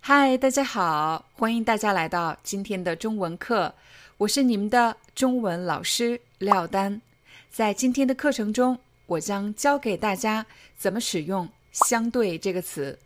[0.00, 3.74] 嗨，大家好，欢迎大家来到今天的中文课，
[4.16, 7.02] 我是你们的中文老师廖丹。
[7.50, 12.98] 在今天的课程中，我将教给大家怎么使用“相对”这个词。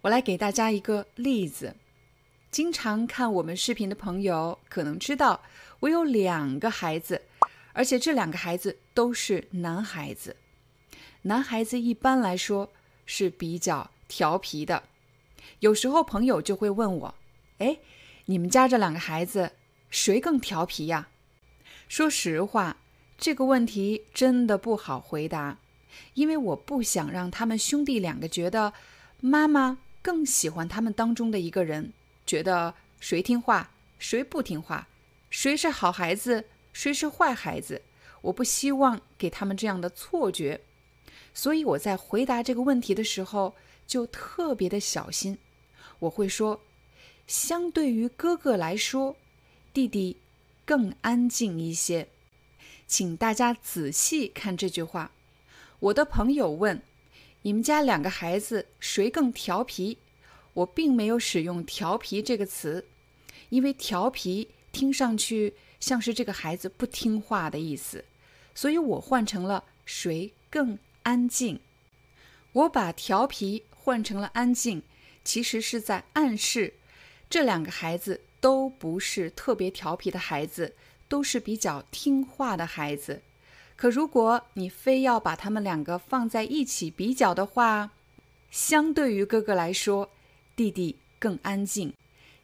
[0.00, 1.76] 我来给大家一个例子。
[2.50, 5.42] 经常看我们视频的朋友可能知道，
[5.80, 7.20] 我有两个孩子，
[7.74, 10.36] 而且这两个孩子都是男孩子。
[11.22, 12.70] 男孩子一般来说
[13.04, 14.82] 是比较调皮的。
[15.60, 17.14] 有时候朋友就会问我
[17.58, 17.78] ：“哎，
[18.26, 19.52] 你们家这两个孩子
[19.90, 21.08] 谁更调皮呀？”
[21.88, 22.78] 说实话，
[23.18, 25.58] 这个问题真的不好回答，
[26.14, 28.72] 因为我不想让他们兄弟两个觉得
[29.20, 31.92] 妈妈更喜欢他们当中的一个人，
[32.26, 34.88] 觉得谁听话谁不听话，
[35.30, 37.82] 谁是好孩子谁是坏孩子。
[38.22, 40.60] 我不希望给他们这样的错觉，
[41.34, 43.54] 所以我在回答这个问题的时候
[43.92, 45.36] 就特别的小心。
[45.98, 46.62] 我会说，
[47.26, 49.14] 相对于哥哥来说，
[49.74, 50.16] 弟弟
[50.64, 52.08] 更安静一些。
[52.86, 55.12] 请大家仔细看这句话。
[55.78, 56.80] 我的朋友问
[57.42, 59.98] ：“你们家两个孩子谁更调皮？”
[60.54, 62.86] 我并没有使用“调皮”这个词，
[63.50, 68.02] 因为“调皮”听上去像是这个孩子不听话的意思，
[68.54, 71.60] 所以我换成了“谁更安静”。
[72.52, 74.82] 我把“调皮”换成了“安静”。
[75.24, 76.74] 其实是在暗示，
[77.28, 80.74] 这两个孩子都不是特别调皮的孩子，
[81.08, 83.22] 都是比较听话的孩子。
[83.76, 87.90] 可如果你非要把他们两个放在一起比较的话，
[88.50, 90.10] 相对于哥哥来说，
[90.54, 91.90] 弟弟更安静；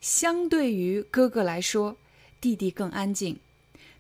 [0.01, 1.97] 相对于哥哥来说，
[2.41, 3.39] 弟弟更安静。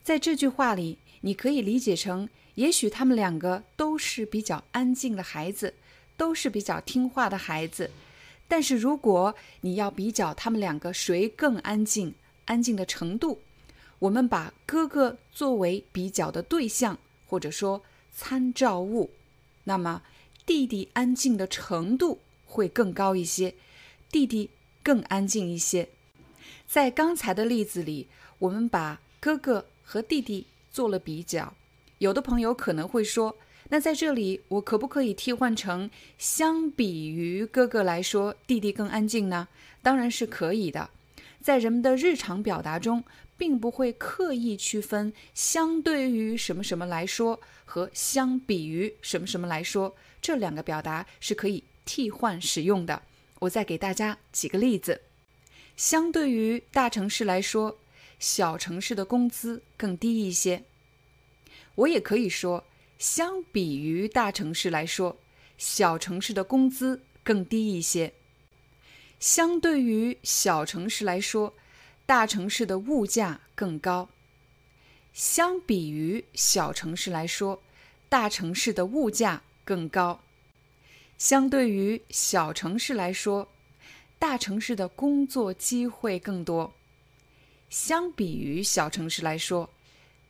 [0.02, 5.74] 在这句话里，你可以理解成，也许他们两个都是比较安静的孩子，
[6.18, 7.90] 都是比较听话的孩子。
[8.46, 12.14] 但是如果你要比较他们两个谁更安静，
[12.46, 13.40] 安静的程度，
[13.98, 17.82] 我们把哥哥作为比较的对象，或者说
[18.14, 19.10] 参照物，
[19.64, 20.02] 那么
[20.44, 23.54] 弟弟安静的程度会更高一些，
[24.10, 24.50] 弟弟
[24.82, 25.88] 更安静一些。
[26.66, 28.08] 在刚才的例子里，
[28.38, 31.54] 我们把哥哥和弟弟做了比较，
[31.98, 33.36] 有的朋友可能会说。
[33.70, 39.46] 那在这里，我可不可以替换成相比于哥哥来说，弟弟更安静呢？
[39.82, 40.88] 当然是可以的。
[41.42, 43.04] 在人们的日常表达中，
[43.36, 53.02] 并不会刻意区分相对于什么什么来说和相比于什么什么来说，这两个表达是可以替换使用的。
[53.40, 55.02] 我再给大家几个例子：
[55.76, 57.76] 相对于大城市来说，
[58.18, 60.64] 小城市的工资更低一些。
[61.74, 62.64] 我也可以说。
[62.98, 65.16] 相比于大城市来说，
[65.56, 68.12] 小城市的工资更低一些。
[69.20, 71.54] 相对于小城市来说，
[72.06, 74.08] 大城市的物价更高。
[75.12, 77.62] 相比于小城市来说，
[78.08, 80.20] 大城市的物价更高。
[81.16, 83.48] 相对于小城市来说，
[84.18, 86.72] 大城市的工作机会更多。
[87.70, 89.70] 相比于小城市来说。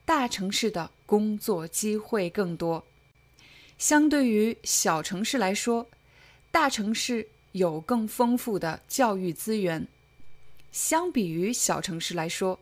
[0.08, 2.82] 大城市的工作机会更多，
[3.76, 5.86] 相对于小城市来说，
[6.50, 9.82] 大城市有更丰富的教育资源；
[10.72, 12.58] 相比于小城市来说，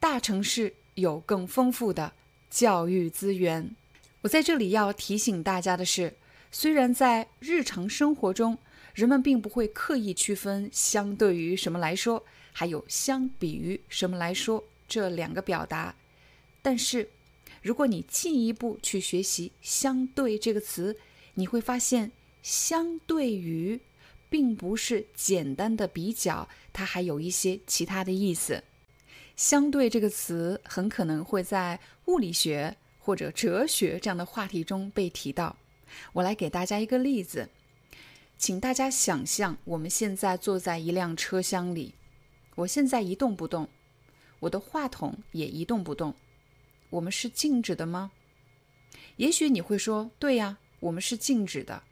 [0.00, 2.14] 大城市有更丰富的
[2.48, 3.76] 教育资源。
[4.22, 6.14] 我在这里要提醒大家的是，
[6.50, 8.56] 虽然在日常生活中，
[8.94, 12.24] 人们并不会刻意区分“相对于什么来说”
[12.54, 15.94] 还有“相比于什么来说”这两个表达。
[16.68, 17.08] 但是，
[17.62, 20.98] 如果你进一步去学习“相对”这个词，
[21.32, 22.12] 你会发现
[22.44, 23.80] “相对于”
[24.28, 28.62] 并不是简单的比较，它还有一些其他的意思。
[29.34, 35.56] “相对”这个词很可能会在物理学或者哲学这样的话题中被提到。
[36.12, 37.48] 我来给大家一个例子，
[38.36, 41.94] 请大家想象我们现在坐在一辆车厢里，
[42.56, 43.70] 我现在一动不动，
[44.40, 46.14] 我的话筒也一动不动。
[46.90, 48.10] 我们是静止的吗？
[49.16, 51.82] 也许你会说：“对呀，我们是静止的；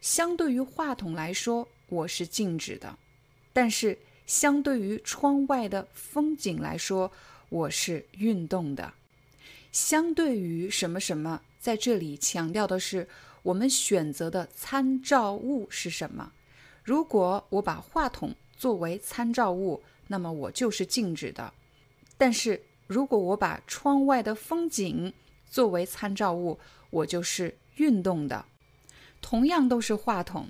[0.00, 2.96] 相对于话筒来说，我是静止的；
[3.52, 7.12] 但是相对于窗外的风景来说，
[7.48, 8.94] 我是运动的。
[9.70, 13.06] 相对于什么什么，在这里强调的是
[13.42, 16.32] 我们选择的参照物是什么。
[16.82, 21.52] 如果我把话筒作为参照物，那么我就是静止的；
[22.16, 25.12] 但是如果我把窗外的风景
[25.48, 26.58] 作为参照物，
[26.90, 28.44] 我就是运动的。
[29.20, 30.48] 同样都是话筒，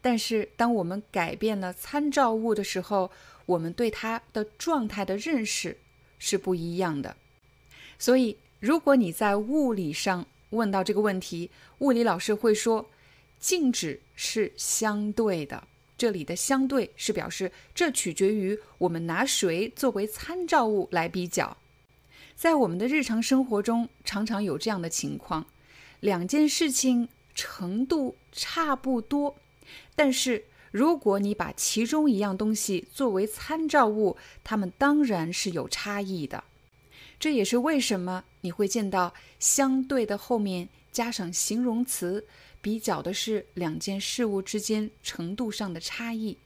[0.00, 3.10] 但是当我们改变了参照物的时候，
[3.46, 5.76] 我们对它的状态的认识
[6.20, 7.16] 是不一样的。
[7.98, 8.38] 所以。
[8.62, 12.88] 如果你在物理上问到这个问题，物理老师会说，
[13.40, 15.66] 静止是相对的。
[15.98, 21.56] 这里的相对是表示这取决于我们拿谁作为参照物来比较。
[22.42, 25.46] 在我们的日常生活中，常常有这样的情况：
[26.00, 29.36] 两件事情程度差不多，
[29.94, 36.42] 但是如果你把其中一样东西作为参照物，它们当然是有差异的。
[37.20, 42.26] 这也是为什么你会见到相对的后面加上形容词，
[42.60, 46.36] 比较的是两件事物之间程度上的差异。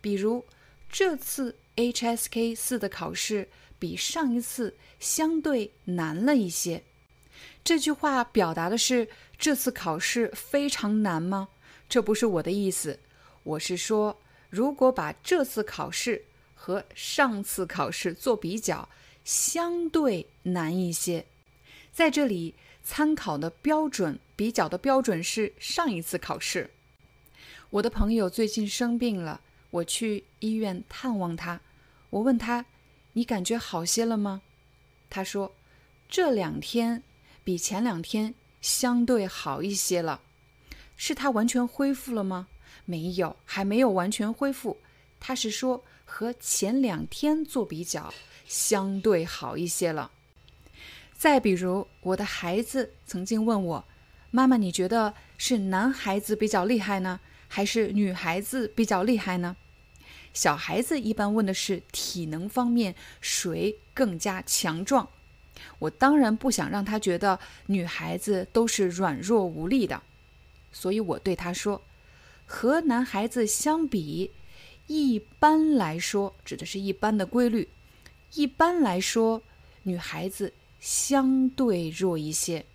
[0.00, 0.44] 比如，
[0.90, 3.48] 这次 HSK 四的考试
[3.78, 6.82] 比上一次相对难了一些。
[7.64, 9.08] 这句话表达的是
[9.38, 11.48] 这次考试非常难吗？
[11.88, 12.98] 这不是我的意思，
[13.42, 14.20] 我是说，
[14.50, 16.24] 如果把这次考试
[16.54, 18.88] 和上次考试做比较。
[19.24, 21.26] 相对难一些，
[21.92, 26.70] 在这里参考的标准、比较的标准是上一次考试。
[27.70, 29.40] 我的朋友最近生病了，
[29.72, 31.60] 我去医院探望他。
[32.10, 32.64] 我问他
[33.16, 34.42] ：“你感觉好些了吗？”
[35.08, 35.54] 他说
[36.06, 37.02] ：“这两天
[37.42, 40.20] 比前两天相对好一些了。”
[40.96, 42.46] 是他完全恢复了吗？
[42.84, 44.76] 没有，还没有完全恢复。
[45.18, 48.12] 他是说和前两天做比较。
[48.48, 50.08] 相对好一些了。
[51.12, 53.84] 再比如，我的孩子曾经问我
[54.30, 59.56] ：“妈妈，你觉得是男孩子比较厉害呢，还是女孩子比较厉害呢？”
[60.36, 65.08] 小孩子一般问的是体能方面谁更加强壮。
[65.78, 70.02] 我当然不想让他觉得女孩子都是软弱无力的，
[70.70, 71.80] 所以我对他说
[72.44, 74.30] ：“和男孩子相比，
[74.88, 77.70] 一般来说，指的是一般的规律。”
[78.34, 79.42] 一般来说，
[79.84, 82.66] 女孩子相对弱一些。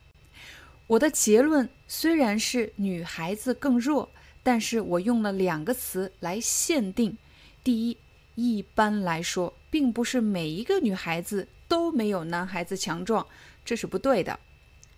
[0.88, 4.10] 我的结论虽然是女孩子更弱，
[4.42, 7.16] 但是我用了两个词来限定：
[7.64, 7.98] 第一，
[8.36, 13.26] 一般来说，并不是每一个女孩子都没有男孩子强壮，
[13.64, 14.40] 这是不对的；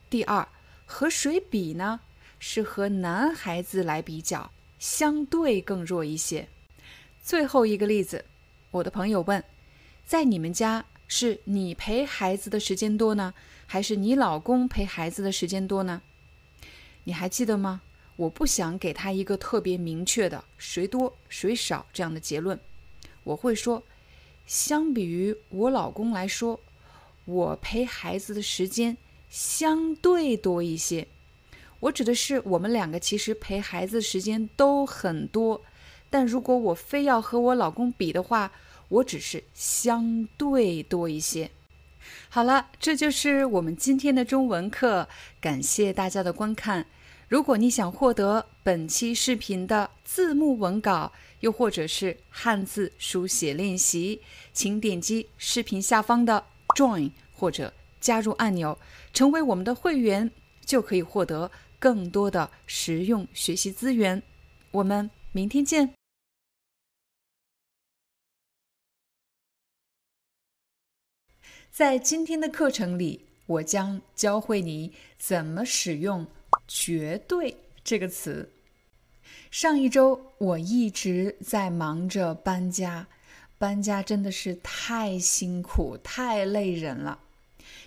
[0.09, 0.47] 第二，
[0.85, 1.99] 和谁比呢？
[2.39, 6.47] 是和男孩子来比较，相对更弱一些。
[7.21, 8.25] 最后一个例子，
[8.71, 9.43] 我的朋友问。
[10.05, 13.33] 在你们家是你陪孩子的时间多呢，
[13.65, 16.01] 还是你老公陪孩子的时间多呢？
[17.05, 17.81] 你还记得吗？
[18.15, 22.59] 我不想给他一个特别明确的谁多谁少这样的结论，
[23.23, 23.83] 我会说，
[24.45, 26.59] 相比于我老公来说，
[27.25, 28.97] 我陪孩子的时间
[29.29, 31.07] 相对多一些。
[31.79, 35.61] 我指的是我们两个其实陪孩子时间都很多，
[36.09, 38.51] 但如果我非要和我老公比的话。
[38.89, 41.49] 我只是相对多一些。
[42.29, 45.07] 好了，这就是我们今天的中文课，
[45.41, 46.85] 感谢大家的观看。
[47.33, 54.21] 如果你想获得本期视频的字幕文稿，又或者是汉字书写练习，
[54.53, 58.77] 请点击视频下方的 Join 或者加入按钮，
[59.13, 60.29] 成为我们的会员，
[60.63, 61.49] 就可以获得
[61.79, 64.21] 更多的实用学习资源。
[64.69, 65.95] 我们明天见。
[71.71, 76.27] 在今天的课程里，我将教会你怎么使用
[76.67, 78.49] “绝对”这个词。
[79.51, 83.07] 上一周我一直在忙着搬家，
[83.57, 87.19] 搬家真的是太辛苦、太累人了。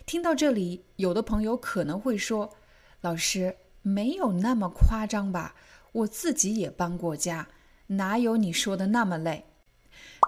[0.06, 2.56] 听到这里，有的朋友可能会说
[3.02, 5.54] ：“老师，没有那么夸张吧？
[5.92, 7.48] 我自己也搬过家，
[7.88, 9.44] 哪有你说的那么累？”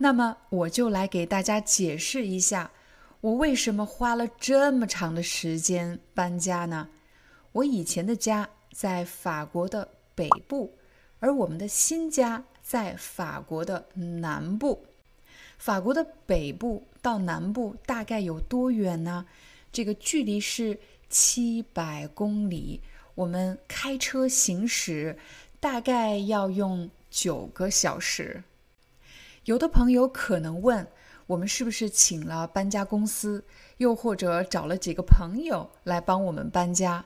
[0.01, 2.71] 那么，我就来给大家解释一下。
[3.21, 6.89] 我为什么花了这么长的时间搬家呢？
[7.59, 10.73] 我以前的家在法国的北部，
[11.19, 14.87] 而我们的新家在法国的南部。
[15.59, 19.27] 法国的北部到南部大概有多远呢？
[19.73, 20.79] 这个距离是
[21.11, 22.81] 七百公里。
[23.17, 25.19] 我们开车行驶
[25.59, 28.45] 大概要用九个小时。
[29.47, 30.87] 有的朋友可能问，
[31.27, 33.45] 我们是不是请了搬家公司，
[33.79, 37.05] 又或者找了几个朋友来帮我们搬家？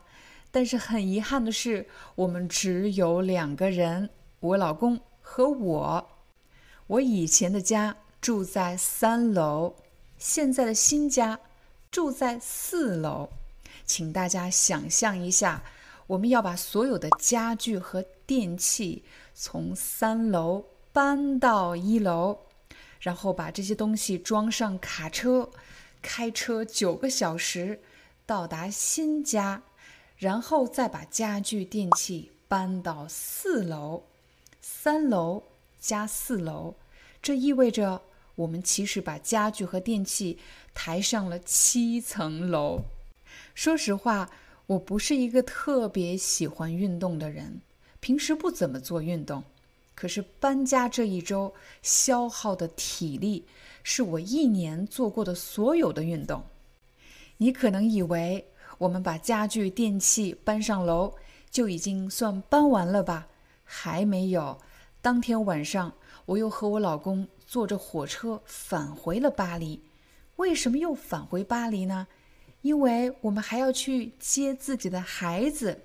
[0.54, 6.10] 但是很遗憾的是，我们只有两个人，我老公和我。
[6.86, 9.74] 我以前的家住在三楼，
[10.18, 11.40] 现在的新家
[11.90, 13.30] 住在四楼。
[13.86, 15.64] 请大家想象一下，
[16.06, 19.02] 我们要把所有的家具和电器
[19.34, 22.38] 从三楼搬到一楼，
[23.00, 25.48] 然后把这些东西装上卡车，
[26.02, 27.80] 开车九个小时
[28.26, 29.62] 到达新家。
[30.22, 34.04] 然后再把家具电器搬到四楼，
[34.60, 35.42] 三楼
[35.80, 36.76] 加四楼，
[37.20, 38.00] 这意味着
[38.36, 40.38] 我们其实把家具和电器
[40.72, 42.82] 抬上了七层楼。
[43.56, 44.30] 说实话，
[44.66, 47.60] 我不是一个特别喜欢运动的人，
[47.98, 49.42] 平时不怎么做运动。
[49.96, 51.52] 可是搬家这一周
[51.82, 53.44] 消耗的体力，
[53.82, 56.44] 是我一年做过的所有的运动。
[57.38, 58.46] 你可能以为。
[58.82, 61.14] 我们把家具电器搬上楼，
[61.48, 63.28] 就已经算搬完了吧？
[63.62, 64.60] 还没有。
[65.00, 65.94] 当天晚上，
[66.26, 69.80] 我又和我老公坐着火车返回了巴黎。
[70.34, 72.08] 为什么又返回巴黎呢？
[72.62, 75.82] 因为我们还要去接自己的孩子，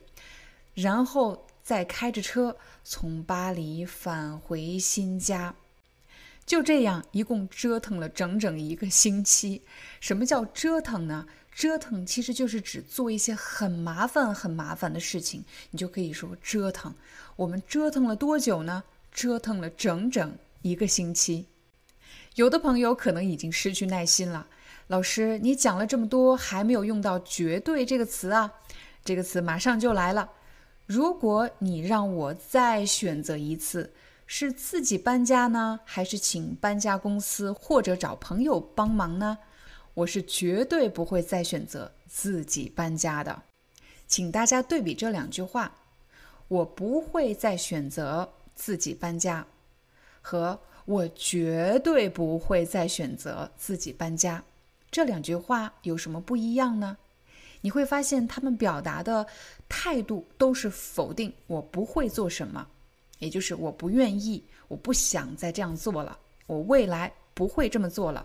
[0.74, 5.54] 然后再开着车从巴黎返回新家。
[6.48, 9.62] 就这样，一共折腾了整整一个星期。
[10.00, 11.28] 什么叫折腾呢？
[11.58, 16.94] 折腾其实就是指做一些很麻烦、很麻烦的事情，你就可以说折腾。
[17.36, 18.84] 我们折腾了多久呢？
[19.12, 21.48] 折腾了整整一个星期。
[22.36, 24.46] 有的朋友可能已经失去耐心了，
[24.86, 28.54] 老师，你讲了这么多，还没有用到“绝对”这个词啊？
[29.04, 30.30] 这个词马上就来了。
[30.86, 33.92] 如果你让我再选择一次，
[34.28, 39.40] 是自己搬家呢，还是请搬家公司或者找朋友帮忙呢？
[39.98, 43.42] 我是绝对不会再选择自己搬家的，
[44.08, 45.72] 请大家对比这两句话：
[46.48, 49.48] 我不会再选择自己搬家，
[50.22, 54.44] 和我绝对不会再选择自己搬家。
[54.92, 56.96] 这两句话有什么不一样呢？
[57.62, 59.26] 你会发现，他们表达的
[59.68, 62.68] 态度都是否定，我不会做什么，
[63.18, 68.24] 也就是我不愿意，我不想再这样做了，我未来不会这么做了。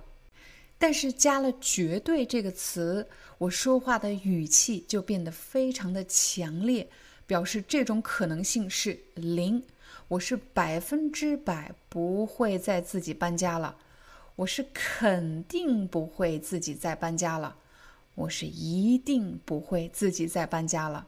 [0.82, 3.06] 但是加了“绝对”这个词，
[3.38, 6.88] 我说话的语气就变得非常的强烈，
[7.24, 9.62] 表示这种可能性是零。
[10.08, 13.76] 我是百分之百不会再自己搬家了，
[14.34, 17.54] 我是肯定不会自己再搬家了，
[18.16, 21.06] 我是一定不会自己再搬家了。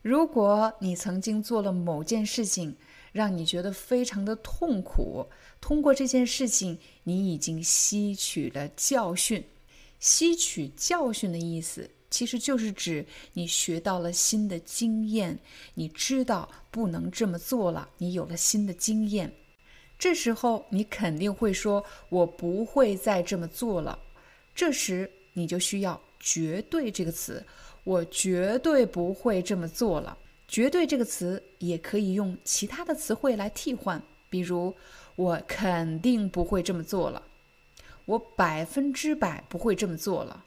[0.00, 2.78] 如果你曾经做了某件事情，
[3.12, 5.28] 让你觉得非常的痛苦。
[5.60, 9.44] 通过这件事情，你已经吸取了教训。
[10.00, 15.38] 吸取教训的意思，其实就是指你学到了新的经验，
[15.74, 19.32] 你知道不能这么做了，你有了新的经验。
[19.96, 23.96] 这时候，你肯定会说：“我不会再这么做了。”
[24.52, 27.44] 这时，你就需要“绝对”这个词，
[27.84, 30.18] 我绝对不会这么做了。
[30.52, 34.76] 绝对这个词也可以用其他的词汇来替换，比如
[35.16, 37.22] 我肯定不会这么做了，
[38.04, 40.44] 我百分之百不会这么做了，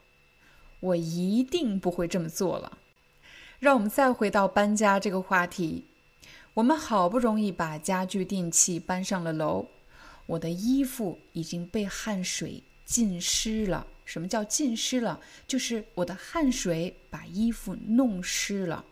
[0.78, 2.78] 我一定不会这么做了。
[3.58, 5.86] 让我们再回到搬家这个话题，
[6.54, 9.66] 我们好不容易把家具电器搬上了楼，
[10.26, 13.84] 我的衣服已经被汗水浸湿了。
[14.04, 15.18] 什么叫浸湿了？
[15.48, 18.84] 就是我的汗水把衣服弄湿了。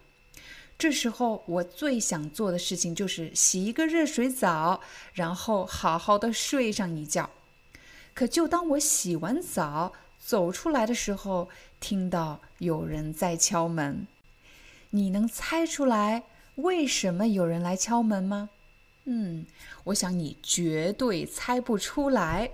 [0.77, 4.81] 这时候，我最想做的事情就是洗一个热水澡，
[5.13, 7.31] 然后好好的睡上一觉。
[8.13, 11.49] 可就当我洗完澡走出来的时候，
[11.81, 14.07] 听到有人在敲门。
[14.91, 16.25] 你能猜出来
[16.57, 18.51] 为什么有人来敲门吗？
[19.05, 19.47] 嗯，
[19.85, 22.51] 我想你绝对猜不出来。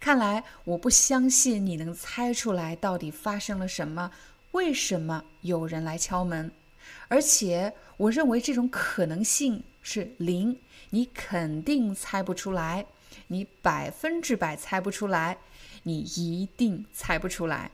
[0.00, 4.10] 看来我不相信你能猜出来到底发生了什么，
[4.52, 6.50] 为什么有人来敲门。
[7.08, 10.58] 而且，我认为这种可能性是零，
[10.90, 12.86] 你肯定猜不出来，
[13.28, 15.38] 你百分之百猜不出来，
[15.84, 17.70] 你一定猜不出来。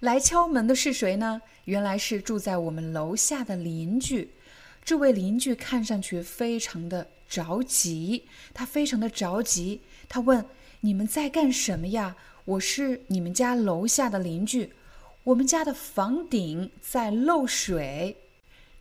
[0.00, 1.42] 来敲门的是谁呢？
[1.66, 4.30] 原来是住在我们楼下的邻居。
[4.82, 9.82] 这位邻居看上去非常的着急，他非常的着急。
[10.08, 10.44] 他问
[10.80, 12.16] ：“你们在干什么呀？
[12.46, 14.72] 我是你们家楼下的邻居，
[15.22, 18.16] 我们家的房顶在漏水。”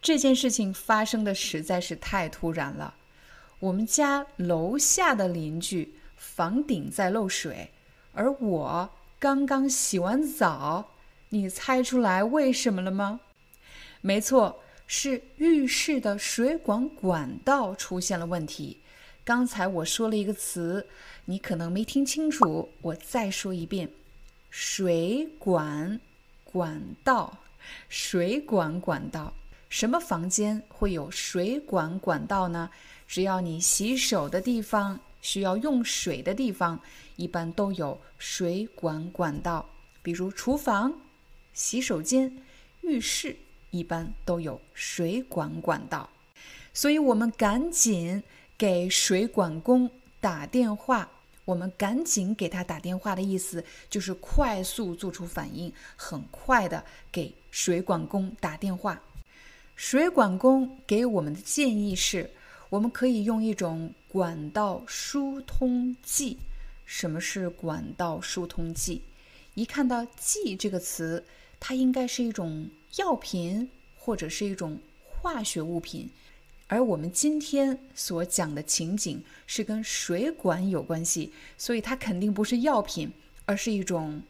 [0.01, 2.96] 这件事情发生的实在是太突然了。
[3.60, 7.72] 我们家楼下的邻居房顶在漏水，
[8.13, 8.89] 而我
[9.20, 10.91] 刚刚洗完澡。
[11.29, 13.20] 你猜出来为什么了吗？
[14.01, 18.79] 没错，是浴室的水管管道出现了问题。
[19.25, 20.88] 刚才我说了一个词，
[21.25, 23.89] 你可能没听清楚，我再说一遍：
[24.50, 26.00] 水管
[26.46, 27.38] 管道。
[27.88, 29.32] 水管管道，
[29.69, 32.69] 什么房间会有水管管道呢？
[33.07, 36.79] 只要你洗手的地方需要用水的地方，
[37.15, 39.69] 一般都有水管管道，
[40.01, 40.93] 比如厨房。
[41.53, 42.38] 洗手间、
[42.81, 43.35] 浴室
[43.69, 46.09] 一般都有水管管道，
[46.73, 48.23] 所以我们赶紧
[48.57, 49.89] 给水管工
[50.21, 51.09] 打电话。
[51.45, 59.01] 我们赶紧给他打电话的意思就是快速做出反应，很快的给水管工打电话。
[59.79, 62.29] 水管工给我们的建议是，
[62.67, 66.38] 我们可以用一种管道疏通剂。
[66.86, 69.01] 什么是管道疏通剂？
[69.53, 71.24] 一看到“剂”这个词。
[71.62, 72.67] 它应该是一种
[72.98, 76.09] 药品或者是一种化学物品，
[76.67, 83.09] 而我们今天所讲的情景是跟水管有关系，所以它肯定不是药品，
[83.45, 84.21] 而是一种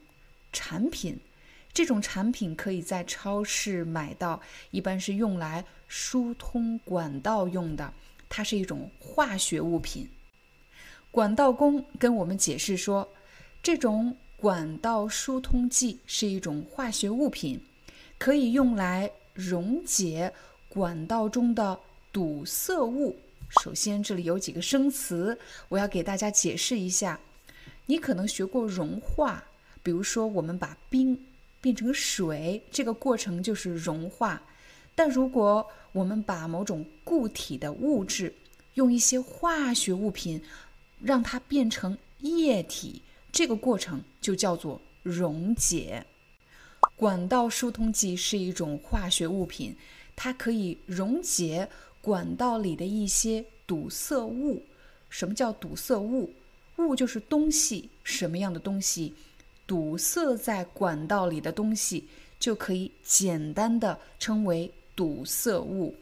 [0.52, 1.18] 产品。
[1.72, 7.92] 这种产品可以在超市买到，一般是用来疏通管道用的。
[8.28, 10.08] 它是一种化学物品。
[11.10, 13.08] 管道工跟我们解释说，
[13.62, 14.16] 这种。
[14.40, 17.60] 管道疏通剂是一种化学物品，
[18.16, 20.32] 可以用来溶解
[20.66, 21.78] 管道中的
[22.10, 23.14] 堵塞物。
[23.60, 27.20] 首先，这里有几个生词，我要给大家解释一下。
[27.84, 29.44] 你可能学过融化，
[29.82, 31.14] 比如说我们把冰
[31.60, 34.42] 变成水，这个过程就是融化。
[34.94, 38.34] 但如果我们把某种固体的物质
[38.74, 40.42] 用一些化学物品
[41.00, 43.02] 让它变成液体。
[43.32, 46.04] 这个过程就叫做溶解。
[46.96, 49.76] 管道疏通剂是一种化学物品，
[50.16, 51.68] 它可以溶解
[52.00, 54.64] 管道里的一些堵塞物。
[55.08, 56.32] 什么叫堵塞物？
[56.76, 59.14] 物就是东西，什么样的东西？
[59.70, 62.08] 堵塞在管道里的东西
[62.40, 65.94] 就可以简单的称为堵塞物。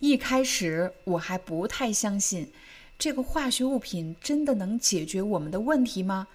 [0.00, 2.50] 一开始我还不太相信。
[2.98, 6.26] 这个化学物品真的能解决我们的问题吗？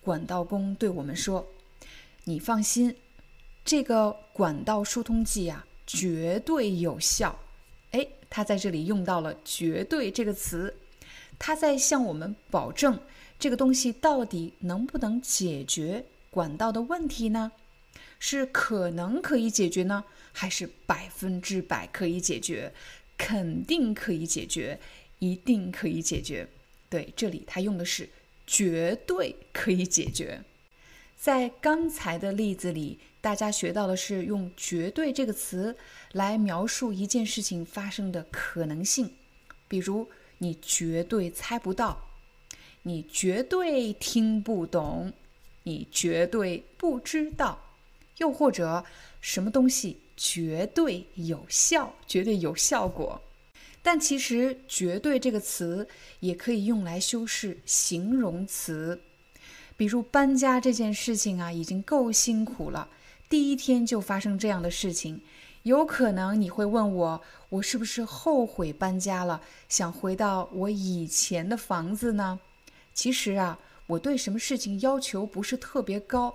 [0.00, 1.44] 管道工对我们说
[2.22, 2.94] ：“你放心，
[3.64, 7.36] 这个管道疏通剂啊，绝对有效。”
[7.90, 10.72] 哎，他在这里用到了“绝对”这个词，
[11.40, 12.96] 他在向我们保证
[13.38, 17.52] 这个东西到底能不能解决管道的问题呢？
[18.18, 22.72] 是可能可以解决呢，还是百分之百可以解决？
[23.16, 24.80] 肯定可以解决。
[25.20, 26.46] 一定可以解决。
[26.88, 28.08] 对，这里他用的是
[28.46, 30.44] 绝对可以解决。
[31.16, 35.76] 在刚才的例子里，大家学到的是用“绝对”这个词
[36.12, 39.10] 来描述一件事情发生的可能性。
[39.66, 42.07] 比如，你绝对猜不到，
[42.88, 45.12] 你绝对听不懂，
[45.64, 47.58] 你绝对不知道，
[48.16, 48.82] 又或者
[49.20, 53.20] 什么东西绝对有效，绝对有效果。
[53.82, 55.86] 但其实“绝对”这个词
[56.20, 58.98] 也可以用来修饰形容词，
[59.76, 62.88] 比如搬家这件事情啊，已经够辛苦了，
[63.28, 65.20] 第一天就发生这样的事情，
[65.64, 67.20] 有可能你会问我，
[67.50, 72.40] 我是不是后悔搬家了，想回到我以前的房子呢？
[72.98, 73.56] 其实啊，
[73.86, 76.34] 我对什么事情要求不是特别高，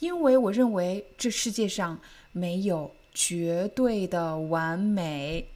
[0.00, 2.00] 因为我认为这世界上
[2.32, 5.46] 没有绝对的完美。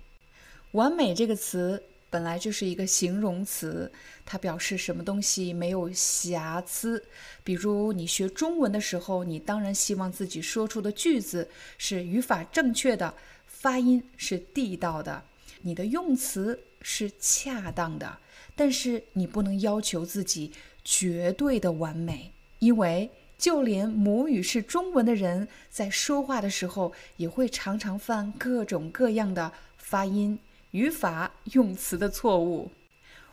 [0.70, 3.90] 完美这个词本来就是一个形容词，
[4.24, 7.02] 它表示什么东西没有瑕疵。
[7.42, 13.12] 比如你学中文的时候，你当然希望自己说出的句子是语法正确的，
[13.48, 15.24] 发音是地道的，
[15.62, 18.18] 你的用词是恰当的。
[18.56, 20.52] 但是你不能要求自己
[20.84, 30.38] 绝对的完美，因为就连母语是中文的人在说话的时候，也会常常犯各种各样的发音。
[30.70, 32.70] 语法用词的错误，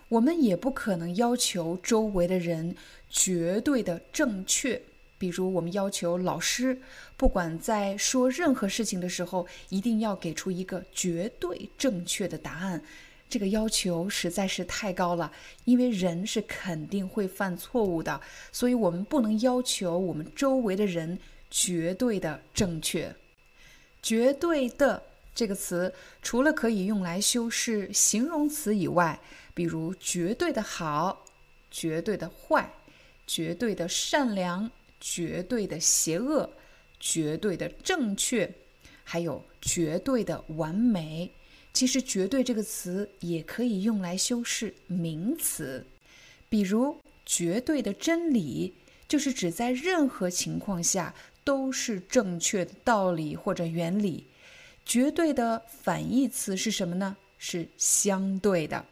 [0.09, 2.75] 我们也不可能要求周围的人
[3.09, 4.79] 绝对的正确。
[5.17, 6.79] 比如，我们要求老师，
[7.17, 12.83] 不管在说任何事情的时候，一定要给出一个绝对正确的答案。
[13.31, 15.31] 这个要求实在是太高了，
[15.63, 18.19] 因为人是肯定会犯错误的，
[18.51, 21.17] 所以我们不能要求我们周围的人
[21.49, 23.15] 绝对的正确。
[24.03, 25.01] 绝对的。
[25.33, 29.17] 这个词除了可以用来修饰形容词以外，
[29.53, 31.23] 比如绝对的好、
[31.71, 32.69] 绝对的坏、
[33.25, 36.49] 绝对的善良、绝对的邪恶、
[36.99, 38.53] 绝对的正确，
[39.05, 41.31] 还有绝对的完美。
[41.73, 45.85] 其实“绝对”这个词也可以用来修饰名词，
[46.49, 48.75] 比如“绝对的真理”，
[49.07, 54.27] 就是指在任何情况下都是正确的道理或者原理。
[54.85, 57.17] 绝对的反义词是什么呢？
[57.37, 58.85] 是相对的。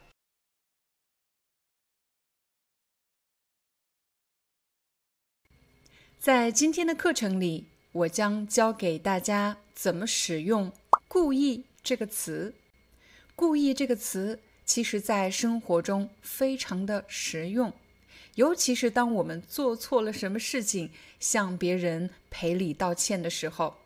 [6.18, 10.72] 在今天的课程里，我将教给大家怎么使用
[11.08, 12.54] “故意”这个词。
[13.40, 17.72] “故意”这个词，其实在生活中非常的实用，
[18.34, 23.78] 尤其是当我们做错了什么事情，向别人赔礼道歉的时候。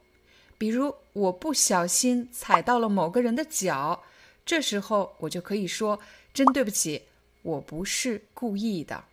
[0.59, 4.03] 比如，我不小心踩到了某个人的脚，
[4.45, 6.01] 这时候我就可以说
[6.35, 7.03] ：“真对不起，
[7.43, 9.05] 我不是故意的。”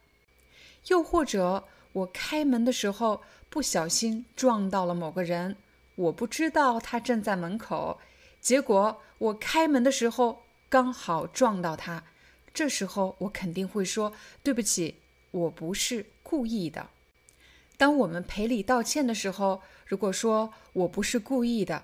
[0.90, 5.56] 又或者，我开门的时候不小心撞到了某个人，
[5.94, 8.00] 我不知道他正在门口，
[8.40, 12.04] 结果我开门的时候刚好撞到他。
[12.54, 14.96] 这时候我肯定会说：“对不起，
[15.30, 16.90] 我不是故意的。”
[17.78, 21.84] 当我们赔礼道歉的时候，如果说我不是故意的，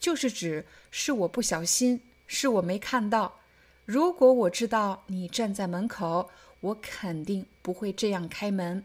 [0.00, 3.40] 就是指是我不小心，是我没看到。
[3.84, 8.82] 如果我知道你站在门口，我肯定不会这样开门。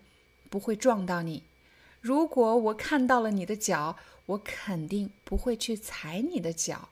[0.50, 1.44] 不会撞到你。
[2.00, 6.90] 如果我看到了你的脚，我肯定不会去踩你的脚。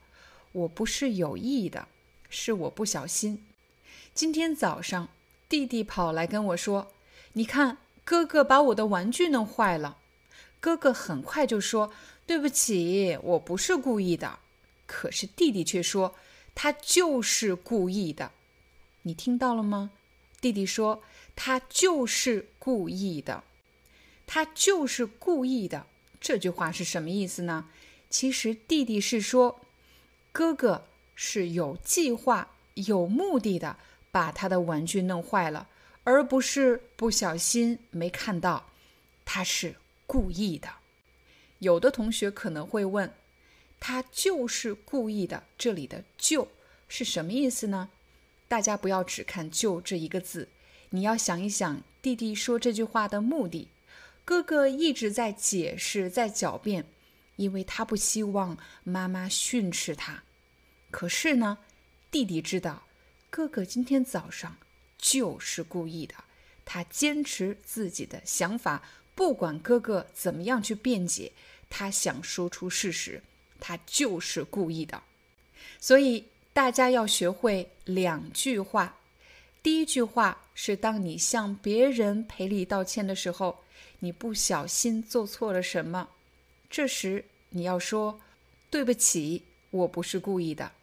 [0.51, 1.87] 我不是有意的，
[2.29, 3.45] 是我不小心。
[4.13, 5.09] 今天早上，
[5.47, 6.91] 弟弟跑来跟我说
[7.33, 9.97] ：“你看，哥哥把我的玩具弄坏了。”
[10.59, 11.93] 哥哥很快就说
[12.27, 14.39] ：“对不起，我不是故意的。”
[14.85, 16.15] 可是弟弟却说
[16.53, 18.31] ：“他就是故意的。”
[19.03, 19.91] 你听到了吗？
[20.41, 21.01] 弟弟说
[21.35, 23.43] ：“他就是故意的。”
[24.27, 25.87] 他就是故意的。
[26.19, 27.69] 这句话是什么意思呢？
[28.09, 29.60] 其实弟弟是说，
[30.31, 33.77] 哥哥是有计划、有目的的
[34.11, 35.67] 把他的玩具弄坏了，
[36.03, 38.67] 而不是不小心没看到。
[39.25, 39.75] 他是
[40.07, 40.69] 故意的。
[41.59, 43.13] 有的同学可能会问，
[43.79, 45.43] 他就是故意的。
[45.57, 46.47] 这里的“就”
[46.89, 47.89] 是什么意思呢？
[48.47, 50.49] 大家不要只看“就”这一个字，
[50.89, 53.67] 你要想一想弟弟说这句话的目的。
[54.25, 56.85] 哥哥一直在解释，在狡辩，
[57.41, 60.21] 因为他不希望妈妈训斥他。
[60.91, 61.57] 可是呢，
[62.11, 62.83] 弟弟知道
[63.31, 64.55] 哥哥今天早上
[64.99, 66.13] 就是故意的。
[66.63, 68.83] 他坚持自己的想法，
[69.15, 71.31] 不管哥哥怎么样去辩解，
[71.67, 73.23] 他想说出事实，
[73.59, 75.01] 他就是故意的。
[75.79, 78.97] 所以大家要学会两句话。
[79.63, 83.63] 第一句话是：当你向别人赔礼道歉的时候。
[84.03, 86.09] 你不小心做错了什么？
[86.71, 88.19] 这时你要说
[88.69, 90.73] ：“对不起，我不是故意的。”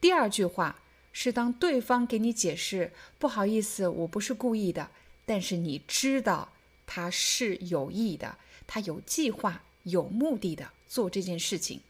[0.00, 4.90] 第二句话是当对方给你解释：“不好意思，我不是故意的。”
[5.24, 6.52] 但是你知道
[6.86, 11.80] 他是有意的，他有计划、有目的的做这件事情。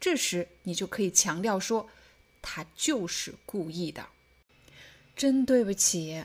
[0.00, 1.90] 这时你就可以强调说
[2.40, 4.06] ：“他就是故意的。”
[5.16, 6.24] 真对不起，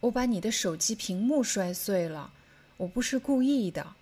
[0.00, 2.32] 我把你的手机屏幕摔碎了。
[2.78, 3.94] 我不是故意的，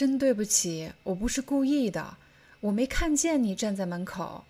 [0.00, 2.16] 真对不起，我不是故意的，
[2.60, 4.46] 我没看见你站在门口。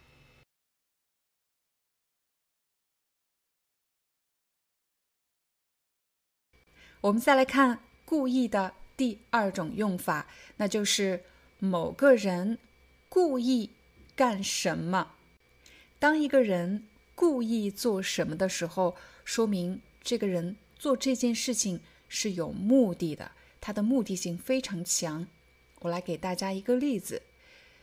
[7.00, 11.24] 我们再来看“故意”的第二种用法，那就是
[11.58, 12.56] 某个人
[13.08, 13.70] 故意
[14.14, 15.16] 干什么。
[15.98, 16.86] 当一个人
[17.16, 25.26] 故意做什么的时候，说明这个人做这件事情是有目的的，他的目的性非常强。
[25.80, 27.22] 我来给大家一个例子，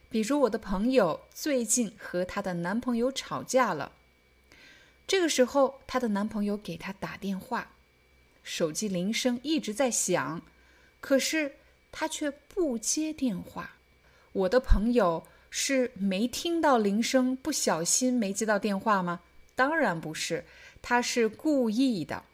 [0.10, 3.92] 比如我的朋友最近和她的男朋友吵架了，
[5.06, 7.74] 这个时候她的男朋友给她打电话，
[8.44, 10.42] 手机铃声一直在响，
[11.00, 11.56] 可是
[11.92, 13.78] 她却不接电话。
[14.34, 15.28] 我的朋友。
[15.50, 19.22] 是没听到铃声，不小心没接到电话吗？
[19.56, 20.46] 当然不是，
[20.82, 22.26] 他是故意的。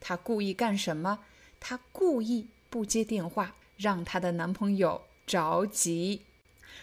[0.00, 1.24] 他故意干什么？
[1.58, 6.22] 他故意不接电话，让她的男朋友着急。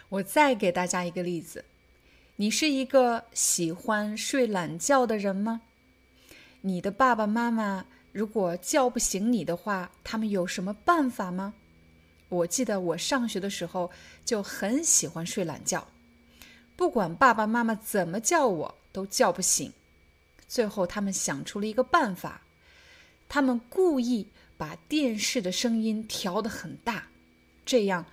[0.09, 1.65] 我再给大家一个例子：
[2.35, 5.61] 你是一个喜欢睡懒觉的人吗？
[6.61, 11.55] 你的爸爸妈妈如果叫不醒你的话，他们有什么办法吗？
[12.29, 13.91] 我记得我上学的时候
[14.23, 15.87] 就很喜欢睡懒觉，
[16.75, 19.73] 不管爸爸妈妈怎么叫我都叫不醒。
[20.47, 22.41] 最后他们想出了一个办法，
[23.27, 24.27] 他们故意
[24.57, 27.07] 把电视的声音调得很大，
[27.65, 28.05] 这样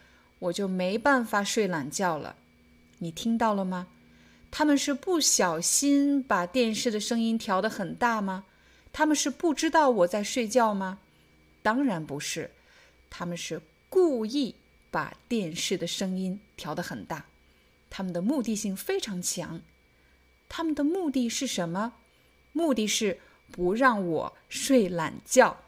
[0.42, 2.34] 我就没办法睡懒觉了。
[2.98, 3.86] 你听到了吗？
[4.50, 8.44] 他们是不小心把电视的声音调得很大吗？
[8.92, 10.98] 他们是不知道我在睡觉吗？
[11.62, 12.50] 当然不是，
[13.08, 14.56] 他们是故意
[14.90, 17.26] 把电视的声音调得很大。
[17.88, 19.62] 他们的目的性非常强。
[20.48, 21.94] 他们的目的是什么？
[22.52, 23.20] 目的是
[23.52, 25.62] 不让我睡懒觉。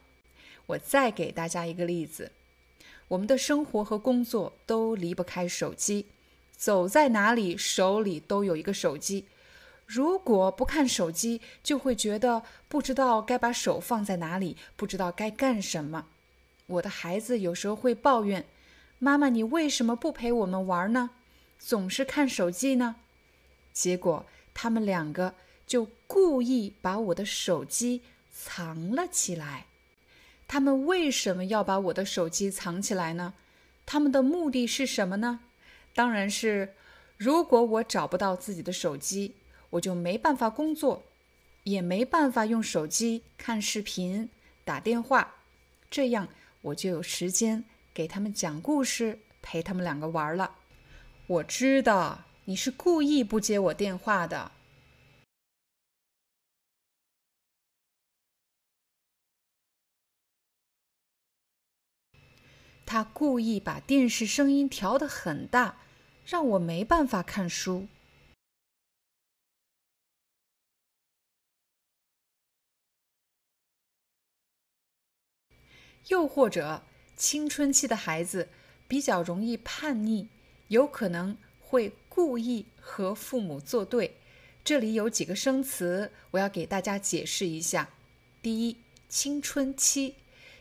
[0.67, 2.33] 我再给大家一个例子：
[3.09, 6.07] 我们的生活和工作都离不开手机。
[6.57, 9.27] 走在哪里，手里都有一个手机。
[9.87, 16.07] 如果不看手机，就会觉得不知道该把手放在哪里，不知道该干什么。
[16.67, 18.47] 我的孩子有时候会抱怨
[18.99, 21.11] ：“妈妈，你为什么不陪我们玩呢？
[21.59, 22.97] 总是看手机呢？”
[23.75, 25.35] 结果他们两个
[25.67, 29.67] 就故意把我的手机藏了起来。
[30.47, 33.35] 他们为什么要把我的手机藏起来呢？
[33.87, 35.41] 他们的目的是什么呢？
[35.95, 36.75] 当然是，
[37.17, 39.35] 如果我找不到自己的手机，
[39.71, 41.03] 我就没办法工作，
[41.65, 44.29] 也没办法用手机看视频、
[44.65, 45.35] 打电话，
[45.91, 46.29] 这样
[46.63, 50.57] 我就有时间给他们讲故事，陪他们两个玩了。
[51.27, 54.53] 我知道你是故意不接我电话的。
[62.85, 65.79] 他故意把电视声音调得很大。
[66.27, 67.87] 让我没办法看书。
[76.09, 76.83] 又或者，
[77.15, 78.49] 青春期的孩子
[78.89, 80.29] 比较容易叛逆，
[80.69, 84.17] 有可能会故意和父母作对。
[84.65, 87.91] 这里有几个生词，我要给大家解释一下。
[88.41, 88.79] 第一，
[89.11, 90.15] 青春期，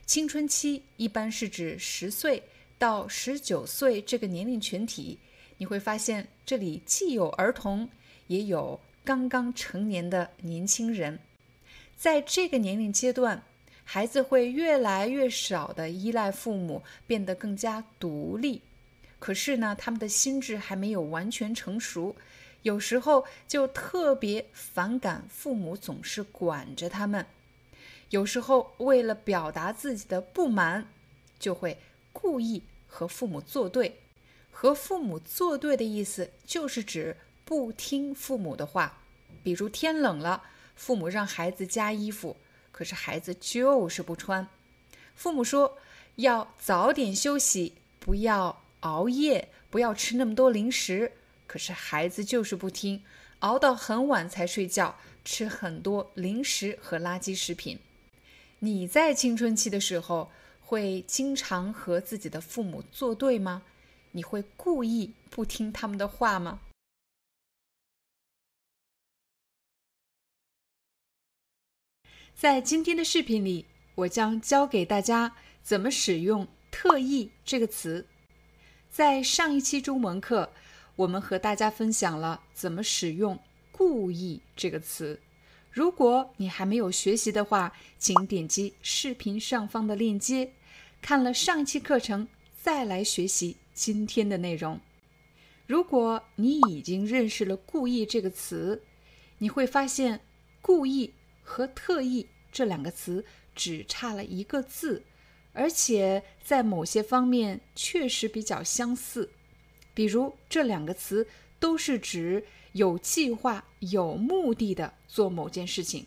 [0.06, 2.42] 青春期一般是指十岁
[2.78, 5.18] 到十九岁这个年龄群体。
[5.58, 7.88] 你会发现，这里既有儿童，
[8.28, 11.18] 也有刚刚成年的年轻人。
[11.96, 13.42] 在这个年龄阶段，
[13.86, 18.62] 孩子会越来越少的依赖父母，变得更加独立。
[19.20, 22.14] 可是呢，他们的心智还没有完全成熟，
[22.64, 27.26] 有时候就特别反感父母总是管着他们。
[28.14, 30.88] 有时候为了表达自己的不满，
[31.40, 31.80] 就会
[32.12, 34.02] 故意和父母作对。
[34.52, 39.00] 和父母作对的意思，就是指不听父母的话。
[39.42, 40.44] 比如天冷了，
[40.76, 42.38] 父母让孩子加衣服，
[42.72, 44.48] 可是孩子就是不穿。
[45.16, 45.80] 父母说
[46.18, 51.14] 要早点休息，不要熬夜，不要吃那么多零食，
[51.48, 53.04] 可是孩子就是不听，
[53.40, 57.80] 熬到很晚才睡觉，吃很多零食和垃圾食品。
[58.64, 63.62] 你在青春期的时候，会经常和自己的父母作对吗？
[64.12, 66.62] 你会故意不听他们的话吗？
[72.34, 78.08] 在今天的视频里，我将教给大家怎么使用“特意”这个词。
[78.90, 80.54] 在上一期中文课，
[80.96, 83.38] 我们和大家分享了怎么使用
[83.74, 85.20] “故意”这个词。
[85.74, 90.54] 如果你还没有学习的话，请点击视频上方的链接，
[91.02, 92.28] 看了上一期课程
[92.62, 93.58] 再来学习。
[93.74, 94.80] 今天的内容，
[95.66, 98.84] 如果你已经认识了“故意”这个词，
[99.40, 100.22] 你会发现
[100.62, 105.02] “故意”和“特意”这两个词只差了一个字，
[105.54, 109.32] 而且在某些方面确实比较相似。
[109.96, 111.28] 比如，这两个词
[111.60, 116.06] 都是指有计划、有目的的做某件事情。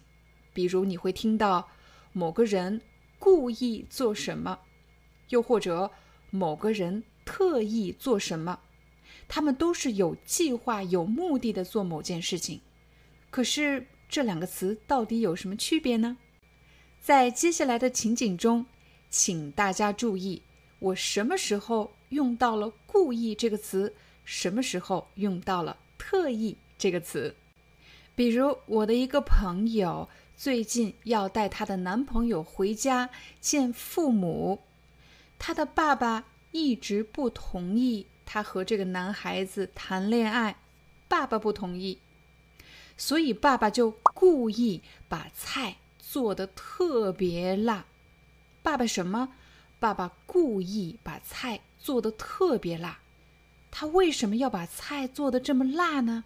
[0.52, 1.68] 比如，你会听到
[2.12, 2.80] 某个人
[3.18, 4.58] 故意做什么，
[5.30, 5.90] 又或者
[6.30, 7.02] 某个人。
[7.28, 8.60] 特意做什么？
[9.26, 12.60] 他们都是有计划、有目的的做某件事情。
[13.30, 16.16] 可是这两个词到底有什么区别呢？
[17.00, 18.64] 在接下来的情景中，
[19.10, 20.40] 请大家注意，
[20.78, 23.92] 我什么时候用到了“故意”这个词，
[24.24, 27.34] 什么时候用到了“特意”这个词。
[28.14, 34.62] 比如，我的一个朋友最近要带她的男朋友回家见父母，
[35.38, 36.24] 她的爸爸。
[36.52, 40.56] 一直不同意她和这个男孩子谈恋爱，
[41.06, 41.98] 爸爸不同意，
[42.96, 47.84] 所以爸爸就故意把菜做的特别辣。
[48.62, 49.34] 爸爸什么？
[49.78, 53.00] 爸爸故意把菜做的特别辣。
[53.78, 56.24] 他为什么要把菜做的这么辣呢？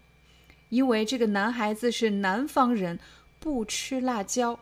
[0.69, 3.01] 因为这个男孩子是南方人，
[3.41, 4.61] 不吃辣椒。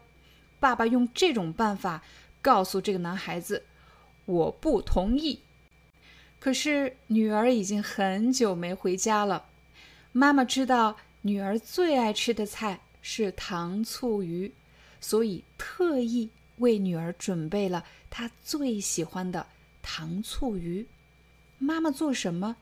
[0.59, 2.03] 爸爸用这种办法
[2.41, 3.63] 告诉这个男孩子
[4.25, 5.41] ：“我不同意。”
[6.41, 9.45] 可是女儿已经很久没回家了。
[10.13, 14.51] 妈妈知道女儿最爱吃的菜是糖醋鱼，
[14.99, 19.47] 所以特意为女儿准备了她最喜欢的
[19.83, 20.87] 糖醋鱼。
[21.59, 22.57] 妈妈做什么？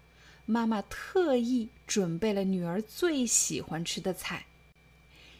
[0.46, 4.46] 妈妈特意准备了女儿最喜欢吃的菜。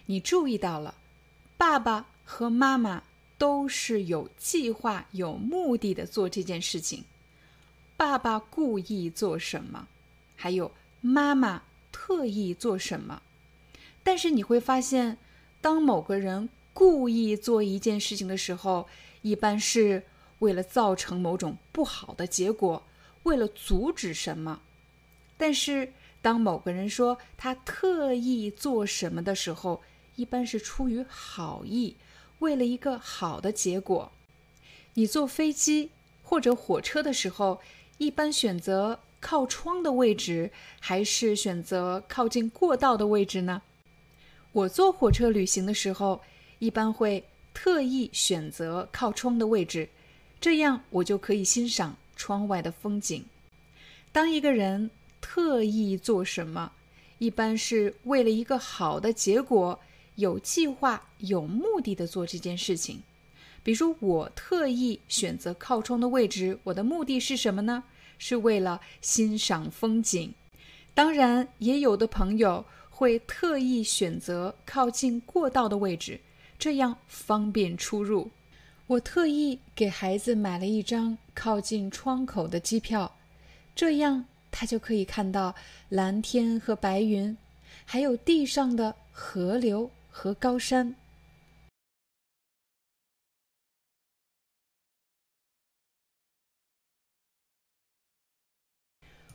[0.07, 0.97] 你注意到了，
[1.57, 3.05] 爸爸和妈妈
[3.39, 7.05] 都是有计划、有目的的做这件事情。
[7.97, 9.87] 爸爸故意做什么？
[10.35, 13.23] 还有妈妈特意做什么？
[14.03, 15.19] 但是你会发现，
[15.61, 18.89] 当某个人故意做一件事情的时候，
[19.23, 20.05] 一般是
[20.41, 22.83] 为了造成某种不好的结果，
[23.23, 24.61] 为了阻止什么。
[25.37, 29.83] 但是当某个人说他特意做什么的时候，
[30.15, 31.97] 一般是出于好意，
[32.39, 34.13] 为了一个好的结果。
[34.95, 35.91] 你坐飞机
[36.23, 37.61] 或者火车的时候。
[37.99, 43.63] 一般选择靠窗的位置，还是选择靠近过道的位置呢？
[44.53, 46.21] 我坐火车旅行的时候，
[46.59, 49.89] 一般会特意选择靠窗的位置，
[50.39, 53.25] 这样我就可以欣赏窗外的风景。
[54.13, 54.91] 当一个人
[55.29, 56.71] 特意做什么，
[57.19, 59.77] 一般是为了一个好的结果，
[60.15, 63.03] 有计划、有目的的做这件事情。
[63.65, 67.83] 比如我特意选择靠窗的位置，我的目的是什么呢？
[68.19, 70.33] 是为了欣赏风景。
[70.95, 76.21] 当然，也有的朋友会特意选择靠近过道的位置，
[76.57, 78.31] 这样方便出入。
[78.87, 83.17] 我特意给孩子买了一张靠近窗口的机票，
[83.75, 84.25] 这样
[84.59, 85.55] 他就可以看到
[85.91, 87.37] 蓝天和白云，
[87.85, 90.95] 还有地上的河流和高山。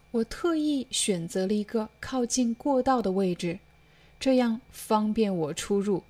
[0.10, 3.60] 我特意选择了一个靠近过道的位置，
[4.20, 6.04] 这样方便我出入。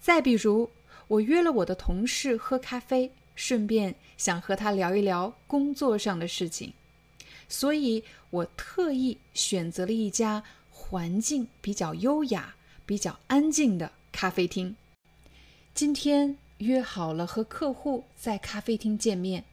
[0.00, 0.68] 再比如，
[1.12, 6.72] 我约了我的同事喝咖啡，顺便想和他聊一聊工作上的事情，
[7.50, 12.54] 所以我特意选择了一家环境比较优雅、
[12.86, 14.74] 比较安静的咖啡厅。
[15.74, 19.44] 今天约好了和客户在咖啡厅见面，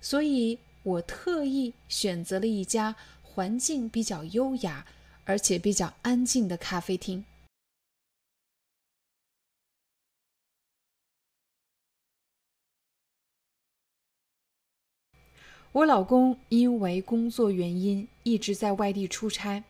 [0.00, 4.86] 所以我特意选择了一家环境比较优雅
[5.26, 7.22] 而且比较安静的咖啡厅。
[15.74, 19.64] 我老公因为工作原因一直在外地出差，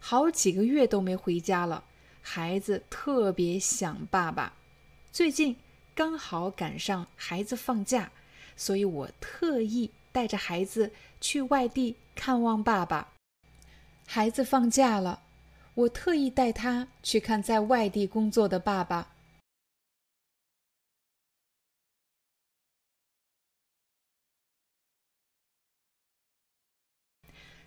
[0.00, 1.84] 好几个月都没回家了，
[2.20, 4.52] 孩子特别想爸爸。
[5.12, 5.54] 最近
[5.94, 8.10] 刚好赶上孩子放假，
[8.56, 10.90] 所以我特意带着孩子
[11.20, 13.12] 去外地看望爸爸。
[14.08, 15.22] 孩子放假了，
[15.74, 19.13] 我特意带他去看在外地工作的爸爸。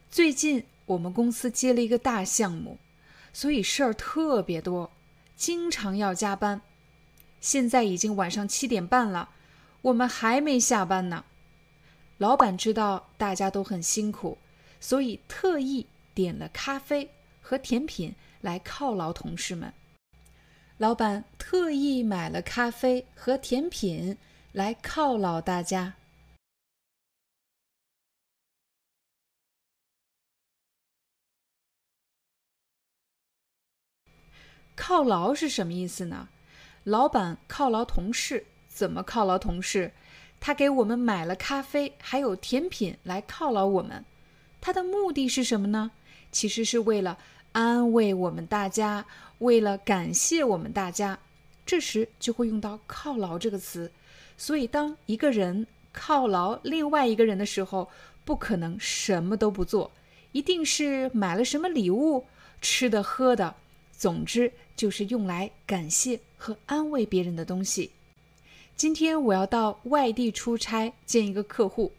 [0.09, 2.77] 最近我们公司接了一个大项目，
[3.33, 4.89] 所以事儿特别多，
[5.35, 6.61] 经常要加班。
[7.39, 9.29] 现在已经晚上七点半了，
[9.81, 11.25] 我们还没下班呢。
[12.17, 14.37] 老板知道大家都很辛苦，
[14.79, 19.71] 所以特意点了咖啡和甜品来犒劳同事们。
[20.77, 24.17] 老板特意买了咖啡和甜品
[24.51, 25.93] 来犒劳大家。
[34.77, 36.29] 犒劳是什么意思呢？
[36.83, 39.91] 老板犒劳同事，怎么犒劳同事？
[40.39, 44.05] 他给我们买了咖啡，还有甜品来犒劳我们。
[44.61, 45.91] 他的目的是什么呢？
[46.31, 47.17] 其实是为了
[47.53, 49.05] 安慰我们大家，
[49.39, 51.17] 为了感谢我们大家。
[51.65, 53.91] 这时就会用到“犒劳”这个词。
[54.37, 57.89] 所以，当一个人犒劳另外一个人的时候，
[58.23, 59.91] 不可能什么都不做，
[60.31, 62.25] 一定是买了什么礼物、
[62.61, 63.55] 吃的、喝的。
[63.91, 67.91] 总之，就是用来感谢和安慰别人的东西。
[68.77, 71.91] 今天我要到外地出差见一个客户，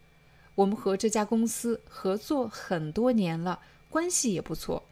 [0.54, 3.60] 我们和这家公司合作很多年了，
[3.90, 4.84] 关系也不错。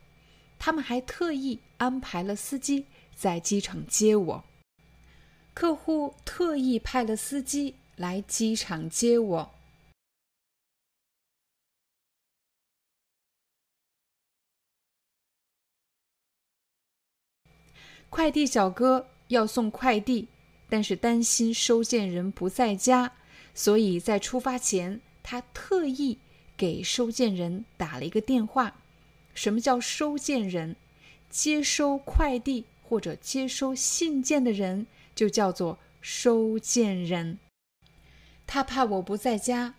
[0.59, 4.45] 他们还特意安排了司机在机场接我。
[5.55, 9.51] 客户特意派了司机来机场接我。
[18.17, 20.29] 快递小哥要送快递，
[20.71, 23.13] 但是担心收件人不在家，
[23.55, 26.17] 所以在出发前，他特意
[26.57, 28.75] 给收件人打了一个电话。
[29.35, 30.77] 什么叫收件人？
[31.29, 37.39] 接收快递或者接收信件的人就叫做收件人。
[38.47, 39.75] 他怕我不在家，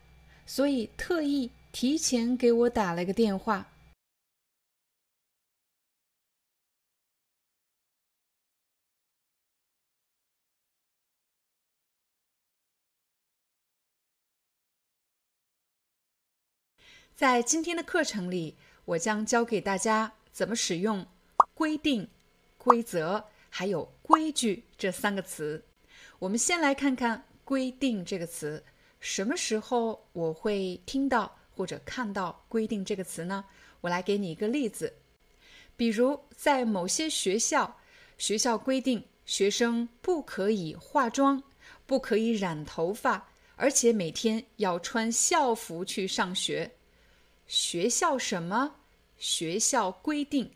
[0.46, 3.72] 所以特意提前给我打了个电话。
[17.18, 18.56] 在今天的课程里，
[18.86, 21.04] 我将教给大家怎么使用
[21.56, 22.08] “规定”、
[22.60, 25.64] “规则”还有“规矩”这三个词。
[26.20, 28.64] 我们先来看看“规定”这个词，
[29.00, 33.44] 什么时候我会听到或者看到“规定”这个词呢？
[33.82, 34.94] 我来给你一个例子，
[35.76, 37.80] 比如在某些学校，
[38.20, 41.42] 学校规定学生不可以化妆，
[41.88, 46.70] 不可以染头发，而且每天要穿校服去上学。
[47.48, 48.76] 学校什么？
[49.18, 50.52] 学校规定，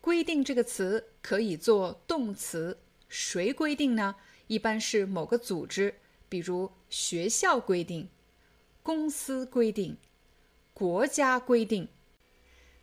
[0.00, 2.78] 规定这个词可以做动词。
[3.08, 4.16] 谁规定呢？
[4.46, 5.94] 一般是某个组织，
[6.28, 8.08] 比如学校规定、
[8.82, 9.96] 公司规定、
[10.72, 11.88] 国家规定。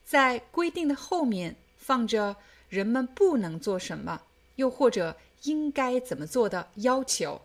[0.04, 2.38] 在规定的后面放着
[2.70, 4.22] 人们不能做什么，
[4.56, 7.42] 又或者应该怎么做的要求。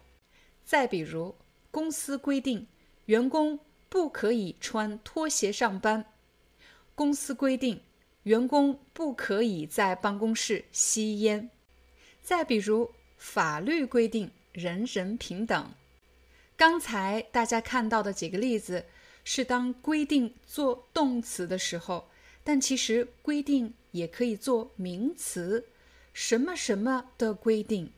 [0.64, 1.34] 再比如，
[1.70, 2.66] 公司规定
[3.06, 3.58] 员工。
[3.88, 6.04] 不可以穿拖鞋上班。
[6.94, 7.80] 公司规定，
[8.24, 11.50] 员工不可以在办公室吸烟。
[12.22, 15.70] 再比如，法律规定人人平等。
[16.56, 18.84] 刚才大家看到的几个例子
[19.24, 22.08] 是当规定做动词的时候，
[22.42, 25.66] 但其实规定也可以做名词，
[26.12, 27.92] 什么什么的规定。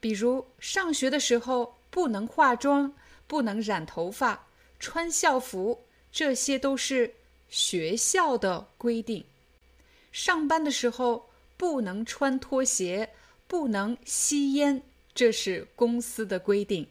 [0.00, 2.94] 比如上学的时候不能化妆，
[3.26, 4.46] 不能染头发。
[4.82, 7.14] 穿校服，这些都是
[7.48, 9.24] 学校的规定。
[10.10, 13.10] 上班的时候不能穿拖鞋，
[13.46, 14.82] 不能吸烟，
[15.14, 16.88] 这是公司的规定。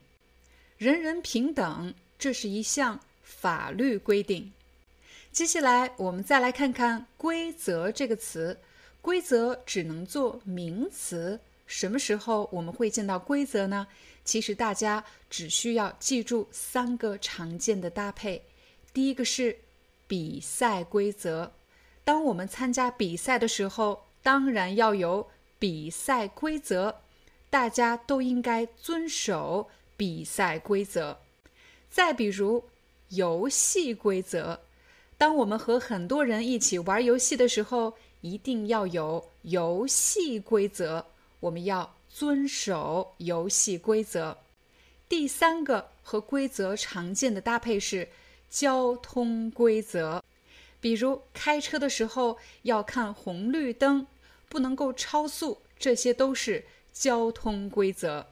[0.78, 4.54] 人人平等，这是一项法律规定。
[5.34, 8.58] 接下来，我们再来看看“规则”这个词。
[9.02, 11.42] 规则只能做名词。
[11.68, 13.88] 什么时候我们会见到规则呢？
[14.24, 18.42] 其实大家只需要记住三个常见的搭配。
[18.94, 19.58] 第一个是
[20.08, 21.52] 比赛规则。
[22.04, 25.28] 当我们参加比赛的时候，当然要有
[25.60, 26.96] 比赛规则，
[27.50, 31.18] 大家都应该遵守比赛规则。
[31.90, 32.64] 再比如
[33.10, 34.60] 游戏规则，
[35.18, 41.06] 当我们和很多人一起玩游戏的时候，一定要有游戏规则。
[41.40, 44.38] 我们要遵守游戏规则。
[45.08, 48.10] 第三个和规则常见的搭配是
[48.50, 50.24] 交通规则，
[50.80, 54.06] 比如开车的时候要看红绿灯，
[54.50, 58.28] 不能够超速，这些都是交通规则。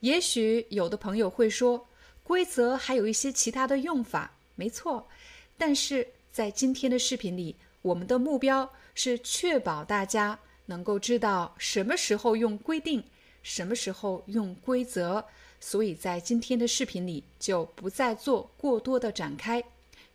[0.00, 1.86] 也许有的朋友会说，
[2.22, 5.08] 规则还有一些其他的用法，没错。
[5.56, 10.38] 但是在今天的视频里，我们的目标是确保大家。
[10.68, 13.02] 能够知道什么时候用规定，
[13.42, 15.24] 什么时候用规则，
[15.58, 19.64] 所以在今天的视频里就不再做过多的展开。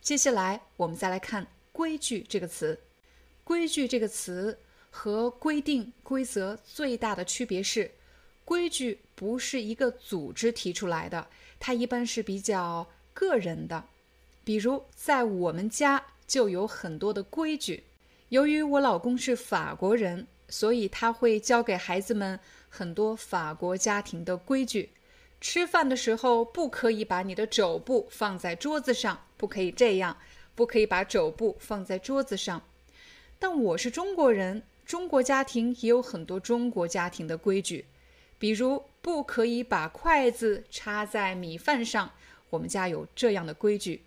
[0.00, 2.78] 接下来我们再来看“规矩”这个词。
[3.42, 4.56] “规矩”这个词
[4.90, 7.90] 和规定、规则最大的区别是，
[8.44, 11.26] 规矩不是一个组织提出来的，
[11.58, 13.84] 它一般是比较个人的。
[14.44, 17.82] 比如在我们家就有很多的规矩，
[18.28, 20.28] 由于我老公是法国人。
[20.54, 22.38] 所以他会教给孩子们
[22.68, 24.90] 很多法国家庭的规矩。
[25.40, 30.16] 吃饭的时候不可以把你的肘部放在桌子上，不可以这样，
[30.54, 32.62] 不可以把肘部放在桌子上。
[33.40, 37.86] 但我是中国人，中国家庭也有很多中国家庭的规矩，
[38.38, 42.12] 比如不可以把筷子插在米饭上，
[42.50, 44.02] 我们家有这样的规矩。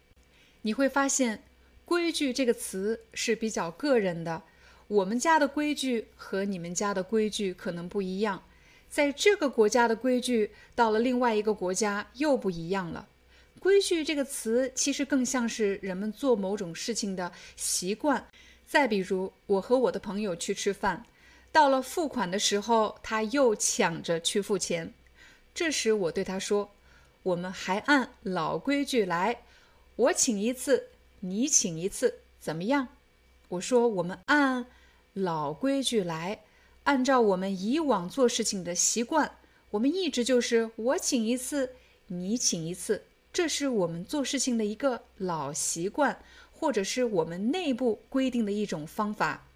[0.62, 1.44] 你会发现，
[1.84, 4.44] 规矩这个词是比较个人的。
[4.88, 8.44] 我们家的规矩和你们家的规矩可能不一样，
[8.90, 13.08] 在这个国家的规矩到了另外一个国家又不一样了。
[13.60, 18.26] 规矩这个词其实更像是人们做某种事情的习惯。
[18.66, 21.06] 再比如，我和我的朋友去吃饭，
[21.52, 24.94] 到了付款的时候，他又抢着去付钱。
[25.54, 26.70] 这时我对他说
[27.24, 29.44] ：“我们还按老规矩来，
[29.96, 30.90] 我请一次，
[31.22, 32.90] 你请一次，怎么样？”
[33.50, 34.66] 我说：“我们按
[35.18, 36.44] 老规矩来，
[36.84, 39.40] 按照我们以往做事情的习惯，
[39.72, 41.72] 我们一直就是我请一次，
[42.08, 46.20] 你请一次。”这是我们做事情的一个老习惯，
[46.52, 49.48] 或者是我们内部规定的一种方法。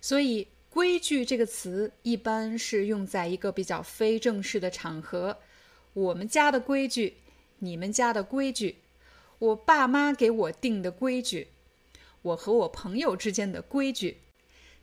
[0.00, 5.36] 所以，规矩这个词一般是用在一个比较非正式的场合。
[5.92, 7.18] 我们家的规矩，
[7.58, 8.78] 你们家的规矩，
[9.38, 11.48] 我爸妈给我定的规矩，
[12.22, 14.16] 我和我朋友之间的规矩。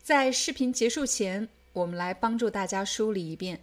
[0.02, 3.62] 在视频结束前，我们来帮助大家梳理一遍。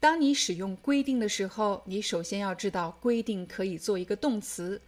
[0.00, 4.80] 当你使用规定的时候，你首先要知道规定可以做一个动词。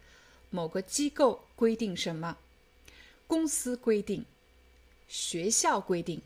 [0.51, 2.37] 某个机构规定什么？
[3.27, 4.25] 公司规定，
[5.07, 6.23] 学校规定，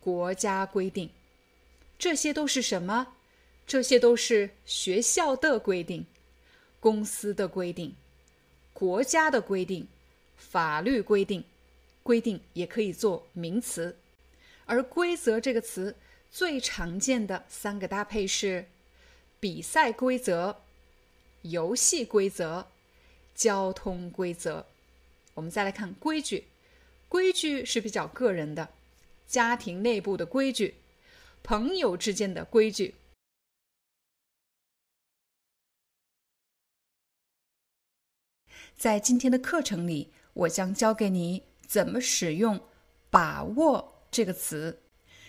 [0.00, 1.10] 国家规定，
[1.98, 3.14] 这些都是什么？
[3.66, 6.06] 这些都是学校的规定、
[6.80, 7.94] 公司的规定、
[8.72, 9.88] 国家的规定、
[10.36, 11.44] 法律规定。
[12.06, 13.98] 规定也可以做名词，
[14.64, 15.96] 而规则这个词。
[16.30, 18.68] 最常见的三个搭配是
[19.40, 20.60] 比赛规则、
[21.42, 22.68] 游戏规则、
[23.34, 24.66] 交通规则。
[25.34, 26.44] 我们再来看规矩，
[27.08, 28.68] 规矩是比较个人的，
[29.26, 30.74] 家庭内部的规矩，
[31.42, 32.94] 朋友之间的规矩。
[38.76, 42.60] 在今天的课程里，我将教给你怎么使用
[43.10, 44.80] “把握”这个词。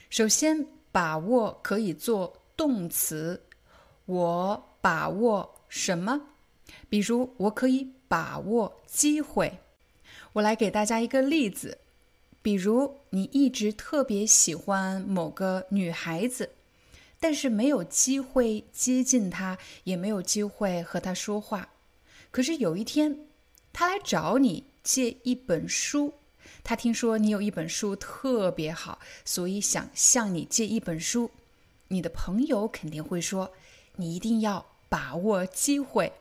[0.09, 0.65] 首先。
[0.89, 3.39] 把握可以做动词，
[4.05, 6.19] 我把握什么？
[6.89, 9.59] 比如，我可以把握机会。
[10.33, 11.77] 我来给大家一个例子，
[12.41, 16.49] 比如你一直特别喜欢某个女孩子，
[17.19, 21.69] 但是没有机会接近她，也没有机会和她说话。
[22.31, 23.27] 可是有一天，
[23.71, 26.11] 她来找你借一本书。
[26.67, 31.31] 他听说你有一本书特别好，所以想向你借一本书。
[31.87, 33.53] 你的朋友肯定会说
[33.95, 36.11] ：“你一定要把握机会。”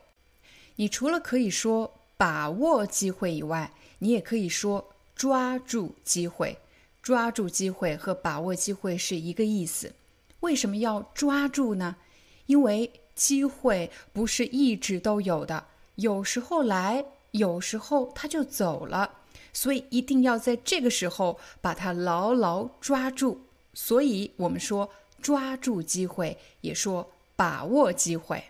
[0.77, 6.57] 你除了可以说“把握机会”以外，你也可以说“抓住机会”。
[7.03, 9.91] 抓住机会和把握机会是一个意思。
[10.39, 11.97] 为什么要抓住呢？
[12.45, 19.15] 因为机会不是一直都有的，有时候来，有时候他就走了。
[19.59, 23.41] 所以一定要在这个时候把它牢牢抓住。
[23.73, 24.87] 所以我们说
[25.19, 28.43] 抓住机会，也说把握机会。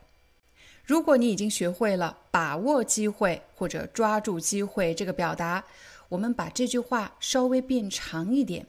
[0.84, 5.64] 如果你已经学会了把握机会或者抓住机会这个表达，
[6.10, 8.68] 我们把这句话稍微变长一点。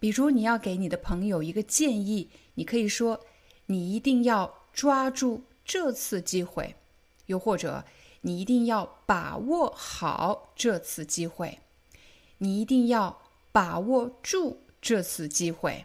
[0.00, 3.20] 比如你要给你的朋友一个建议，你可以说
[3.66, 6.74] ：“你一定要抓住这次机会。”
[7.26, 7.84] 又或者
[8.22, 11.60] “你一定要把握好这次机会。”
[12.38, 13.22] 你一定要
[13.52, 15.84] 把握住这次机会。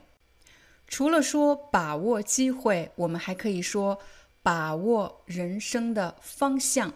[0.88, 4.00] 除了说把握机会，我们还可以说
[4.44, 6.94] 把握人生的方向。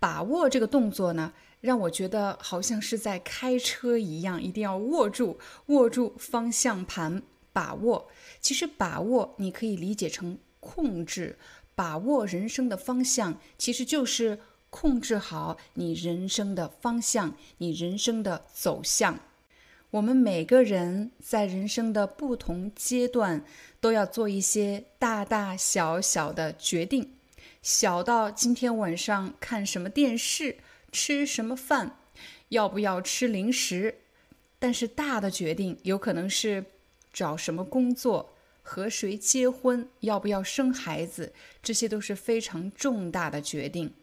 [0.00, 7.22] 把握这个动作呢，让我觉得好像是在开车一样，一定要握住握住方向盘，
[7.52, 8.08] 把握。
[8.40, 11.38] 其实把握你可以理解成控制，
[11.74, 14.40] 把握人生的方向，其实就是。
[14.74, 19.20] 控制好你人生的方向，你人生的走向。
[19.92, 23.44] 我们每个人在人生的不同阶段，
[23.80, 27.14] 都要做一些大大小小的决定，
[27.62, 30.56] 小到今天晚上看什么电视，
[30.90, 32.00] 吃什么饭，
[32.48, 33.94] 要不要吃零食；
[34.58, 36.64] 但是大的决定，有可能是
[37.12, 43.94] 找什么工作，和谁结婚，要不要生孩子，这些都是非常重大的决定。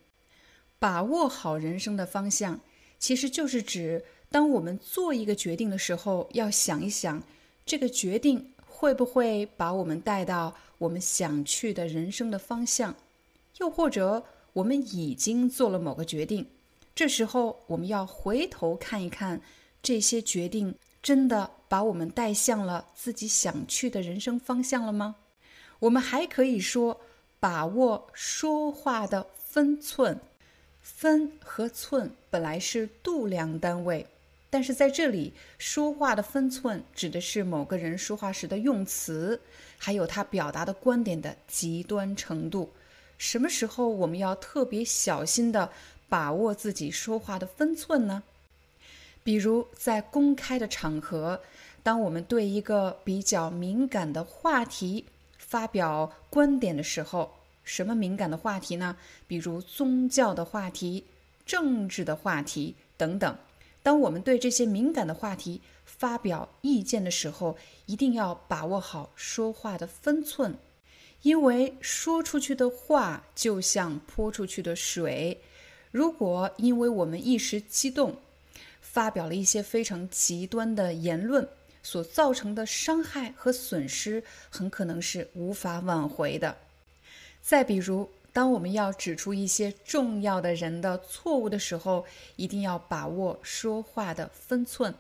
[0.81, 2.59] 把握好人生的方向，
[2.97, 7.21] 其实就是指，当我们做一个决定的时候，要想一想，
[7.63, 12.95] 这个决定会不会把我们带到我们想去的人生的方向，
[13.59, 16.47] 又或者我们已经做了某个决定，
[16.95, 19.39] 这时候我们要回头看一看，
[19.83, 20.73] 这些决定
[21.03, 25.17] 真的把我们带向了自己想去的人生方向了吗？
[25.77, 26.99] 我们还可以说，
[27.39, 30.19] 把握说话的分寸。
[30.95, 34.05] 分和寸本来是度量单位，
[34.49, 39.39] 但是在这里说话的分寸指的是某个人说话时的用词，
[39.77, 42.69] 还有他表达的观点的极端程度。
[43.17, 45.71] 什么时候我们要特别小心的
[46.07, 48.23] 把握自己说话的分寸呢？
[49.23, 51.41] 比如在公开的场合，
[51.81, 55.05] 当我们对一个比较敏感的话题
[55.37, 57.31] 发表观点的时候，
[57.63, 58.97] 什么敏感的话题呢？
[59.27, 61.05] 比如宗教的话题、
[61.45, 63.37] 政治的话题等等。
[63.83, 67.57] 当我们对这些敏感的话题发表意见的时候，
[67.87, 70.55] 一定要把握好说话的分寸，
[71.23, 75.41] 因为说出去的话就像泼出去的水，
[75.91, 78.17] 如果因为我们一时激动，
[78.81, 81.47] 发表了一些非常极端的言论，
[81.81, 86.55] 所造成的伤害和损失，很可能是无法挽回的。
[87.41, 94.93] 再比如，当我们要指出一些重要的人的错误的时候，一定要把握说话的分寸，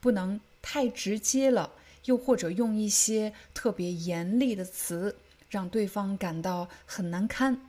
[0.00, 1.72] 不能太直接了，
[2.06, 5.16] 又或者用一些特别严厉的词，
[5.50, 7.60] 让对方感到很难堪。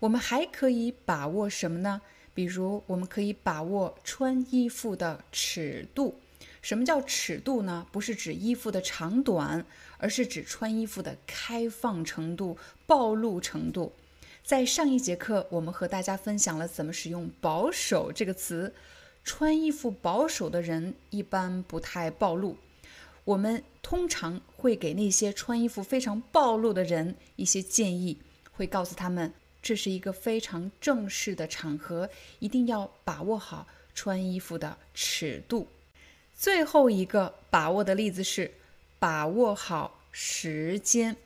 [0.00, 2.00] 我们还可以把握什么呢？
[2.34, 6.18] 比如，我们可以把握穿衣服的尺度。
[6.62, 7.86] 什么叫尺度呢？
[7.90, 9.66] 不是指衣服的长短，
[9.98, 12.56] 而是指穿衣服的开放程度、
[12.86, 13.92] 暴露程度。
[14.44, 18.72] 在上一节课，我们和大家分享了怎么使用“保守”这个词。
[19.24, 22.56] 穿衣服保守的人一般不太暴露。
[23.24, 28.18] 我们通常会给那些穿衣服非常暴露的人一些建议，
[28.50, 29.32] 会告诉他们
[29.62, 32.10] 这是一个非常正式的场合，
[32.40, 35.68] 一定要把握好穿衣服的尺度。
[36.42, 38.50] 最后一个把握的例子是
[38.98, 41.16] 把握好时间。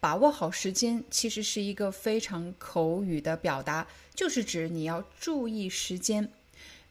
[0.00, 6.30] 把握好时间其实是一个非常口语的表达，就是指你要注意时间。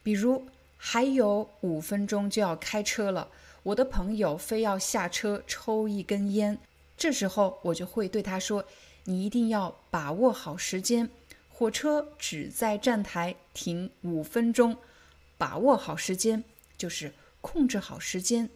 [0.04, 0.46] 比如
[0.76, 3.28] 还有五分钟就要开车了，
[3.64, 6.56] 我的朋友非要下车抽一根烟，
[6.96, 8.64] 这时候我就会对他说
[9.06, 11.10] ：“你一定要把握好时间，
[11.48, 14.76] 火车只在站台停五分钟，
[15.36, 16.44] 把握好时间
[16.78, 17.12] 就是。”
[17.46, 18.50] 控制好时间。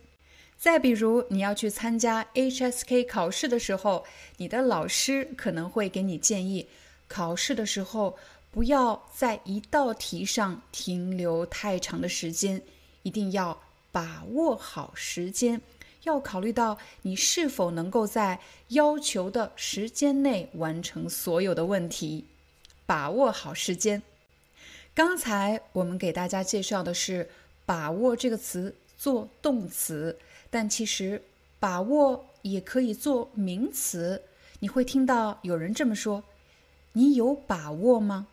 [0.58, 4.04] 再比如，你要去参加 HSK 考试的时候，
[4.38, 6.66] 你的老师可能会给你建议：
[7.06, 8.18] 考试的时候
[8.50, 12.60] 不要在一道题上停留太长的时间，
[13.04, 13.62] 一定要
[13.92, 15.62] 把握好时间，
[16.02, 22.24] 要考虑到你是否能够在要求的时间内完成所有的问题。
[22.84, 24.02] 把握好时间。
[24.94, 27.30] 刚才我们给大家介绍的是。
[27.66, 30.18] 把握这个词做动词，
[30.50, 31.22] 但其实
[31.58, 34.20] 把握也可以做名词。
[34.58, 36.22] 你会听到有人这么说
[36.92, 38.26] ：“你有把握吗？”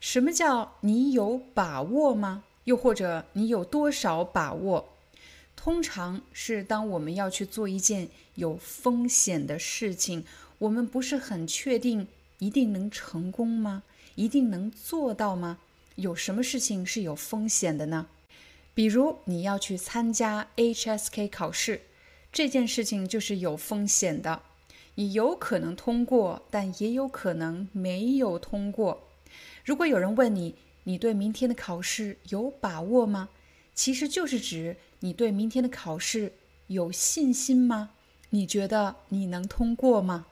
[0.00, 4.88] 什么叫“你有把握吗？”又或者“你有多少把握？”
[5.54, 10.24] 通常是当我们要去做一件有风险的事情，
[10.56, 13.82] 我们不是很确定一定能成功吗？
[14.14, 15.58] 一定能做到吗？
[15.96, 18.06] 有什么事情是有风险的呢？
[18.74, 21.82] 比如你要去参加 HSK 考试，
[22.32, 24.42] 这件事情就是有风险的。
[24.94, 29.08] 你有可能通过，但也有可能没有通过。
[29.64, 30.54] 如果有人问你，
[30.84, 33.28] 你对明天的考试有把握吗？
[33.74, 36.34] 其实就是指你对明天的考试
[36.66, 37.90] 有信心吗？
[38.30, 40.26] 你觉得你能通过吗？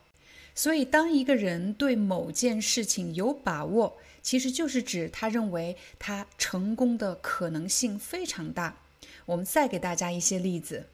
[0.58, 8.74] 所以，当一个人对某件事情有把握，其实就是指他认为他成功的可能性非常大。
[9.26, 10.86] 我们再给大家一些例子，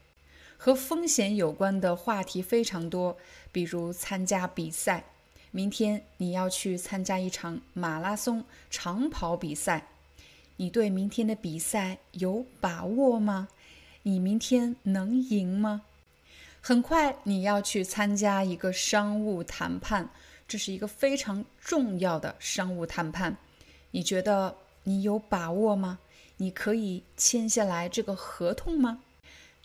[0.58, 3.16] 和风险有关的话题非常多，
[3.50, 5.06] 比如参加比赛。
[5.50, 9.86] 明天你要去参加一场马拉松长跑比赛，
[10.56, 13.48] 你对明天的比赛有把握吗？
[14.02, 15.84] 你明天能赢吗？
[16.66, 20.08] 很快你要去参加一个商务谈判，
[20.48, 23.36] 这是一个非常重要的商务谈判。
[23.90, 25.98] 你觉得你有把握吗？
[26.38, 29.02] 你可以签下来这个合同吗？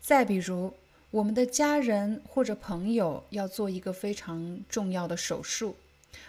[0.02, 0.74] 再比如，
[1.12, 5.78] 我们的家人或者朋友要做一个非常重要的手术，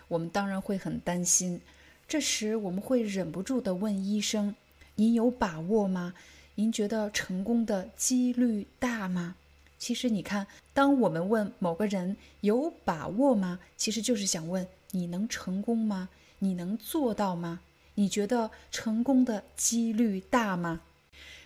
[0.07, 1.61] 我们当然会很担心。
[2.07, 4.55] 这时我们会忍不住地问医生
[4.95, 6.15] ：“您有把握吗？
[6.55, 9.35] 您觉得成功的几率大吗？”
[9.81, 13.59] 其实你看，当我们问某个人有把握吗？
[13.79, 16.11] 其实就是想问你能成功吗？
[16.39, 17.61] 你能做到吗？
[17.95, 20.83] 你觉得成功的几率大吗？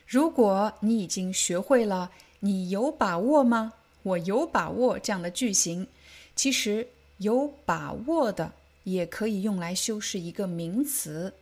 [0.04, 2.10] 如果你已经学会了
[2.40, 3.72] “你有把握吗？
[4.02, 5.86] 我有把握”这样的句型，
[6.34, 11.32] 其实有把握的也可以用来修饰一个名词。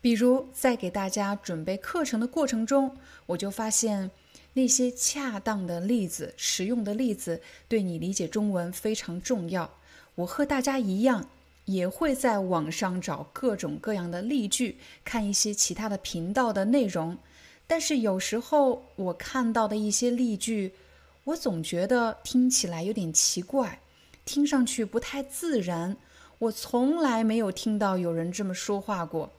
[0.00, 4.12] 比如在给大家准备课程的过程中，我就发现。
[4.54, 9.78] 那些恰当的例子、实用的例子，对你理解中文非常重要。
[10.16, 11.28] 我和大家一样，
[11.66, 17.16] 也会在网上找各种各样的例句，看一些其他的频道的内容。
[17.66, 20.72] 但是有时候我看到的一些例句，
[21.22, 23.80] 我总觉得听起来有点奇怪，
[24.24, 25.96] 听上去不太自然。
[26.40, 29.30] 我从来没有听到有人这么说话过。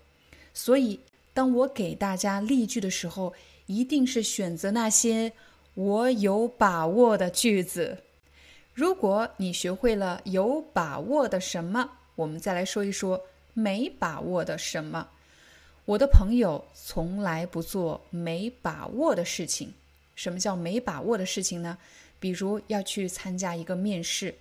[0.53, 1.01] 所以，
[1.33, 3.33] 当我给大家例句的时候，
[3.75, 5.33] 一定是选择那些
[5.75, 7.99] 我有把握的句子。
[8.73, 13.21] 如果你学会了有把握的什么，我们再来说一说
[13.53, 15.09] 没把握的什么。
[15.85, 19.73] 我的朋友从来不做没把握的事情。
[20.15, 21.77] 什么叫没把握的事情呢？
[22.19, 24.35] 比如要去参加一个面试，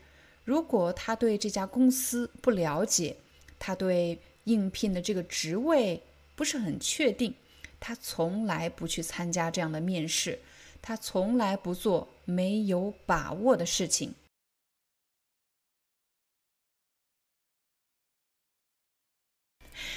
[0.45, 3.17] 如果他对这家公司不了解，
[3.59, 6.03] 他对应聘的这个职位
[6.37, 7.35] 不是很确定，
[7.81, 10.39] 他从来不去参加这样的面试，
[10.83, 14.15] 他从来不做没有把握的事情。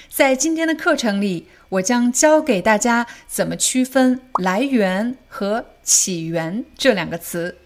[0.09, 7.57] 在今天的课程里，我将教给大家怎么区分“来源”和“起源”这两个词。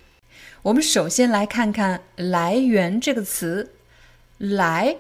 [0.62, 3.76] 我们首先来看看“来源”这个词
[4.40, 4.98] ，“来”，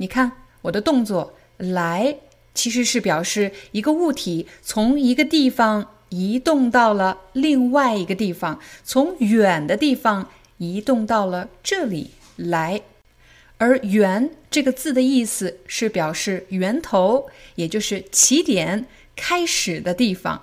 [0.00, 2.18] 你看我的动作“来”，
[2.56, 10.28] 其实是表示一个物体从一个地方移动到了另外一个地方，从远的地方
[10.58, 12.80] 移动到了这里来。
[13.58, 20.42] 而“源”这个字的意思是表示源头，也就是起点、开始的地方。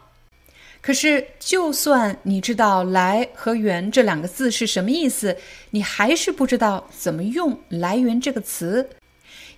[0.82, 5.38] 可是，就算你知道“来”和“源”这两个字是什么意思，
[5.70, 8.90] 你还是不知道怎么用“来源”这个词。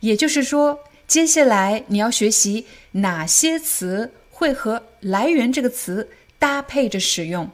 [0.01, 0.77] 也就是说，
[1.07, 7.49] 接下来你要学习哪些词会和“来源”这个词搭配着使用，“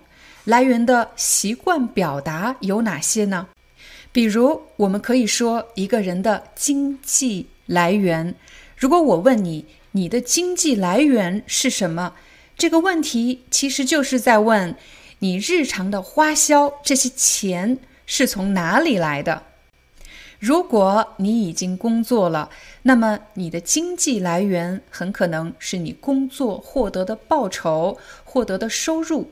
[0.45, 3.49] 来源”的习惯表达有哪些呢？
[4.13, 8.33] 比如，我们可以说一个人的经济来源。
[8.77, 12.13] 如果我问你，你的经济来源是什么？
[12.57, 14.75] 这个问题其实就是在问
[15.19, 19.43] 你日常的花销，这些钱是从哪里来的？
[20.39, 22.49] 如果你已经工作了，
[22.83, 29.31] 那么你的经济来源很可能是你工作获得的报酬、获得的收入。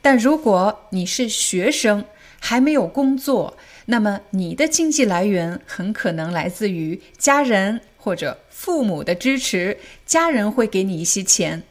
[0.00, 2.04] 但如果你是学生，
[2.38, 11.64] 还没有工作，那么你的经济来源很可能来自于家人或者父母的支持，家人会给你一些钱。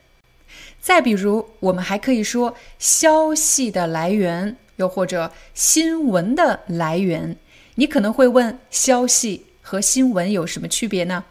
[0.82, 7.38] 再比如，我们还可以说消息的来源，又或者新闻的来源。
[7.76, 11.24] 你可能会问，消息和新闻有什么区别呢？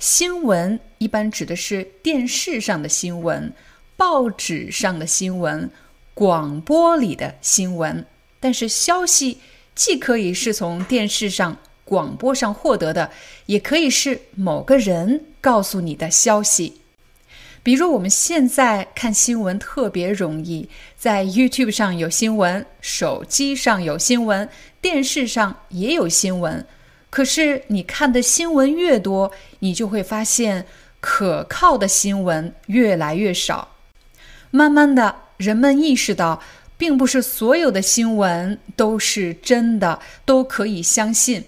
[0.00, 3.52] 新闻一般指的是电视上的新闻、
[3.96, 5.70] 报纸上的新闻、
[6.12, 8.04] 广播里的新闻。
[8.40, 9.38] 但是消息
[9.76, 13.12] 既可以是从电视上、广播上获得的，
[13.46, 16.80] 也可以是某个人告诉你的消息。
[17.62, 24.48] 比如我们现在看新闻特别容易，在 YouTube 上有新闻，手机上有新闻，
[24.80, 26.66] 电视上也有新闻。
[27.10, 30.66] 可是你看的新闻越多，你就会发现
[31.00, 33.68] 可靠的新闻越来越少。
[34.50, 36.42] 慢慢的，人们意识到。
[36.78, 41.42] 并不是所有的新闻都是真的，都可以相信。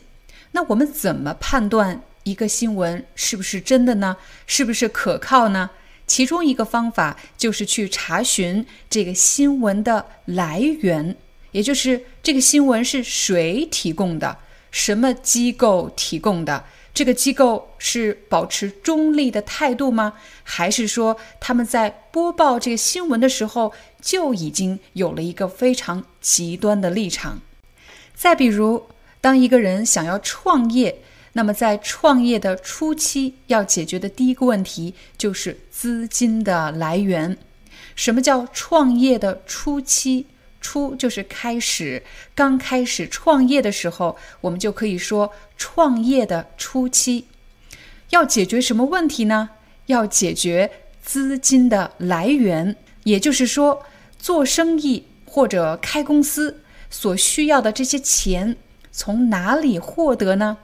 [0.52, 4.16] 那我们怎么判断一个新闻是不是真的呢？
[4.46, 5.68] 是不是可靠呢？
[6.06, 11.14] 其中一个方法就是去查询这个新闻的来源，
[11.52, 14.38] 也就是这个新闻是谁提供的，
[14.70, 16.64] 什么机构提供的。
[16.94, 20.14] 这个机构是保持中立的态度吗？
[20.42, 27.40] 还是说他们在播报这个新闻的时候就已经有了一个非常极端的立场？
[28.16, 28.88] 再比如，
[29.20, 31.00] 当一个人想要创业，
[31.34, 37.38] 那么在创业的初期要解决的第一个问题就是资金的来源。
[37.94, 40.26] 什么叫创业的初期？
[40.60, 42.02] 初就是开始，
[42.34, 47.26] 刚开始创业的时候，我们就可以说创业的初期
[48.10, 49.50] 要解决什么问题呢？
[49.86, 50.70] 要解决
[51.02, 53.82] 资金的来源，也就是说，
[54.18, 58.56] 做生意或者开公司所需要的这些钱
[58.92, 60.58] 从哪里获得呢？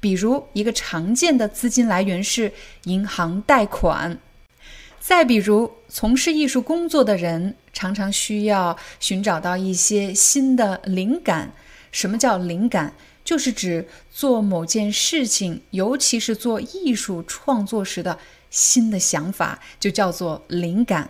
[0.00, 2.52] 比如一个常见的资金来源是
[2.84, 4.18] 银行贷款。
[5.00, 11.52] 再比如，从事艺术工作的人常常需要寻找到一些新的灵感。
[11.92, 12.94] 什么叫灵感？
[13.22, 18.18] 就是指做某件事情，尤其是做艺术创作时的
[18.50, 21.08] 新的想法，就叫做灵感。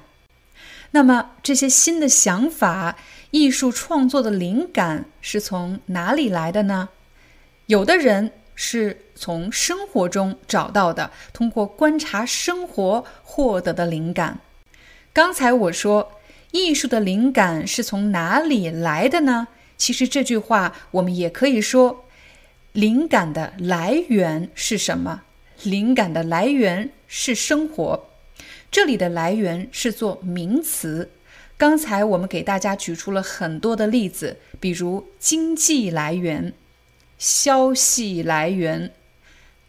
[0.93, 2.97] 那么，这些新的想法、
[3.33, 6.91] 艺术创作的灵感是从哪里来的呢？
[7.67, 14.39] 有的人是从生活中找到的，通过观察生活获得的灵感。
[15.13, 16.13] 刚才我说，
[16.55, 19.49] 艺术的灵感是从哪里来的呢？
[19.77, 22.05] 其实这句话我们也可以说，
[22.71, 25.23] 灵感的来源是什么？
[25.65, 28.09] 灵感的来源是生活。
[28.71, 31.11] 这里的来源是做名词。
[31.57, 36.53] 刚才我们给大家举出了很多的例子，比如经济来源、
[37.19, 38.93] 消息来源、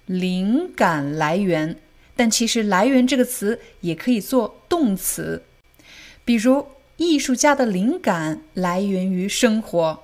[0.05, 1.77] 灵感来源。
[2.15, 5.43] 但其实“来源”这个词也可以做动词，
[6.23, 6.67] 比如
[6.97, 10.03] 艺术家的灵感来源于生活，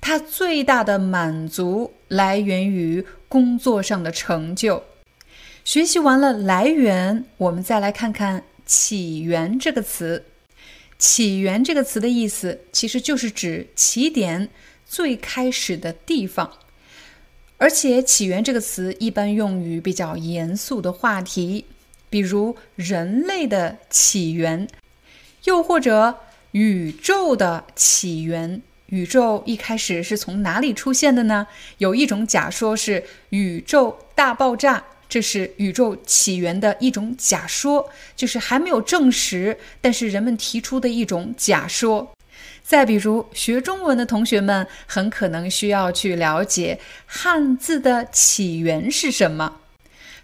[0.00, 4.84] 他最大的满足来源于工作上的成就。
[5.64, 10.24] 学习完了来源，我们再来看看“起源”这个词。
[10.96, 14.48] 起源这个词的意思其实就是指起点、
[14.86, 16.58] 最开始的地方，
[17.58, 21.64] 而且起源这个词一般用于比较严肃的话题，
[22.08, 24.68] 比如人类的起源，
[25.44, 26.18] 又或者
[26.52, 28.60] 宇宙的起源。
[28.86, 31.46] 宇宙一开始是从哪里出现的呢？
[31.78, 34.84] 有一种假说是宇宙大爆炸。
[35.06, 42.10] 这是宇宙起源的一种假说，就是还没有证实，但是人们提出的一种假说。
[42.64, 49.60] 再比如，学中文的同学们很可能需要去了解汉字的起源是什么。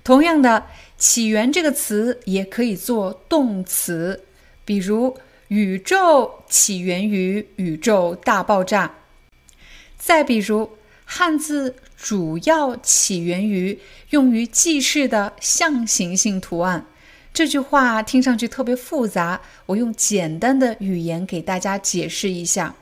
[0.02, 0.66] 同样的
[0.98, 4.24] ，“起源”这个词也可以做动词，
[4.64, 5.16] 比如
[5.48, 8.94] 宇宙起源于宇宙大爆炸。
[9.98, 10.70] 再比如，
[11.04, 11.76] 汉字。
[12.02, 16.86] 主要起源于用于记事的象形性图案。
[17.34, 22.74] 这句话听上去特别复杂，我用简单的语言给大家解释一下：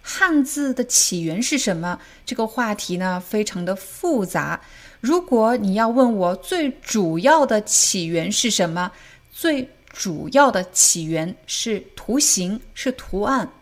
[0.00, 1.98] 汉字的起源是什么？
[2.24, 4.60] 这个话题呢，非常的复杂。
[5.00, 8.92] 如果你要问我最主要的起源是什么，
[9.32, 13.52] 最主要的起源是图形，是图案，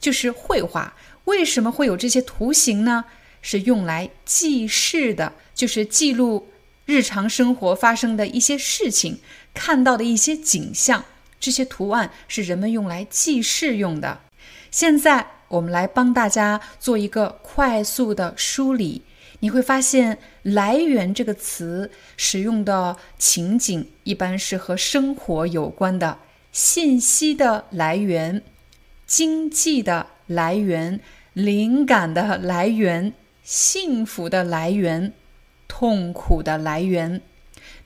[0.00, 0.94] 就是绘画。
[1.24, 3.04] 为什么会有这些图形呢？
[3.42, 6.48] 是用来记事的，就是记录
[6.84, 9.20] 日常生活发生的一些事情，
[9.54, 11.04] 看到的一些景象。
[11.38, 14.20] 这些图案是人们用来记事用的。
[14.70, 19.02] 现在我们来帮大家做一个快速的梳理，
[19.40, 26.18] 你会发现“来源”这个词使用的情景一般是和生活有关的，
[26.52, 28.42] 信息的来源、
[29.06, 31.00] 经济的来源、
[31.32, 33.12] 灵感的来源。
[33.42, 35.12] 幸福的来源，
[35.66, 37.20] 痛苦的来源，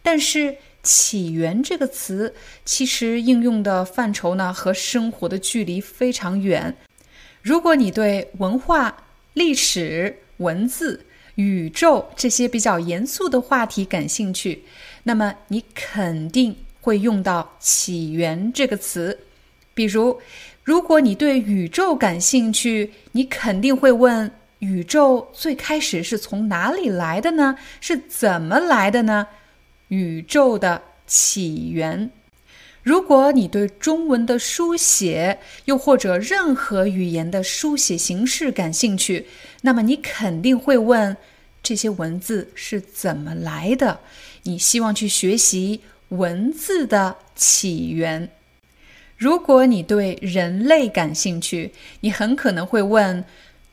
[0.03, 2.35] 但是“起源”这个词
[2.67, 6.77] 其实应用的范畴呢，和生活的距离非常远。
[7.41, 11.07] 如果你对文化、历史、文字、
[11.37, 14.65] 宇宙这些比较严肃的话题感兴趣，
[15.03, 19.19] 那么你肯定会用到“起源”这个词。
[19.75, 20.21] 比如，
[20.63, 24.31] 如果你对宇宙感兴趣，你肯定会问。
[24.61, 27.59] 宇宙最开始是从哪里来的呢？
[27.83, 29.27] 是怎么来的呢？
[29.89, 32.11] 宇宙的起源。
[32.83, 39.27] 如果你对中文的书写，又或者任何语言的书写形式感兴趣，
[39.67, 41.17] 那么你肯定会问：
[41.63, 43.99] 这些文字是怎么来的？
[44.43, 48.29] 你希望去学习文字的起源。
[49.17, 53.25] 如果你对人类感兴趣，你很可能会问。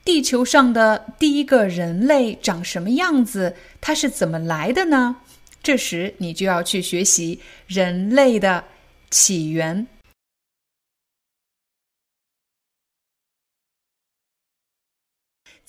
[0.02, 3.54] 地球上的第一个人类长什么样子？
[3.80, 5.16] 它是怎么来的呢？
[5.62, 8.64] 这时你就要去学习人类的
[9.10, 9.86] 起源。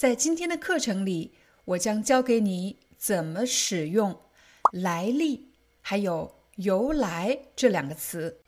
[0.03, 1.31] 在今天的课程里，
[1.63, 4.19] 我将教给你怎么使用
[4.73, 8.41] “来历”还有“由来”这两个词。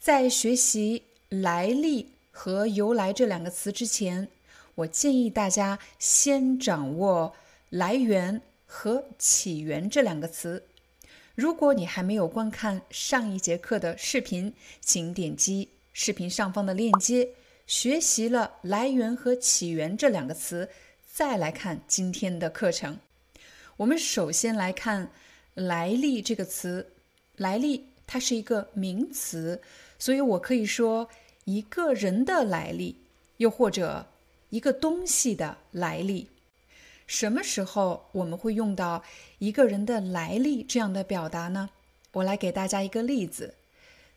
[0.00, 4.26] 在学习“来历”和“由来”这两个词之前，
[4.74, 7.32] 我建议大家先掌握
[7.70, 10.64] “来源”和“起源”这两个词。
[11.36, 17.28] 如果你还没有观看上一节课的视频，请点击视频上方的链接，
[17.68, 20.68] 学习了“来源”和“起源”这两个词，
[21.18, 22.96] 再来看今天的课程。
[23.76, 25.10] 我们首先来看
[25.52, 26.92] “来历”这个词
[27.34, 29.60] ，“来历”它是一个名词，
[29.98, 31.08] 所以我可以说
[31.44, 32.94] 一个人的来历，
[33.38, 34.06] 又或者。
[34.50, 36.28] 一个东西的来历，
[37.08, 39.02] 什么时候我们会用到
[39.40, 41.68] 一个人的来历这样的表达呢？
[42.12, 43.54] 我来给大家一个例子，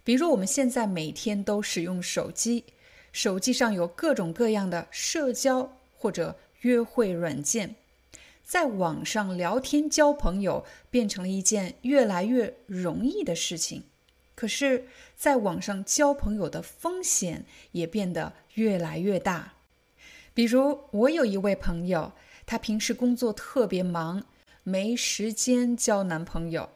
[0.04, 2.64] 比如我们现在每天都使用手机，
[3.12, 7.76] 手机上有各种各样的社交或者约会软件，
[8.44, 13.84] 在网上聊天交朋友变成了一件越来越容易的事情，
[14.36, 19.54] 可是，在网上交朋友的风险也变得越来越大。
[20.34, 22.14] 比如，我有一位朋友，
[22.46, 24.24] 他平时工作特别忙，
[24.64, 26.70] 没时间交男朋友，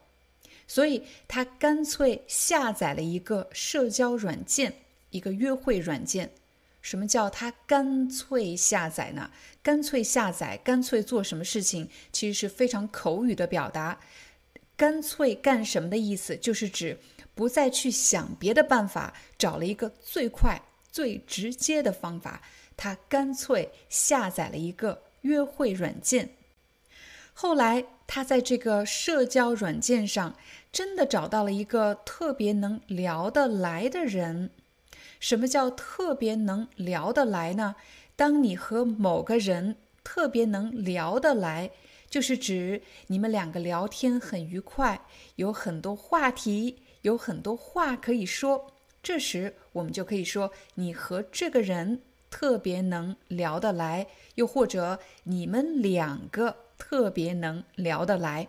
[0.68, 4.74] 所以他干脆下载了一个社交软件，
[5.12, 6.32] 一个约会软件。
[6.86, 9.32] 什么叫他干脆下载呢？
[9.64, 14.00] 干脆下载，干脆做什么事情，其实是非常口语的表达。
[14.78, 17.00] 干脆干什么的意思，就是指
[17.34, 20.62] 不再去想别的办法，找了一个最快、
[20.92, 22.44] 最直接的方法。
[22.78, 26.36] 他干脆下载了一个约会软件。
[27.34, 30.36] 后来，他在这个社交软件上
[30.72, 34.52] 真的找到了一个特别能聊得来的人。
[35.26, 37.78] 什么叫特别能聊得来呢？
[38.16, 41.72] 当你和某个人特别能聊得来，
[42.08, 45.02] 就是指你们两个聊天很愉快，
[45.38, 48.68] 有很多话题，有很多话可以说。
[49.02, 54.06] 这时我们就可以说你和这个人特别能聊得来，
[54.36, 58.48] 又或者你们两个特别能聊得来。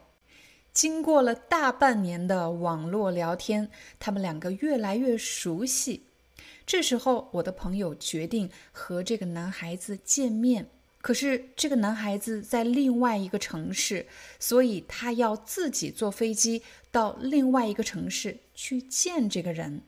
[0.74, 6.02] 经过了大半年的网络聊天，他们两个越来越熟悉。
[6.66, 10.68] 这时候，我的朋友决定和这个男孩子见面。
[11.00, 14.08] 可是，这个男孩子在另外一个城市，
[14.40, 19.82] 所以他要自己坐飞机到另外一个城市去见这个人。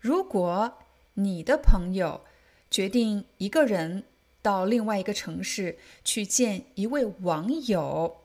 [0.00, 0.78] 如果
[1.14, 2.22] 你的朋友
[2.70, 4.04] 决定一个人
[4.40, 8.22] 到另外一个城市去见一位网友，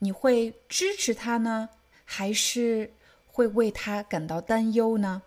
[0.00, 1.70] 你会支持他呢，
[2.04, 2.92] 还是
[3.26, 5.22] 会为他感到担忧呢？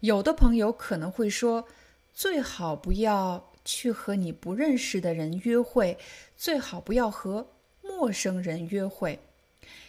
[0.00, 1.66] 有的朋友可能会说，
[2.14, 5.98] 最好不要去和你不认识的人约会，
[6.36, 7.50] 最好不要和
[7.82, 9.20] 陌生人约会。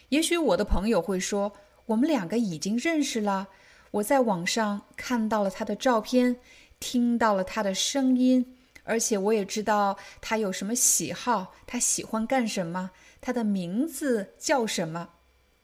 [0.10, 1.54] 也许我的朋友会说，
[1.86, 3.48] 我们两个已经认识了，
[3.92, 6.36] 我在网上看到了他的照片，
[6.82, 12.92] 听到了他的声音，而且我也知道他有什么喜好，他喜欢干什么，
[13.22, 15.12] 他的名字叫什么。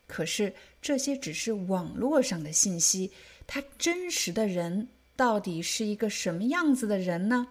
[0.08, 3.12] 可是这些只是网络上的信息。
[3.48, 7.48] 他真实的人到底是一个什么样子的人呢？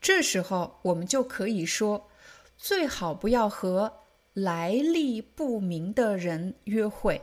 [0.00, 2.08] 这时候我们就可以说，
[2.56, 3.92] 最好不要和
[4.32, 7.20] 来历不明的人约会。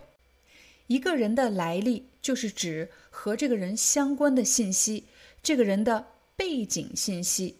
[0.85, 5.05] 一个人的来历就是指和这个人相关的信息，
[5.41, 7.57] 这个人的背景信息，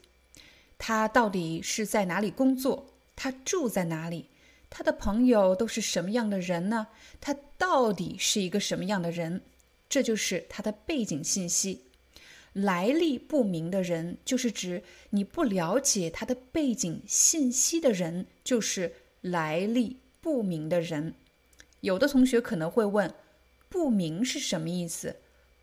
[0.78, 2.86] 他到底是在哪里工作？
[3.16, 4.30] 他住在哪里？
[4.70, 6.88] 他的朋友都是什么样的人呢？
[7.20, 9.42] 他到底是一个什么样的人？
[9.90, 11.86] 这就是他的背景信息，
[12.52, 21.14] 来历不明的人，就是指你不了解他的背景信息的人，就是来历不明的人。
[21.80, 23.14] 有的同学可能会问，
[23.70, 25.16] 不明是什么意思？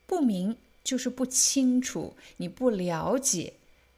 [0.07, 3.55] 不明就是不清楚，你不了解，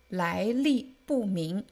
[0.08, 1.64] 来历不明，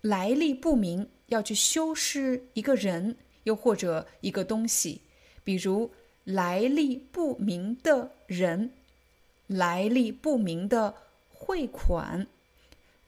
[0.00, 5.02] 来历不明要去修饰一个人，又或者一个东西，
[5.44, 5.90] 比如。
[6.24, 8.70] 来历不明的人，
[9.46, 10.94] 来历不明的
[11.28, 12.26] 汇款，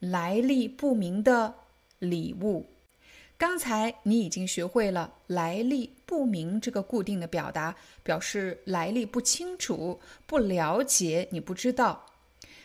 [0.01, 1.55] 来历不明的
[1.99, 2.67] 礼物。
[3.37, 12.07] 刚才你已经学会了“来历不明”这个固定的表达，表示来历不清楚、不了解，你不知道。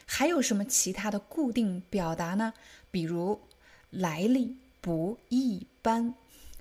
[0.05, 2.53] 还有什么其他的固定表达呢？
[2.89, 3.39] 比如
[3.91, 6.13] “来历不一般”。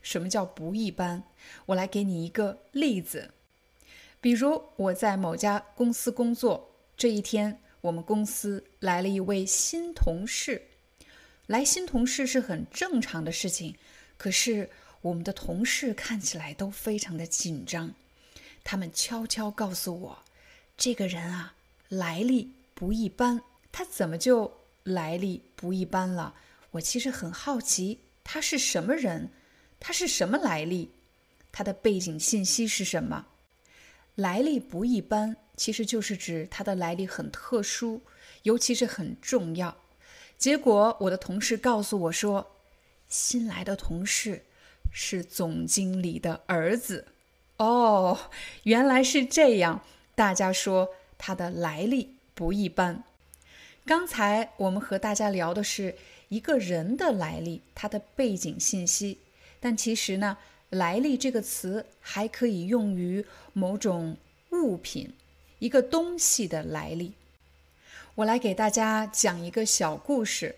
[0.03, 1.23] 什么叫不一般？
[1.67, 3.31] 我来给你一个例子。
[4.21, 10.63] 比如我在某家公司工作，这一天我们公司来了一位新同事。
[11.47, 13.77] 来新同事是很正常的事情，
[14.17, 14.69] 可是
[15.01, 17.95] 我们的同事看起来都非常的紧张。
[18.65, 20.19] 他们悄悄告诉我，
[20.77, 21.55] 这个人啊
[21.89, 23.41] 来历不一般。
[23.71, 24.53] 他怎么就
[24.83, 26.35] 来历不一般了？
[26.73, 29.31] 我其实很好奇，他是什么人？
[29.79, 30.91] 他是什么来历？
[31.53, 33.27] 他的背景信息是什么？
[34.19, 38.03] 来历不一般，其实就是指他的来历很特殊，
[38.43, 39.77] 尤其是很重要。
[40.37, 42.57] 结果我的同事告诉我说，
[43.09, 44.43] 新来的同事
[44.93, 47.07] 是总经理的儿子。
[47.59, 48.19] 哦，
[48.65, 49.85] 原来是这样。
[50.17, 53.05] 大家说他的来历不一般。
[53.87, 55.95] 刚才我们和大家聊的是
[56.29, 59.21] 一个人的来历，他的背景信息，
[59.61, 60.37] 但其实呢？
[60.71, 64.17] 来历这个词还可以用于某种
[64.51, 65.15] 物品、
[65.59, 67.15] 一个东西的来历。
[68.17, 70.57] 我来给大家讲一个小故事，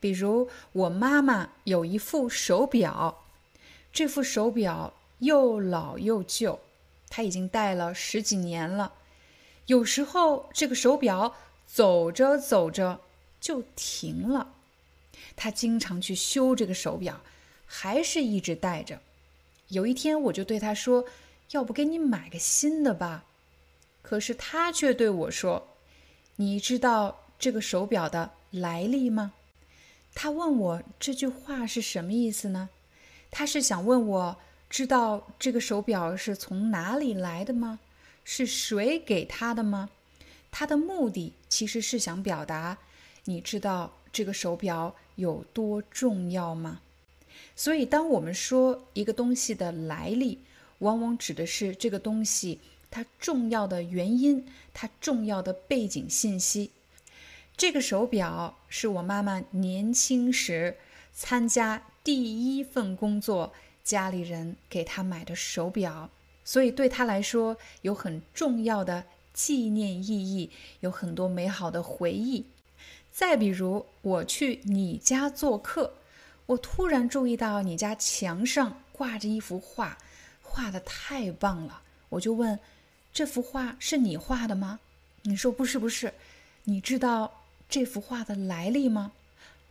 [0.00, 3.24] 比如我妈妈有一副手表，
[3.92, 6.60] 这副手表又老又旧，
[7.08, 8.92] 他已经戴了十几年了。
[9.66, 11.34] 有时候这个手表
[11.66, 13.00] 走着走着
[13.40, 14.54] 就停了，
[15.34, 17.20] 他经常去修这个手表，
[17.64, 19.00] 还是一直戴着。
[19.68, 21.04] 有一天我就对他说
[21.52, 23.24] ：“要不给你买个新的吧？”
[24.02, 25.68] 可是他却对我说
[26.36, 29.32] ：“你知道这个手表的来历吗？”
[30.14, 32.70] 他问我这句话是什么意思呢？
[33.30, 34.36] 他是想问我
[34.70, 37.80] 知道这个手表是从哪里来的吗？
[38.24, 39.90] 是谁给他的吗？
[40.50, 42.78] 他的目的其实是想表达，
[43.24, 46.80] 你知道这个手表有多重要吗？
[47.56, 50.38] 所以，当我们说一个东西的来历，
[50.80, 56.70] 往往指的是这个东西它重要的原因，它重要的背景信息。
[57.56, 60.76] 这个手表是我妈妈年轻时
[61.12, 61.82] 参加。
[62.04, 63.52] 第一份工作，
[63.82, 66.08] 家里人给她买的手表，
[66.44, 72.44] 所以对她来说有很重要的纪念意义，有很多美好的回忆。
[73.10, 75.94] 再比如，我去你家做客，
[76.46, 79.98] 我突然注意到你家墙上挂着一幅画，
[80.42, 82.58] 画的太棒了，我就问
[83.12, 84.78] ：“这幅画是你画的吗？”
[85.22, 86.14] 你说：“不是，不是。”
[86.64, 89.12] 你知道这幅画的来历吗？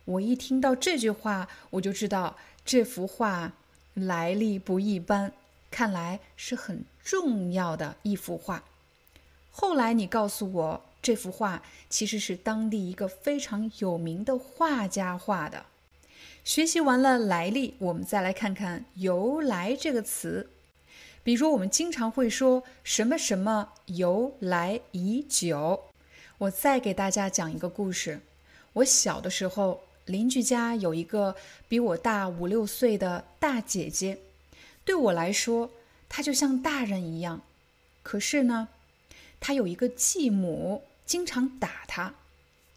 [0.04, 3.52] 我一听到这句话，我就知道这幅画
[3.94, 5.32] 来历不一般，
[5.70, 8.62] 看来是很重要的一幅画。
[9.50, 15.64] 后来你告诉我，这幅画其实是当地一个非常有名的画家画的。
[16.46, 20.48] 学习完了来历，我们再来看看“由来”这个词。
[21.24, 25.82] 比如，我们经常会说什么什么由来已久。
[26.38, 28.20] 我再给大家讲一个故事。
[28.74, 29.82] 我小的时候。
[30.04, 31.34] 邻居家有一个
[31.66, 34.20] 比我大五六岁的大姐姐，
[34.84, 35.72] 对我来说，
[36.08, 37.42] 她就像大人一样。
[38.04, 38.68] 可是呢，
[39.40, 42.14] 她有一个继母，经常打她。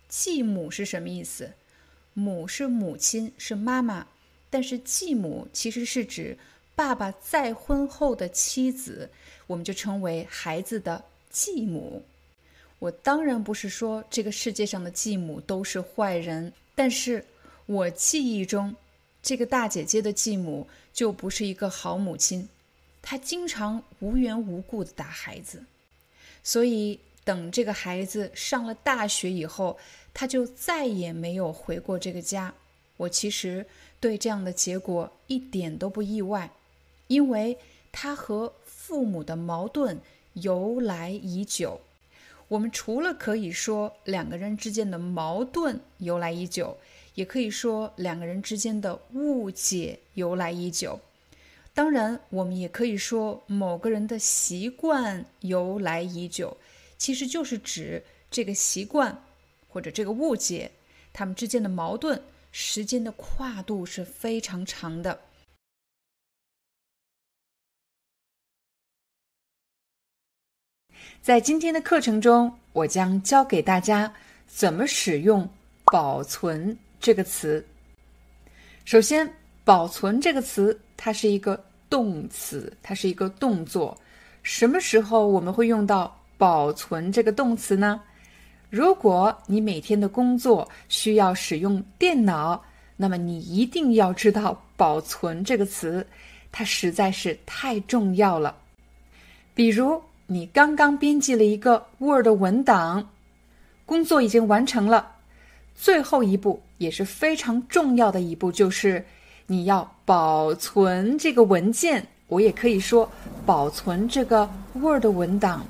[0.07, 1.51] 继母是什么意思？
[2.19, 4.05] 母是母亲，是妈妈，
[4.49, 6.37] 但是继母其实是指
[6.75, 9.09] 爸爸再婚后的妻子，
[9.47, 12.03] 我们就称为孩子的继母。
[12.79, 16.53] 我当然不是说这个世界上的继母都是坏人。
[16.75, 17.25] 但是，
[17.65, 18.75] 我记忆中，
[19.21, 22.47] 这个大姐姐的继母就不是一个好母亲，
[23.01, 25.65] 她经常无缘无故的打孩子，
[26.41, 29.77] 所以等这个孩子上了大学以后，
[30.13, 32.53] 他就再也没有回过这个家。
[32.97, 33.65] 我其实
[33.99, 36.51] 对这样的结果一点都不意外，
[37.07, 37.57] 因为
[37.91, 39.99] 他和父母的矛盾
[40.33, 41.79] 由来已久。
[42.47, 46.75] 我们除了可以说两个人之间的矛盾由来已久，
[47.13, 50.99] 也可以说两个人之间的误解由来已久。
[51.75, 56.57] 当然，我们也可以说某个人的习惯由来已久，
[56.99, 59.23] 其实就是指这个习惯
[59.67, 60.71] 或者这个误解，
[61.11, 62.21] 他们之间的矛盾
[62.51, 65.19] 时间的跨度是非常长的。
[71.21, 74.13] 在今天的课程中，我将教给大家
[74.47, 75.49] 怎么使用
[75.85, 77.65] “保存”这个词。
[78.85, 79.31] 首先
[79.63, 83.97] ，“保存”这个词它是一个动词，它是一个动作。
[84.43, 88.01] 什么时候我们会用到“保存”这个动词呢？
[88.71, 92.63] 如果你每天的工作需要使用电脑，
[92.95, 96.05] 那么你一定要知道“保存”这个词，
[96.51, 98.55] 它实在是太重要了。
[99.53, 103.09] 比如，你刚刚编辑了一个 Word 文档，
[103.85, 105.15] 工作已经完成了。
[105.75, 109.03] 最后一步也是非常重要的一步，就是
[109.47, 112.05] 你要保存这个文件。
[112.27, 113.09] 我也可以说
[113.45, 115.65] 保存这个 Word 文档。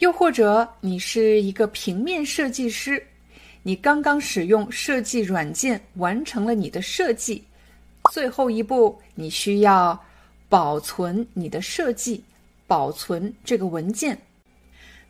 [0.00, 3.02] 又或者你是一个平面设计师，
[3.62, 7.44] 你刚刚使用设计软件完成了你的设计，
[8.10, 9.98] 最后一步你需要
[10.48, 12.22] 保存你的设计。
[12.66, 14.16] 保存这个文件。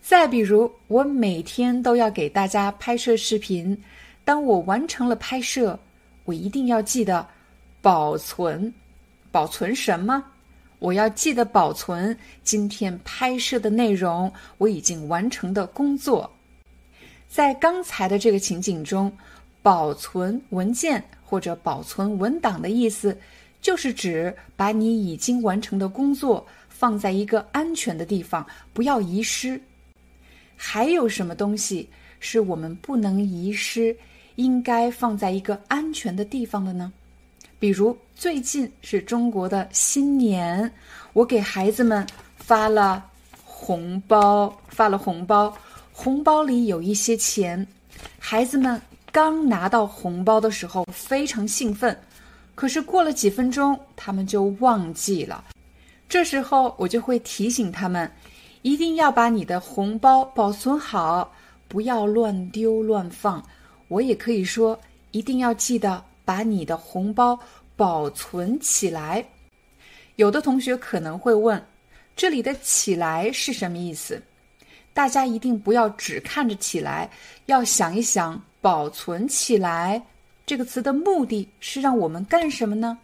[0.00, 3.76] 再比如，我每天都要给大家拍摄视频，
[4.24, 5.78] 当我完成了拍摄，
[6.24, 7.28] 我一定要记得
[7.82, 8.72] 保存。
[9.30, 10.24] 保存什么？
[10.80, 16.28] 我要记得保存今天拍摄的内容，我已经完成的工作。
[17.28, 19.12] 在刚才的这个情景中，
[19.62, 23.16] 保存文件或者保存文档的意思，
[23.62, 26.44] 就是指把你已经完成的工作。
[26.68, 29.60] 放在一个安全的地方，不要遗失。
[30.56, 31.86] 还有什么东西
[32.20, 33.94] 是我们不能遗失，
[34.36, 36.90] 应该放在一个安全的地方的呢？
[37.60, 40.72] 比如最近是中国的新年，
[41.12, 42.04] 我给孩子们
[42.34, 43.04] 发了
[43.44, 45.54] 红包，发了红包，
[45.92, 47.64] 红包里有一些钱，
[48.18, 48.80] 孩子们
[49.12, 51.94] 刚拿到红包的时候非常兴奋，
[52.54, 55.44] 可是过了几分钟，他们就忘记了。
[56.08, 58.10] 这时候我就会提醒他们，
[58.62, 61.30] 一定要把你的红包保存好，
[61.68, 63.44] 不要乱丢乱放。
[63.88, 64.80] 我也可以说，
[65.10, 66.02] 一定要记得。
[66.30, 67.36] 把你的红包
[67.74, 69.24] 保存起来。
[70.14, 71.60] 有的同学可能会问，
[72.14, 74.22] 这里的“起来”是什么意思？
[74.94, 77.10] 大家一定不要只看着“起来”，
[77.46, 80.00] 要想一想“保存起来”
[80.46, 82.96] 这个词的目的是让我们干什么呢？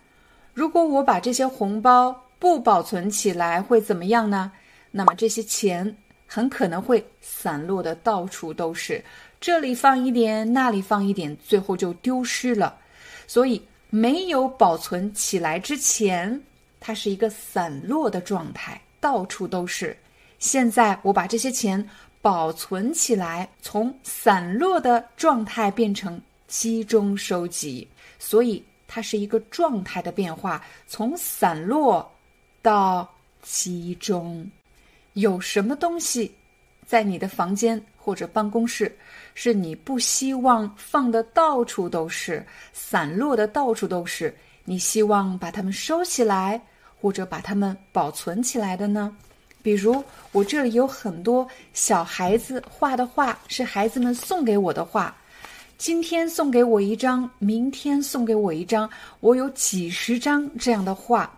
[0.54, 4.52] 如果我把这些红包不保存起来，会怎么样呢？
[4.92, 5.96] 那么这些钱
[6.28, 9.04] 很可能会散落的到处都是，
[9.40, 12.78] 这里放一点，那里放一点，最后就丢失了。
[13.26, 16.40] 所以，没有保存起来之前，
[16.80, 19.96] 它是一个散落的状态，到处都是。
[20.38, 21.88] 现在我把这些钱
[22.20, 27.88] 保存起来，从散落的状态变成集中收集，
[28.18, 32.08] 所以它是一个状态的变化，从散落
[32.62, 33.08] 到
[33.42, 34.48] 集中。
[35.14, 36.34] 有什么东西
[36.86, 38.94] 在你的房间或者办公室？
[39.38, 44.34] 是你不希望放的到处都是，散落的到处都是。
[44.64, 46.58] 你希望把它们收起来，
[46.98, 49.14] 或者把它们保存起来的呢？
[49.62, 50.02] 比如
[50.32, 55.14] 我这里有很多小孩子画的画，是孩子们送给我的画。
[55.76, 58.88] 今天送给我一张，明天送给我一张，
[59.20, 61.30] 我有几十张这样的画，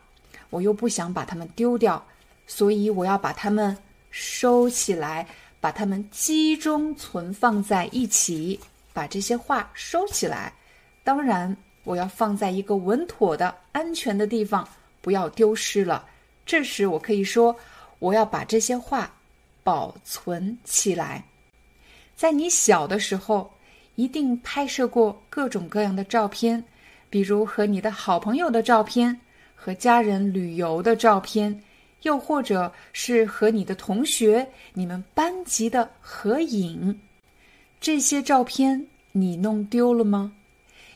[0.50, 2.00] 我又不想把它们丢掉，
[2.46, 3.76] 所以我要把它们
[4.12, 5.26] 收起来。
[5.60, 8.58] 把它们集中存放在一起，
[8.92, 10.52] 把这些画收起来。
[11.02, 14.68] 当然，我要放在一个稳妥的、安全的地方，
[15.00, 16.06] 不要丢失了。
[16.44, 17.54] 这时，我可以说，
[17.98, 19.10] 我要把这些画
[19.62, 21.24] 保存起来。
[22.14, 23.50] 在你小的时候，
[23.94, 26.62] 一定拍摄过各种各样的照片，
[27.10, 29.20] 比如和你的好朋友的照片，
[29.54, 31.62] 和家人旅游的照片。
[32.02, 36.98] 又或者是和你的同学、你们班级的合影，
[37.80, 40.32] 这些照片你弄丢了吗？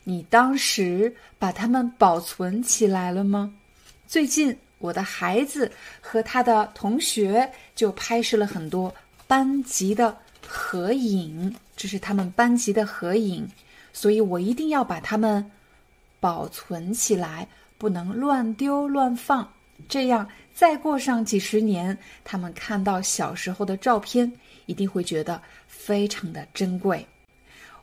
[0.03, 3.53] 你当时把它们保存起来了吗？
[4.07, 5.71] 最近我的孩子
[6.01, 8.93] 和他的同学就拍摄了很多
[9.27, 13.47] 班级的合影，这是他们班级的合影，
[13.93, 15.49] 所以我一定要把它们
[16.19, 17.47] 保存起来，
[17.77, 19.52] 不能乱丢乱放。
[19.89, 24.31] 这样，再过上几十年，他们看到小时候的照片，
[24.65, 27.05] 一定会觉得非常的珍贵。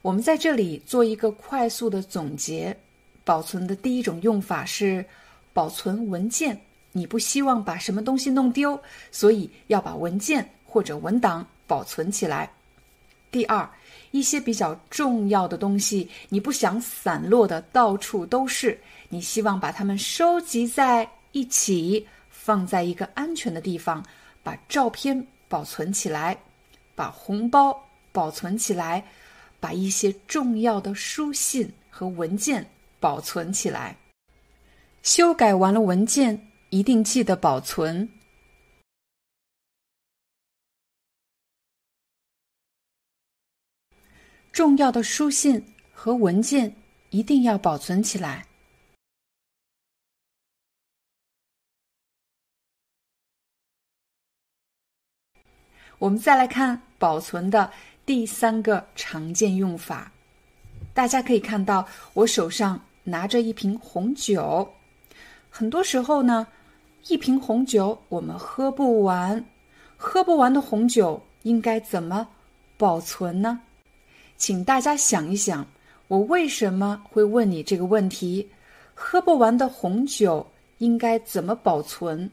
[0.03, 2.75] 我们在这里做一个快速的总结：
[3.23, 5.05] 保存的第一种用法是
[5.53, 6.59] 保存文件。
[6.93, 8.81] 你不希望把什么东西弄丢，
[9.12, 12.51] 所以要把文件或者文档保存起来。
[13.31, 13.69] 第二，
[14.11, 18.77] 一些比较重要的东西，你不想散落的到处都是，
[19.09, 21.09] 你希望把它们收集在。
[21.32, 24.05] 一起放在一个安全的地方，
[24.43, 26.39] 把照片保存起来，
[26.94, 27.78] 把红包
[28.12, 29.05] 保存起来，
[29.59, 33.97] 把一些重要的书信和文件保存起来。
[35.02, 38.09] 修改完了文件，一定记得保存。
[44.52, 46.74] 重要的书信和文件
[47.11, 48.47] 一定要保存起来。
[56.01, 57.70] 我们再来看保存的
[58.06, 60.10] 第三个常见用法。
[60.94, 64.66] 大家可以看到，我手上拿着一瓶红酒。
[65.51, 66.47] 很多时候呢，
[67.09, 69.44] 一瓶红酒我们喝不完，
[69.98, 72.27] 喝不完的红酒应该怎么
[72.78, 73.60] 保存呢？
[74.39, 75.66] 请大家想一想，
[76.09, 78.48] 我为什么会问你这个问题？
[78.94, 82.31] 喝不完的红酒应该怎么保存？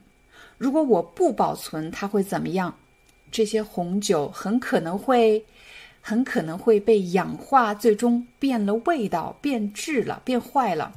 [0.57, 2.73] 如果我不保存，它会怎么样？
[3.31, 5.43] 这些红酒很可能会，
[6.01, 10.91] 很可能会被氧化，最终变了味道，变质了，变坏了。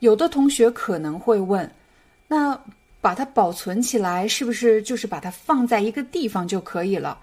[0.00, 1.70] 有的同学可能会问：
[2.28, 2.60] 那
[3.00, 7.18] 把它保存起来，是不是就是把它放在一个地方就可以了？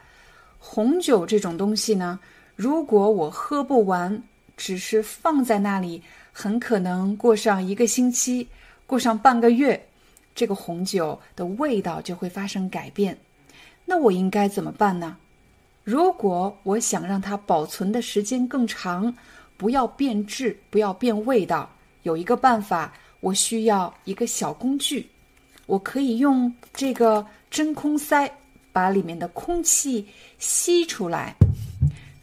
[0.60, 2.20] 红酒这种东西呢，
[2.56, 4.22] 如果我喝不完，
[4.58, 6.02] 只是放在那里，
[6.32, 8.48] 很可能过上一个星期，
[8.86, 9.88] 过上半个月，
[10.34, 13.18] 这个红酒的味道就会发生改变。
[13.86, 15.16] 那我应该怎么办呢？
[15.84, 19.14] 如果我想让它保存的时间更长，
[19.56, 21.70] 不要变质，不要变味道，
[22.02, 25.08] 有一个办法，我需要一个小工具，
[25.68, 28.30] 我可以用这个真空塞
[28.74, 30.08] 把里面的空气
[30.40, 31.36] 吸出来。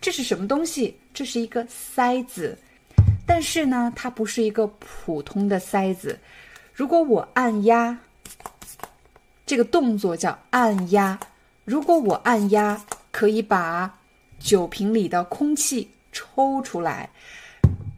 [0.00, 0.98] 这是什么东西？
[1.14, 2.58] 这是一个塞子，
[3.24, 6.18] 但是呢，它不是一个普通的塞子。
[6.74, 7.96] 如果我按压，
[9.46, 11.16] 这个动作叫按压。
[11.72, 12.78] 如果我按压，
[13.10, 13.98] 可以把
[14.38, 17.08] 酒瓶里的空气抽出来。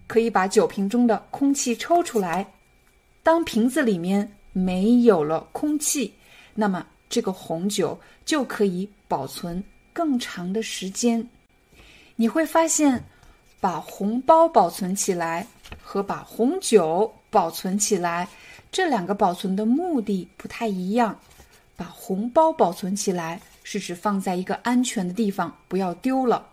[0.06, 2.46] 可以把酒瓶中的空气抽出来。
[3.24, 6.14] 当瓶子里面没有了空气，
[6.54, 9.60] 那么这个红酒就可以保存
[9.92, 11.28] 更长的时间。
[12.14, 13.02] 你会发现，
[13.58, 15.44] 把红包保存起来
[15.82, 18.28] 和把红酒保存起来，
[18.70, 21.18] 这两个保存的目的不太一样。
[21.76, 26.46] 把红包保存起来是指放在一个安全的地方，不要丢了。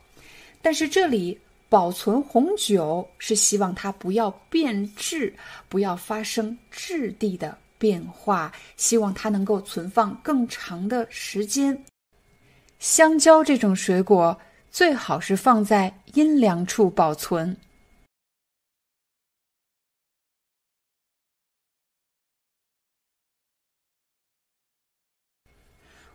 [0.64, 1.40] 但是这里。
[1.72, 5.34] 保存红酒是希望它不要变质，
[5.70, 11.82] 不要发生质地的变化，希望它能够存放更长的时间。
[12.78, 14.38] 香蕉这种水果
[14.70, 17.56] 最好是放在阴凉处保存。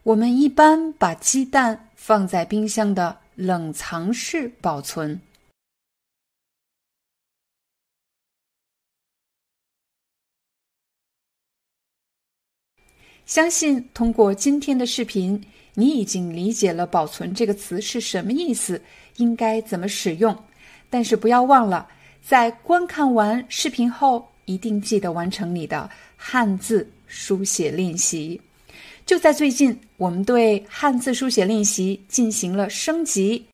[0.06, 5.20] 我们一般把鸡蛋放在冰箱的冷藏室保存。
[13.24, 18.80] 相信通过今天的视频，你已经理解了“保存”这个词是什么意思，
[19.16, 20.44] 应该怎么使用。
[20.88, 21.88] 但是不要忘了，
[22.22, 28.40] 在观看完视频后，一定记得完成你的汉字书写练习。
[29.06, 33.46] 就在最近，我们对汉字书写练习进行了升级，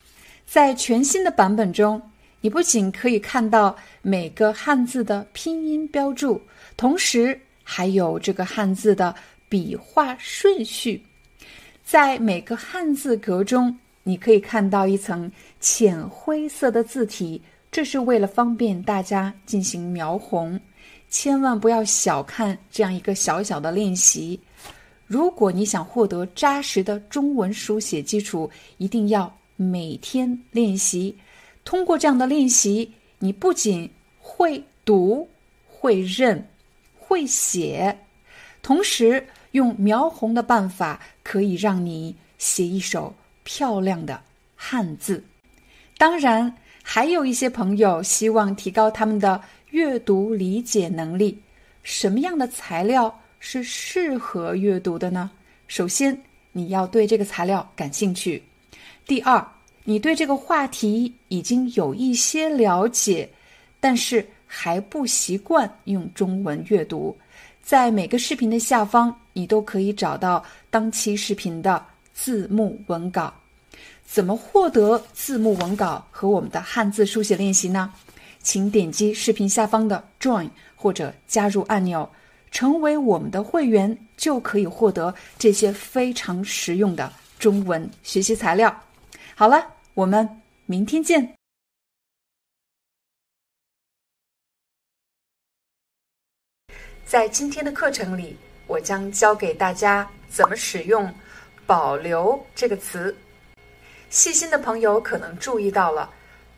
[0.45, 2.01] 在全新的版本中，
[2.41, 6.41] 你不仅可以看到每个汉字的拼音标注，
[6.77, 9.15] 同时还有这个汉字的。
[9.53, 11.05] 笔画顺序，
[11.85, 15.31] 在每个汉字格中，你可以看到一层
[15.61, 17.39] 浅灰色的字体，
[17.71, 20.59] 这是为了方便大家进行描红。
[21.11, 24.41] 千万不要小看这样一个小小的练习。
[25.07, 31.17] 如果你想获得扎实的中文书写基础，一定要每天练习。
[31.65, 33.89] 通过这样的练习，你不仅
[34.19, 35.29] 会读、
[35.67, 36.47] 会认、
[36.99, 37.99] 会写，
[38.63, 39.27] 同时。
[39.53, 44.19] 用描红的办法，可以让你写一手漂亮的
[44.57, 45.23] 汉字。
[45.99, 49.39] 当然，还有一些朋友希望提高他们的
[49.69, 51.39] 阅读理解能力。
[51.83, 55.29] 什么样的材料是适合阅读的呢？
[55.67, 56.17] 首先，
[56.53, 58.41] 你要对这个材料感兴趣；
[59.05, 59.45] 第二，
[59.83, 63.29] 你对这个话题已经有一些了解，
[63.81, 67.15] 但是还不习惯用中文阅读。
[67.61, 73.35] 在每个视频的下方，你都可以找到当期视频的字幕文稿。
[74.07, 77.93] 怎么获得字幕文稿和我们的汉字书写练习呢？
[78.41, 82.09] 请点击视频下方的 Join 或者加入按钮，
[82.53, 88.73] 成为我们的会员，就可以获得这些非常实用的中文学习材料。
[89.35, 90.29] 好了，我们
[90.67, 91.35] 明天见。
[97.05, 101.13] 在今天的课程里，我将教给大家怎么使用
[101.67, 103.15] “保留”这个词。
[104.09, 106.13] 细心的朋友可能注意到了，“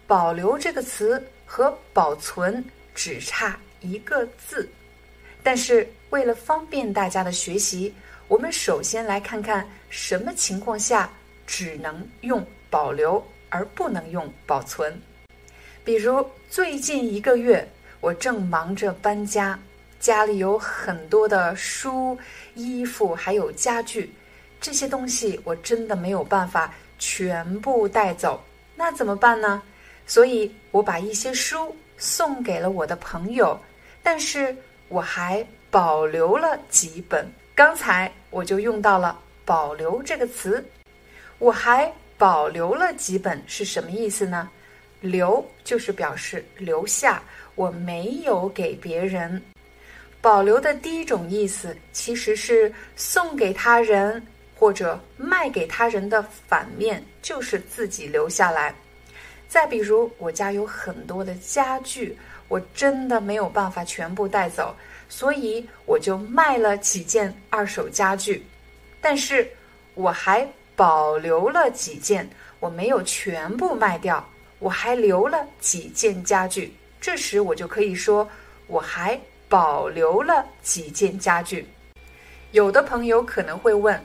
[0.06, 2.64] 保留”这个词和“保存”
[2.94, 4.68] 只差一个字。
[5.44, 7.94] 但是为了方便大家的学习，
[8.26, 11.08] 我们首先来看看什么情况下
[11.46, 15.00] 只能用“保留”而不能用“保存”。
[15.84, 17.68] 比如最近一个月，
[18.00, 19.56] 我正忙着搬家。
[20.00, 22.18] 家里有很多的书、
[22.54, 24.12] 衣服，还有家具，
[24.60, 28.42] 这些东西我真的没有办法全部带走，
[28.76, 29.62] 那怎么办呢？
[30.06, 33.58] 所以我把一些书送给了我的朋友，
[34.02, 34.54] 但是
[34.88, 37.26] 我还保留了几本。
[37.54, 40.64] 刚才我就用到了“保留”这个词，
[41.38, 44.48] 我还保留了几本是什么意思呢？
[45.00, 47.22] 留就是表示留下，
[47.54, 49.40] 我没有给别人。
[50.20, 58.74] 保留的第一种意思其实是送给他人或者卖给他人的反面，就是自己留下来。
[59.46, 62.16] 再比如，我家有很多的家具，
[62.48, 64.74] 我真的没有办法全部带走，
[65.08, 68.44] 所以我就卖了几件二手家具。
[69.00, 69.48] 但是
[69.94, 72.28] 我还保留了几件，
[72.60, 74.26] 我没有全部卖掉，
[74.58, 76.74] 我还留了几件家具。
[77.00, 78.28] 这时我就可以说。
[78.66, 81.66] 我还保留了几件家具。
[82.52, 84.02] 有的朋友可能会问：“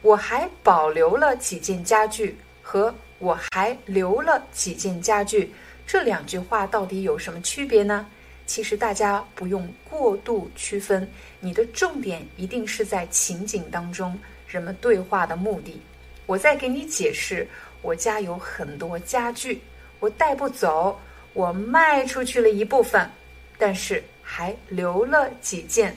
[0.00, 5.52] 我还保留了几件家具和我还留了几件家具，
[5.90, 8.06] 这两句话到底有什么区别呢？”
[8.46, 11.08] 其实大家不用过度区分，
[11.40, 15.82] 你的重点一定是在情景当中人们对话的目的。
[16.26, 17.44] 我再给你解释：
[17.82, 19.60] 我家有很多家具，
[19.98, 20.96] 我带不走，
[21.32, 23.10] 我卖出去了一部分，
[23.58, 25.96] 但是还留了几件，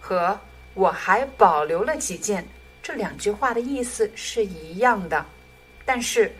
[0.00, 0.40] 和
[0.72, 2.42] 我还保留了几件，
[2.82, 5.22] 这两句话的意思是一样的。
[5.84, 6.32] 但是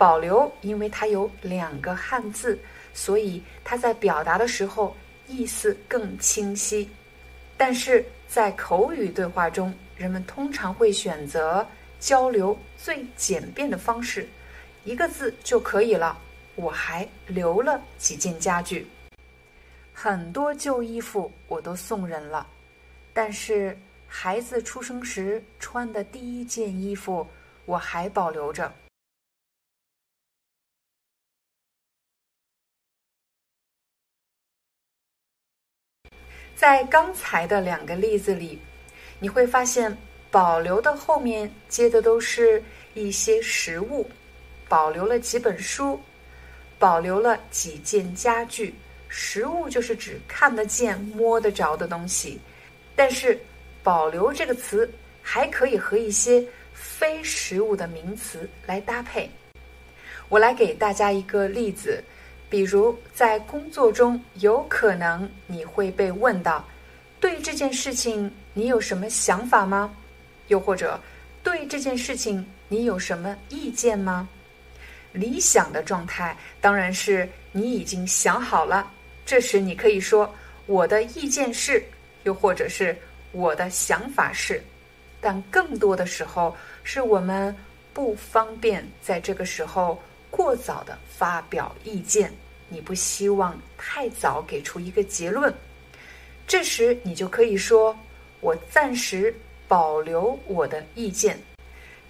[0.00, 2.58] 保留，因为它有两个汉字，
[2.94, 4.96] 所以它在表达的时候。
[5.32, 6.90] 意思更清晰，
[7.56, 11.64] 但是在口语对话中，人们通常会选择
[12.00, 14.28] 交流最简便的方式，
[14.82, 16.18] 一个字就可以了。
[16.56, 18.84] 我还留了几件家具，
[19.92, 22.44] 很多旧衣服我都送人了，
[23.12, 23.78] 但是
[24.08, 27.24] 孩子出生时穿的第一件衣服
[27.66, 28.72] 我还保留着。
[36.60, 38.58] 在刚才的两个例子里，
[39.18, 39.96] 你会发现
[40.30, 42.62] 保留的后面接的都是
[42.92, 44.06] 一些实物，
[44.68, 45.98] 保留了几本书，
[46.78, 48.74] 保留了几件家具。
[49.08, 52.38] 实物就是指看得见、摸得着的东西，
[52.94, 53.40] 但是
[53.82, 54.86] “保留”这个词
[55.22, 59.30] 还可以和一些非实物的名词来搭配。
[60.28, 62.04] 我来给大家一个例子。
[62.50, 66.66] 比如在工作中，有可能你会被问到
[67.20, 69.94] ：“对这件事情你有什么想法吗？”
[70.48, 71.00] 又或者
[71.44, 74.28] “对这件事情你有什么意见吗？”
[75.12, 78.90] 理想的状态当然是你已经想好了，
[79.24, 80.28] 这时你可以说
[80.66, 81.80] ：“我的意见是”，
[82.24, 82.96] 又或者是
[83.30, 84.60] “我的想法是”。
[85.22, 87.54] 但更多的时候，是我们
[87.92, 90.02] 不方便在这个时候。
[90.30, 92.32] 过早的发表意见，
[92.68, 95.52] 你不希望太早给出一个结论，
[96.46, 97.94] 这时你就可以说
[98.40, 99.34] ：“我暂时
[99.66, 101.38] 保留我的意见。”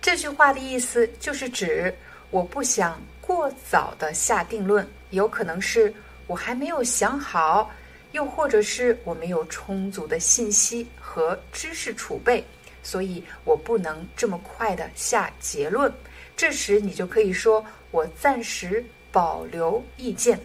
[0.03, 1.93] 这句话的意思就是指
[2.31, 5.93] 我不想过早的下定论，有可能是
[6.27, 7.71] 我还没有想好，
[8.13, 12.45] 又或者是我没有充足的信息和知识储备，
[12.83, 15.93] 所以我不能这么快的下结论。
[16.37, 17.65] 这时你就可以说。
[17.91, 20.39] 我暂时保留意见，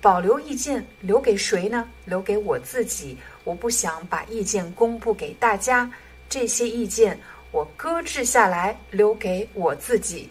[0.00, 1.88] 保留意见留给谁呢？
[2.04, 3.16] 留给我自己。
[3.44, 5.90] 我不想把意见公布给大家，
[6.28, 7.18] 这些意见
[7.50, 10.28] 我搁置下来，留给我自己。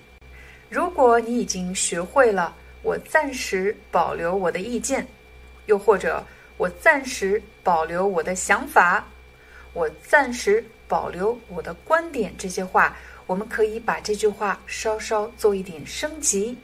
[0.69, 5.07] 如果你已经学会了，我暂时保留我的意见，
[5.67, 6.23] 又或者
[6.57, 9.07] 我暂时保留我的想法，
[9.73, 12.95] 我暂时保留我的观点，这些话。
[13.25, 16.57] 我们可以把这句话稍稍做一点升级。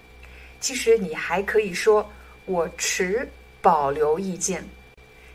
[0.60, 2.07] 其实你还可以说
[2.45, 3.27] “我持
[3.61, 4.64] 保留意见”。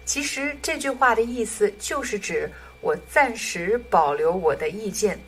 [0.04, 2.50] 其实这句话的意思就是指
[2.82, 5.18] 我暂时保留我的意见。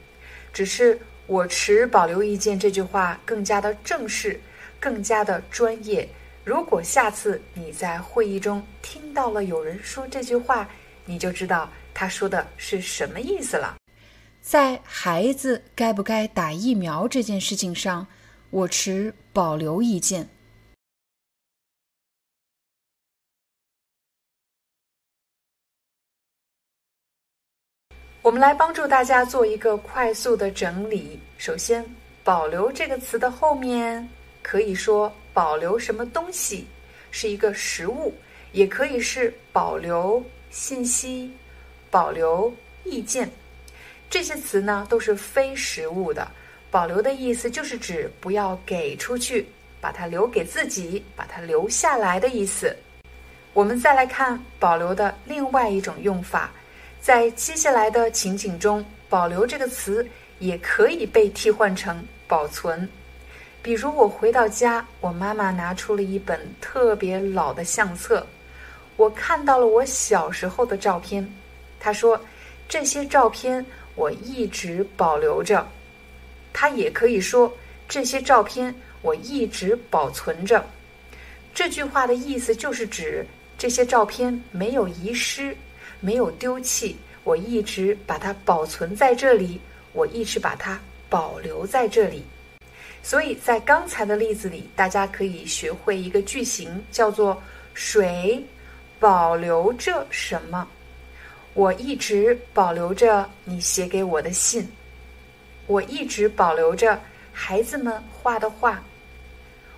[0.52, 4.38] 只是“我持保留意见”这句话更加的正式，
[4.78, 6.06] 更加的专业。
[6.44, 10.68] 如果下次你在会议中听到了有人说这句话，
[11.04, 13.76] 你就知道他说的是什么意思了。
[14.46, 18.06] 在孩子该不该打疫苗这件事情上，
[18.50, 20.28] 我持保留意见。
[28.22, 31.18] 我们来帮助大家做一个快速的整理。
[31.38, 31.84] 首先
[32.22, 34.08] ，“保留”这个词的后面
[34.42, 36.68] 可以说保留什么东西，
[37.10, 38.14] 是一个实物，
[38.52, 41.32] 也可以是保留信息、
[41.90, 42.54] 保留
[42.84, 43.28] 意见。
[44.08, 46.26] 这些词呢都是非实物的，
[46.70, 49.46] 保留的意思就是指不要给出去，
[49.80, 52.74] 把它留给自己，把它留下来的意思。
[53.52, 56.52] 我们再来看保留的另外一种用法，
[57.00, 60.06] 在接下来的情景中，保留这个词
[60.38, 62.88] 也可以被替换成保存。
[63.62, 68.24] 比如我回到家，我妈妈拿出了一本特别老的相册，
[68.96, 71.28] 我看到了我小时候的照片，
[71.80, 72.18] 她说
[72.68, 73.66] 这些照片。
[73.96, 75.66] 我一直保留着，
[76.52, 77.52] 他也可以说
[77.88, 80.64] 这些照片我一直保存着。
[81.52, 83.26] 这句话的意思就是指
[83.58, 85.56] 这些照片没有遗失，
[86.00, 86.94] 没有丢弃，
[87.24, 89.58] 我一直把它保存在这里，
[89.92, 90.78] 我一直把它
[91.08, 92.22] 保留在这里。
[93.02, 97.40] 所以在刚才的例子里，大家可以学会一个句型，叫做
[97.72, 98.44] “水
[98.98, 100.68] 保留着什么？
[101.56, 104.68] 我一直保留着你写给我的信，
[105.66, 107.00] 我一直保留着
[107.32, 108.82] 孩子们画的画，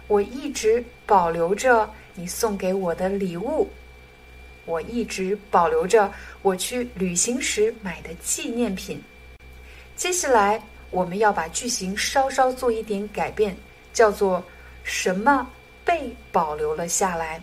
[0.09, 3.71] 我一直保留着你送给我的礼物，
[4.65, 9.01] 我一直保留着我去旅行时买的纪念品。
[9.95, 10.61] 接下来，
[10.91, 13.57] 我们要把句型稍稍做一点改变，
[13.93, 14.43] 叫做
[14.83, 15.49] 什么
[15.85, 17.41] 被保留了下来。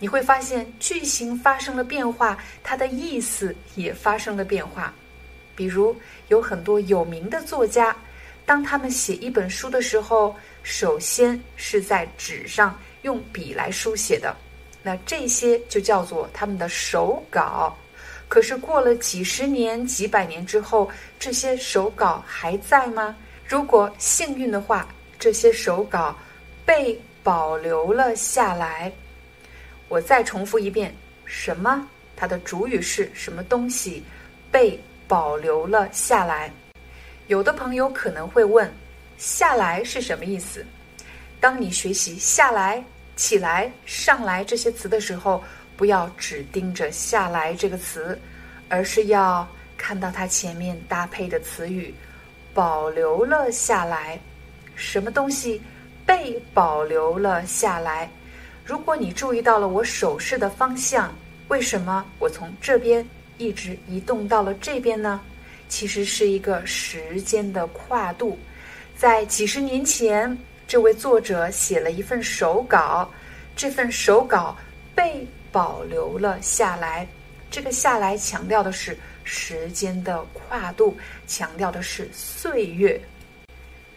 [0.00, 4.92] 你会发现句型发生了变化，它的意思也发生了变化。
[5.54, 5.94] 比如，
[6.28, 7.94] 有很多有名的作家，
[8.46, 14.34] 当他们写一本书的时候，首先是在纸上用笔来书写的，
[14.82, 17.76] 那这些就叫做他们的手稿。
[18.26, 23.14] 可是过了几十年、几百年之后，这些手稿还在吗？
[23.46, 26.16] 如果幸运的话，这些手稿
[26.64, 28.90] 被保留了下来。
[29.90, 30.94] 我再重复一遍，
[31.24, 31.84] 什么？
[32.14, 34.04] 它的主语是什么东西
[34.48, 36.48] 被保留了下来？
[37.26, 38.72] 有的朋友可能会问
[39.18, 40.64] ：“下来是什么意思？”
[41.40, 42.84] 当你学习“下来
[43.16, 45.42] ”“起来”“上来”这些词的时候，
[45.76, 48.16] 不要只盯着“下来”这个词，
[48.68, 49.44] 而是要
[49.76, 51.92] 看到它前面搭配的词语
[52.54, 54.20] “保留了下来”。
[54.76, 55.60] 什么东西
[56.06, 58.08] 被保留了下来？
[58.70, 61.12] 如果你注意到了我手势的方向，
[61.48, 63.04] 为什么我从这边
[63.36, 65.20] 一直移动到了这边呢？
[65.68, 68.38] 其实是一个时间的跨度。
[68.96, 70.38] 在几十年前，
[70.68, 73.10] 这位作者写了一份手稿，
[73.56, 74.56] 这份手稿
[74.94, 77.04] 被保留了下来。
[77.50, 83.00] 这个“下来”强调的是时间的跨度，强调的是岁月。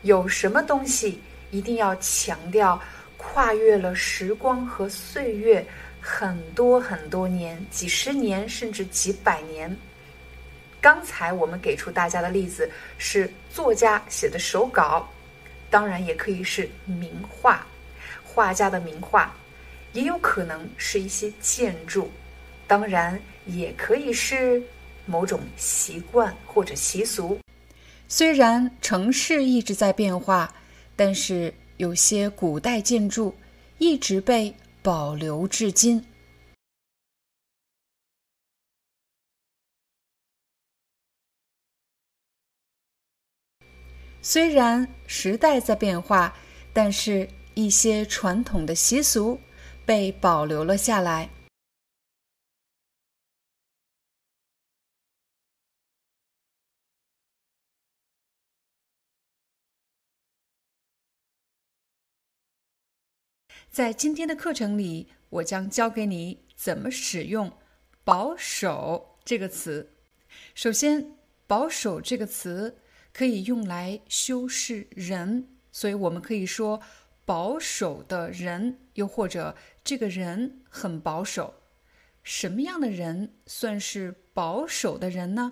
[0.01, 1.21] 有什么东西
[1.51, 2.81] 一定要强调？
[3.23, 5.65] 跨越了时光和岁月，
[5.99, 9.75] 很多很多年，几十年甚至几百年。
[10.79, 15.09] 刚才我们给出大家的例子是作家写的手稿，
[15.71, 17.65] 当然也可以是名画，
[18.23, 19.33] 画家的名画，
[19.93, 22.11] 也有可能是一些建筑，
[22.67, 24.61] 当然也可以是
[25.07, 27.39] 某种习惯或者习俗。
[28.07, 30.53] 虽然城市一直在变化，
[30.95, 31.51] 但是。
[31.83, 33.35] 有些古代建筑
[33.77, 36.01] 一直被保留至今。
[44.21, 46.33] 虽然时代在变化，
[46.71, 49.37] 但是一些传统的习俗
[49.85, 51.29] 被保留了下来。
[63.73, 67.51] 在今天的课程里，我将教给你怎么使用
[68.05, 69.95] “保守”这个词。
[70.53, 71.17] 首先
[71.47, 72.77] ，“保守”这个词
[73.11, 76.79] 可以用来修饰人，所以我们可以说
[77.25, 81.55] “保守的人”，又或者“这个人很保守”。
[82.21, 85.51] 什么样的人算是保守的人呢？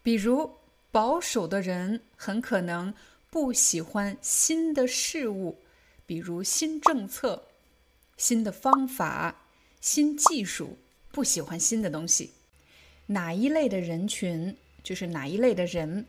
[0.00, 0.48] 比如，
[0.92, 2.94] 保守的人很可能
[3.28, 5.58] 不喜欢新的事物，
[6.06, 7.46] 比如新政策。
[8.18, 9.44] 新的方法、
[9.80, 10.76] 新技术，
[11.12, 12.32] 不喜欢新的东西。
[13.06, 16.04] 哪一类的人群，就是哪一类的人，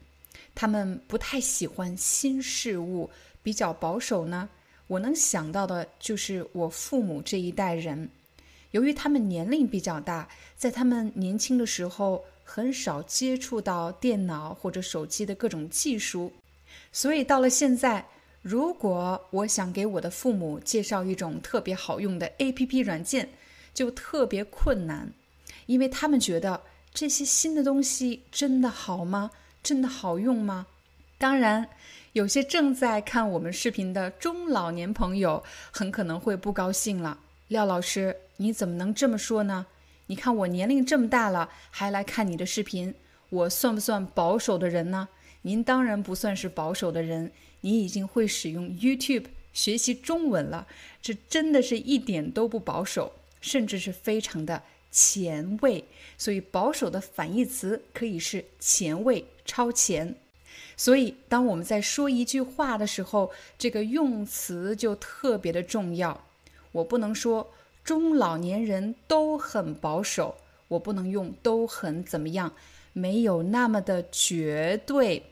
[0.53, 3.09] 他们不太喜欢新事物，
[3.41, 4.49] 比较保守呢？
[4.87, 8.09] 我能想到的就是我父母这一代人，
[8.71, 10.27] 由于他们年龄比较大，
[10.57, 16.33] 在他们年轻的时候很少接触到电脑或者手机的各种技术，
[16.91, 18.03] 所以到了现在。
[18.41, 23.29] 如果我想给我的父母介绍一种特别好用的 APP 软件，
[23.73, 25.11] 就特别困难，
[25.65, 26.61] 因为他们觉得
[26.93, 29.31] 这些新的东西真的好吗？
[29.61, 30.67] 真的好用吗？
[31.17, 31.67] 当然，
[32.13, 37.19] 有些正在看我们视频的中老年朋友很可能会不高兴了。
[37.49, 39.65] 廖老师，你怎么能这么说呢？
[40.07, 42.95] 你看我年龄这么大了，还来看你的视频，
[43.29, 45.09] 我算不算保守的人呢？
[45.41, 47.31] 您当然不算是保守的人。
[47.61, 50.67] 你已经会使用 YouTube 学习中文了，
[51.01, 55.83] 这真的是一点都不保守，甚至是非常的前卫。
[56.17, 60.15] 所以保守的反义词可以是前卫、超前。
[60.75, 66.25] 所以当我们在说一句话的时候，这个用词就特别的重要。
[66.71, 67.51] 我不能说
[67.83, 70.37] 中老年人都很保守，
[70.69, 72.53] 我不能用都很怎么样，
[72.93, 75.23] 没有那么的绝对。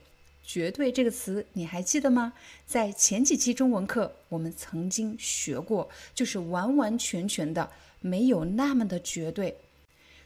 [0.48, 2.32] 绝对这个词你还记得吗？
[2.66, 7.70] 在前几期中文课我们曾经学过，就是完完全全的
[8.00, 9.58] 没有那么的绝对，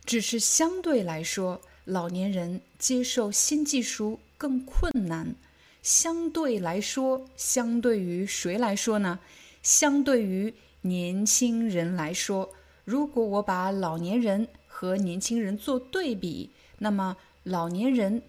[0.05, 5.35] 只是相对来说，老年人接受新技术更困难。
[5.81, 9.19] 相对来说，相对于谁来说呢？
[9.63, 12.53] 相对于年轻人来说，
[12.85, 18.21] 如果我把老年人和年轻人做对比，那么老年人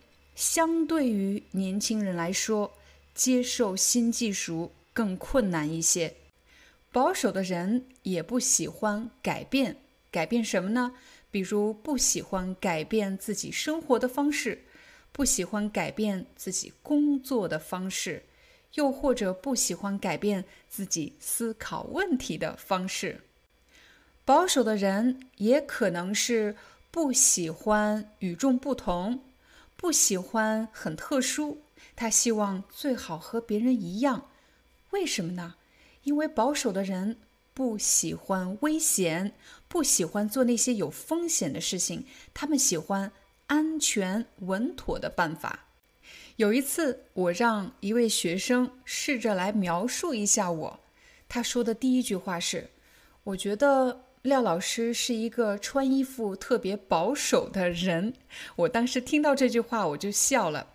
[0.43, 2.73] 相对于年轻人来说，
[3.15, 6.17] 接受新技术更困难一些。
[6.91, 9.77] 保守的人也不喜欢改变，
[10.11, 10.97] 改变什么呢？
[11.31, 14.65] 比如不喜欢改变自己生活的方式，
[15.13, 18.25] 不喜欢改变自己工作的方式，
[18.75, 23.21] 又或者不喜欢改变自己思考问题的方式。
[24.25, 26.57] 保守的人也可能是
[26.91, 29.21] 不喜欢与众不同，
[29.83, 31.63] 不喜欢很特殊，
[31.97, 34.29] 他希望最好和别人一样。
[34.91, 35.57] 为什么呢？
[36.05, 37.19] 因为保守的人
[37.53, 39.35] 不喜欢危险，
[39.67, 43.11] 不喜欢做那些有风险的事情，他们喜欢
[43.49, 45.65] 安全稳妥的办法。
[46.37, 50.81] 有一次，我让一位学生试着来描述一下我，
[51.29, 52.71] 他说的第一句话是
[53.25, 58.15] ：“我觉得廖老师是一个穿衣服特别保守的人。”
[58.57, 60.67] 我当时听到这句话，我就笑了。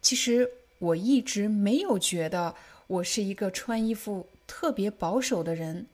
[0.00, 2.54] 其实我一直没有觉得
[2.86, 4.28] 我是一个穿衣服。
[4.46, 5.86] 特别保守的人，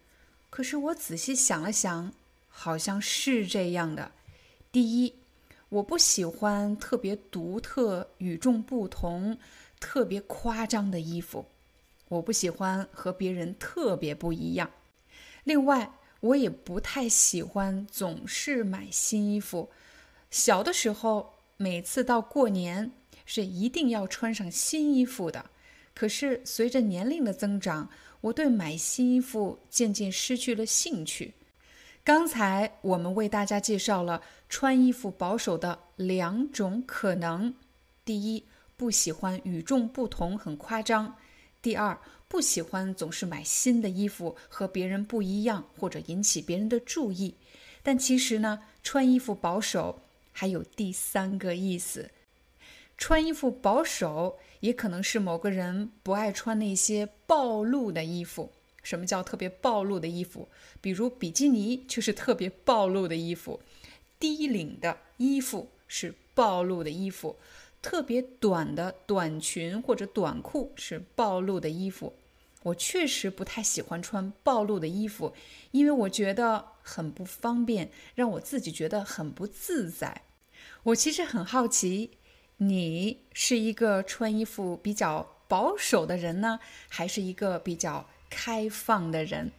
[0.51, 2.13] 可是我仔细想了想，
[2.49, 4.11] 好像是这样的。
[4.73, 5.15] 第一，
[5.69, 9.39] 我不喜欢特别独特、与众不同、
[9.79, 11.47] 特别夸张的衣服，
[12.09, 14.69] 我不喜欢和别人特别不一样。
[15.45, 19.71] 另外，我也不太喜欢总是买新衣服。
[20.31, 22.93] 小的时候，每次到过年
[23.27, 25.47] 是一定要穿上新衣服的。
[25.95, 27.91] 可是随着年龄的增长，
[28.21, 31.35] 我对买新衣服渐渐失去了兴趣。
[32.03, 37.55] 刚才我们为大家介绍了穿衣服保守的两种可能：
[38.05, 38.45] 第一，
[38.77, 41.15] 不喜欢与众不同，很夸张；
[41.61, 41.99] 第二，
[42.31, 47.35] 不喜欢总是买新的衣服，和别人不一样，或者引起别人的注意。
[47.83, 52.13] 但其实呢，穿衣服保守还有第三个意思。
[52.97, 58.53] 穿衣服保守，也可能是某个人不爱穿那些暴露的衣服。
[58.85, 60.49] 什么叫特别暴露的衣服？
[60.81, 63.61] 比如比基尼就是特别暴露的衣服，
[64.21, 67.35] 低领的衣服是暴露的衣服，
[67.83, 72.15] 特别短的短裙或者短裤是暴露的衣服。
[72.63, 75.35] 我确实不太喜欢穿暴露的衣服，
[75.71, 80.23] 因为我觉得很不方便，让我自己觉得很不自在。
[80.83, 82.11] 我其实很好奇。
[82.63, 86.61] 你是一个穿衣服比较保守的人呢，
[86.91, 89.51] 还是一个比较开放的人？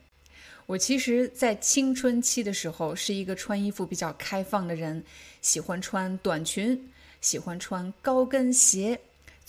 [0.67, 5.03] 我其实，在青春期的时候，是一个穿衣服比较开放的人，
[5.41, 9.01] 喜欢穿短裙，喜欢穿高跟鞋，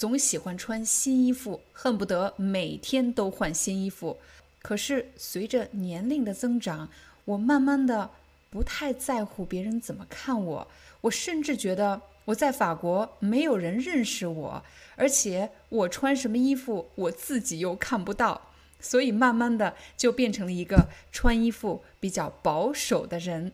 [0.02, 4.18] 总喜欢穿新衣服，恨不得每天都换新衣服。
[4.60, 6.88] 可是，随着年龄的增长，
[7.24, 8.10] 我慢慢的
[8.50, 10.68] 不太在乎别人怎么看我，
[11.02, 12.02] 我甚至觉得。
[12.24, 14.64] 我在法国，没有人认识我，
[14.96, 18.50] 而且我穿什么衣服，我自己又看不到，
[18.80, 23.52] 所以慢慢的就变成了一个穿衣服比较保守的人。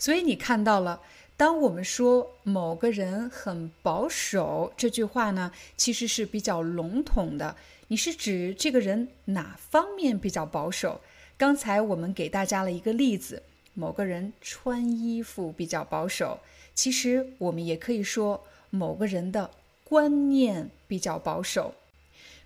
[0.00, 1.00] 所以你看到了，
[1.36, 7.54] 当我们说某个人很保守这句话呢，其实是比较笼统的。
[7.88, 11.00] 你是指这个人哪方面比较保守？
[11.36, 13.42] 刚才我们给大家了一个例子，
[13.74, 16.40] 某个人穿衣服比较保守。
[16.74, 19.50] 其实我们也可以说，某个人的
[19.84, 21.74] 观念比较保守。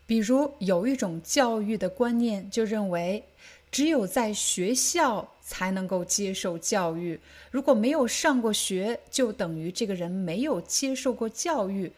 [0.05, 3.25] 比如有一种教育的观念，就认为
[3.71, 7.19] 只有在学校才能够接受教育，
[7.51, 11.91] 如果没有上过学，就等于这个人没有接受过教育。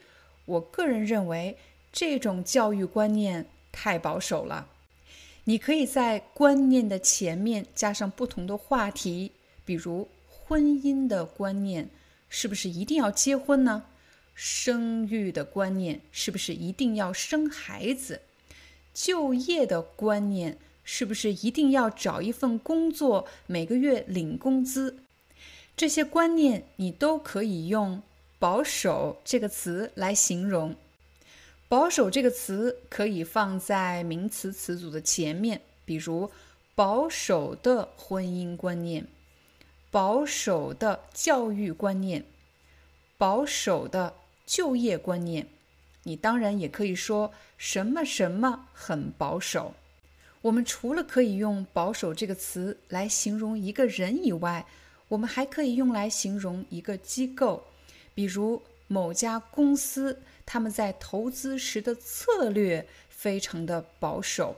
[0.46, 1.58] 我个人认为
[1.92, 4.68] 这种教育观念太保守了。
[5.44, 9.32] 你可以在观念的前面加上不同的话题，
[9.66, 11.90] 比如婚姻的观念。
[12.34, 13.82] 是不是一定要结婚呢？
[14.34, 18.22] 生育的观念是不是一定要生孩子？
[18.94, 24.98] 就业的观念是不是一定要找一份工作，每个月领工资？
[25.76, 28.02] 这些观念你都可以用
[28.38, 30.74] “保守”这个词来形容。
[31.68, 36.30] 保守这个词可以放在名词词组的前面，比如
[36.74, 39.06] 保守的婚姻观念。
[39.90, 42.24] 保守的教育观念，
[43.18, 44.14] 保守的
[44.46, 45.46] 就业观念，
[46.04, 49.74] 你当然也可以说什么什么很保守。
[50.42, 54.66] 我们除了可以用“保守”这个词来形容一个人以外，
[55.06, 57.64] 我们还可以用来形容一个机构，
[58.12, 64.56] 比如某家公司，他们在投资时的策略非常的保守。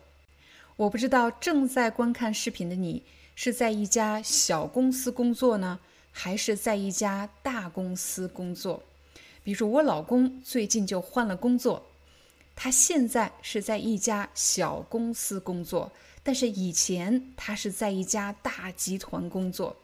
[0.76, 3.02] 我不知道正在观看视频的你
[3.34, 5.78] 是在一家小公司工作呢，
[6.10, 8.82] 还是在一家大公司工作？
[9.42, 11.84] 比如我老公最近就换了工作。
[12.56, 19.76] 他现在是在一家小公司工作，但是以前他是在一家大集团工作。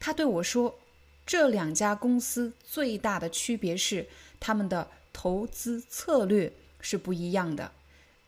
[0.00, 0.78] 他对我说，
[1.26, 4.06] 这两家公司最大的区别是
[4.38, 7.72] 他们的投资策略是不一样的。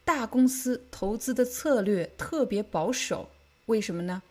[0.04, 3.30] 大公司投资的策略特别保守，
[3.66, 4.22] 为什么呢？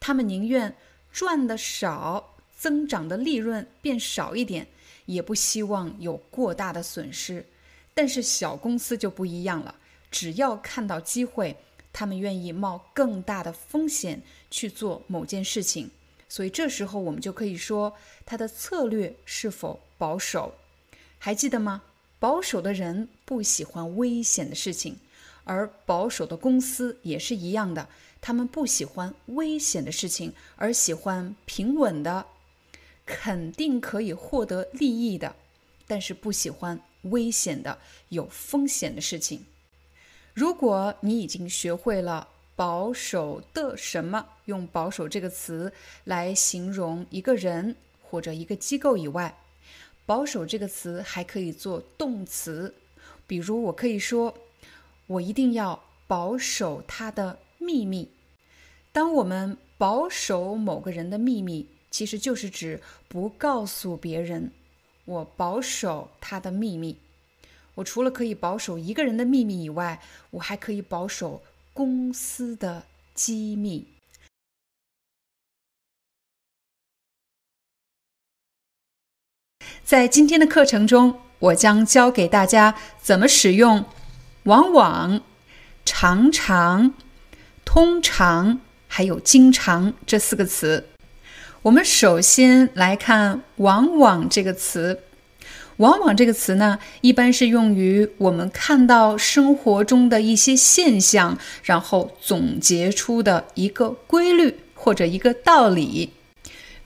[0.00, 0.74] 他们宁愿
[1.12, 4.66] 赚的少，增长的利润变少一点，
[5.04, 7.44] 也不希望有过大的损失。
[7.98, 9.74] 但是小公司就不一样了，
[10.08, 11.56] 只要看到机会，
[11.92, 14.22] 他们愿意冒更大的风险
[14.52, 15.90] 去做某件事情。
[16.28, 17.92] 所以这时候我们就可以说，
[18.24, 20.54] 他的策略是否保守？
[21.18, 21.82] 还记得吗？
[22.20, 25.00] 保守的人不喜欢危险的事情，
[25.42, 27.88] 而保守的公司也是一样的，
[28.20, 32.26] 他们不喜欢危险的事情，而喜欢平稳的，
[33.04, 35.34] 肯定可以获得利益的，
[35.88, 36.80] 但是不喜欢。
[37.02, 39.46] 危险的、有风险的事情。
[40.34, 45.72] 如果你已经学会了保守的什么，用“保守”这个词
[46.04, 49.36] 来形容一个人或者一个机构以外
[50.06, 52.74] ，“保守”这个词还可以做动词。
[53.26, 54.32] 比如，我可以说
[55.06, 58.08] ：“我一定要保守他的秘密。”
[58.90, 64.50] 当我们保守某个人的秘密，其实就是指不告诉别人。
[65.08, 66.98] 我保守他的秘密。
[67.76, 73.86] 我除了可以保守一个人的秘密以外，我还可以保守公司的机密。
[79.82, 83.86] 在今天的课程中，我将教给大家怎么使用
[84.44, 85.22] “往往
[85.86, 86.92] ”“常常
[87.64, 90.90] ”“通常”还有“经常”这四个词。
[91.62, 95.00] 我们首先来看“往往”这个词
[95.78, 106.12] ，“往往”这个词呢，一般是用于我们看到生活中的一些现象，然后总结出的一个规律或者一个道理。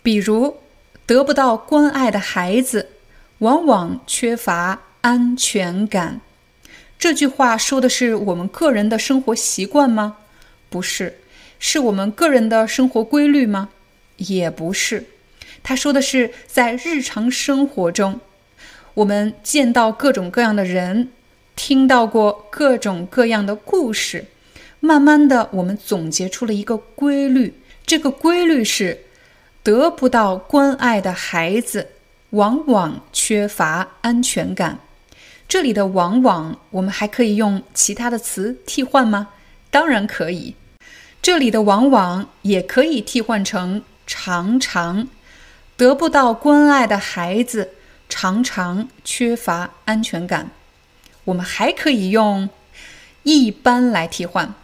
[0.03, 0.57] 比如，
[1.05, 2.89] 得不到关爱的孩子
[3.39, 6.23] 往往缺乏安全感。
[6.99, 10.17] 这句话说的是我们个人的生活习惯吗？
[10.71, 11.19] 不是，
[11.59, 13.69] 是我们个人的生活规律吗？
[14.29, 15.05] 也不是，
[15.63, 18.21] 他说的是在日常生活中，
[18.95, 21.11] 我们见到各种各样的人，
[21.57, 24.27] 听到过各种各样的故事，
[24.81, 27.55] 慢慢的，我们总结出了一个规律。
[27.85, 29.01] 这个规律是，
[29.63, 31.89] 得不到关爱的孩子
[32.31, 34.79] 往往缺乏安全感。
[35.49, 39.29] 这里的“往往”，我们还可以用其他的词替换吗？
[39.71, 40.55] 当然可以。
[41.21, 43.83] 这里的“往往”也可以替换成。
[44.07, 45.09] 常常
[45.77, 47.71] 得不到关爱的孩子，
[48.09, 50.51] 常常缺乏安全感。
[51.25, 52.49] 我们还可以用
[53.23, 54.55] “一般”来替换。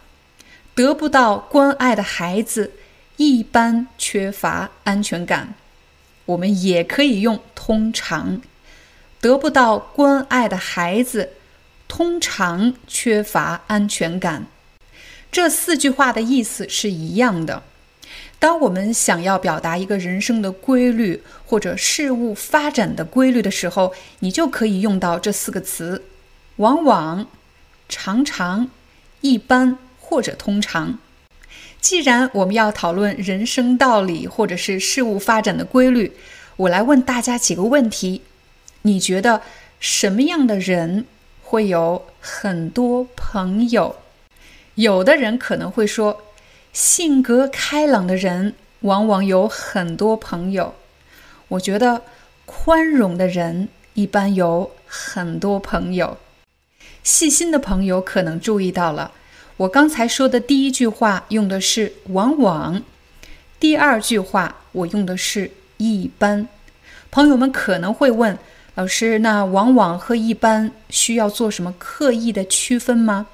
[0.75, 2.73] 得不到关爱的孩子，
[3.17, 5.55] 一般缺乏安全感。
[6.25, 8.41] 我们也可以用“通常”。
[9.19, 11.31] 得不到关爱的孩子，
[11.89, 14.45] 通常缺乏安全感。
[15.31, 17.63] 这四句话的意思是一样的。
[18.39, 26.03] 当我们想要表达一个人生的规律或者事物发展的规律的时候，你就可以用到这四个词：
[26.55, 27.27] 往往、
[27.89, 28.69] 常常、
[29.19, 30.97] 一般或者通常。
[31.81, 36.13] 既然我们要讨论人生道理或者是事物发展的规律，
[36.55, 38.21] 我来问大家几个问题：
[38.83, 39.41] 你觉得
[39.81, 41.05] 什么样的人
[41.43, 43.97] 会有很多朋友？
[44.75, 46.21] 有的人可能会说。
[46.79, 48.53] 性格开朗的人
[48.83, 50.75] 往往有很多朋友。
[51.49, 52.03] 我觉得
[52.45, 56.17] 宽容的人一般有很多朋友。
[57.03, 59.11] 细心的朋友可能注意到了，
[59.57, 62.81] 我刚才说的第一句话用的是“往往”，
[63.59, 66.47] 第二句话我用的是一般。
[67.11, 68.39] 朋友们可能会问
[68.75, 73.27] 老师：“那‘往往’和‘一般’需要做什么刻意的区分吗？”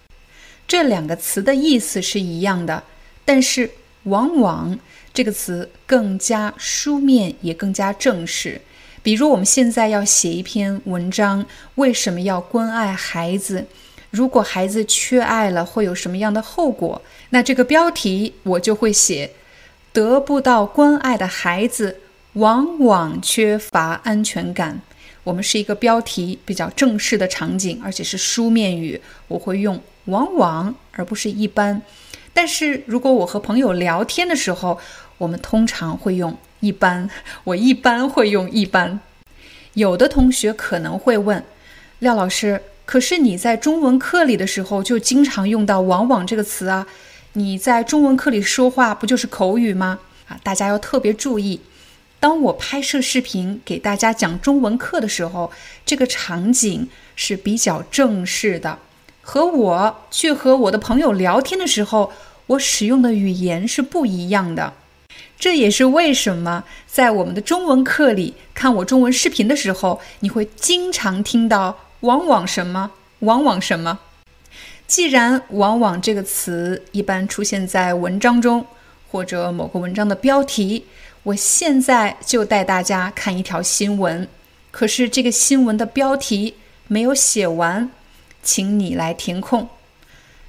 [0.67, 2.81] 这两个词的意思是一样的。
[3.25, 3.71] 但是，
[4.03, 4.77] 往往
[5.13, 8.61] 这个词更加书面，也更加正式。
[9.01, 11.45] 比如，我们现在要写一篇文章，
[11.75, 13.65] 为什么要关爱孩子？
[14.11, 17.01] 如果孩子缺爱了，会有什么样的后果？
[17.31, 19.31] 那这个标题我就会写：
[19.91, 21.99] 得不到关爱的孩子
[22.33, 24.81] 往往缺乏安全感。
[25.23, 31.81] 我们是一个标题比较正式的场景，而且是书面语，我会用“往往”而不是一般。
[32.35, 34.77] 但是如果我和朋友聊天的时候，
[35.19, 37.09] 我们通常会用“一般”，
[37.45, 38.99] 我一般会用“一般”。
[39.75, 41.41] 有的同学可能会问
[41.99, 46.85] 廖老师：“可是你在中文课里的时候就经常用到‘往往’这个词啊？
[47.33, 51.61] 你在中文课里说话不就是口语吗？”啊，大家要特别注意。
[52.19, 55.51] 当我拍摄视频给大家讲中文课的时候，
[55.85, 58.79] 这个场景是比较正式的，
[59.27, 62.11] 和我去和我的朋友聊天的时候，
[62.45, 64.73] 我使用的语言是不一样的。
[65.39, 73.97] 这也是为什么在我们的中文课里看我中文视频的时候，你会经常听到“往往什么，往往什么”。
[74.85, 78.63] 既然“往往”这个词一般出现在文章中，
[79.11, 80.85] 或者某个文章的标题。
[81.23, 84.27] 我现在就带大家看一条新闻，
[84.69, 86.53] 可是这个新闻的标题
[86.87, 87.89] 没有写完，
[88.45, 89.67] 请你来填空。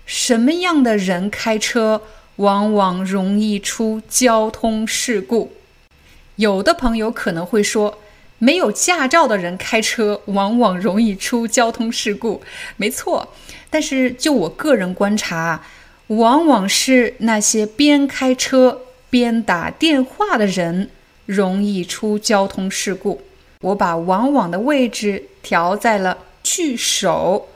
[0.04, 2.02] 什么样的人开车
[2.36, 5.50] 往往容易出交通事故？
[6.36, 7.98] 有的朋友可能会说，
[8.38, 12.42] 没有驾照的人开车往往容易出交通事故。
[12.76, 13.32] 没错，
[13.68, 15.64] 但是就我个人观察，
[16.08, 18.82] 往往是那些边开车。
[19.08, 20.90] 边打电话的人
[21.26, 23.22] 容易出交通事故。
[23.60, 27.48] 我把“往往”的位置调在了句首，“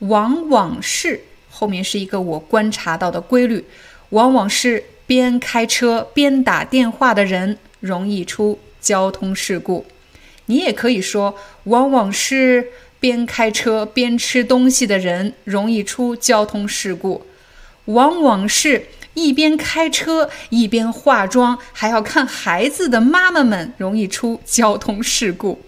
[0.00, 3.64] 往往是”后面是一个我观察到的规律，
[4.10, 9.86] 往往是边开车边打电话的人容易出交通事故。
[10.46, 12.68] 你也可以说，往往是
[12.98, 17.24] 边开车边吃东西的人容易出交通事故，
[17.86, 18.86] 往往是。
[19.14, 25.60] 一边开车一边化妆还要看孩子的妈妈们容易出交通事故。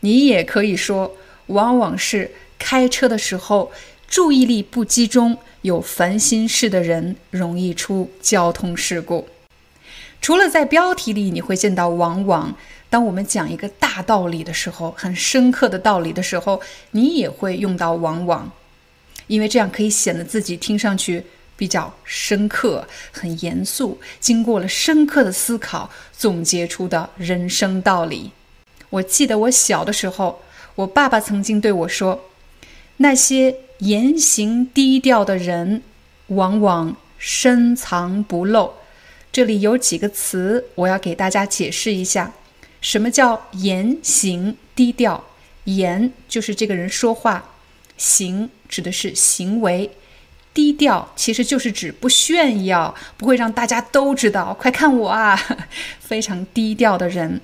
[0.00, 1.14] 你也可以说，
[1.48, 2.30] 往往是
[2.62, 3.72] 开车的时候
[4.06, 9.28] 注意力不集中、有烦心事的人容易出交通事故。
[10.20, 12.54] 除了在标题里你会见到“往往”，
[12.88, 16.60] 当我们讲一个大道理的时候，很深刻的道理的时候，
[16.92, 18.48] 你也会用到“往往”，
[19.26, 21.24] 因为这样可以显得自己听上去。
[21.54, 28.32] 比较深刻、很严肃，经过了深刻的思考总结出的人生道理。
[28.90, 30.42] 我记得我小的时候，
[30.74, 32.18] 我爸爸曾经对我说
[33.02, 35.82] ：“那些言行低调的人，
[36.28, 38.72] 往往深藏不露。”
[39.32, 42.32] 这里有几个词，我要给大家解释一下：
[42.80, 45.24] 什么叫言行低调？
[45.64, 47.50] 言就是这个人说话，
[47.96, 49.90] 行指的是行为。
[50.54, 54.54] 低调其实就是指不炫耀，不会让大家都知道。
[54.60, 55.40] 快看我啊，
[55.98, 57.40] 非常低调的人，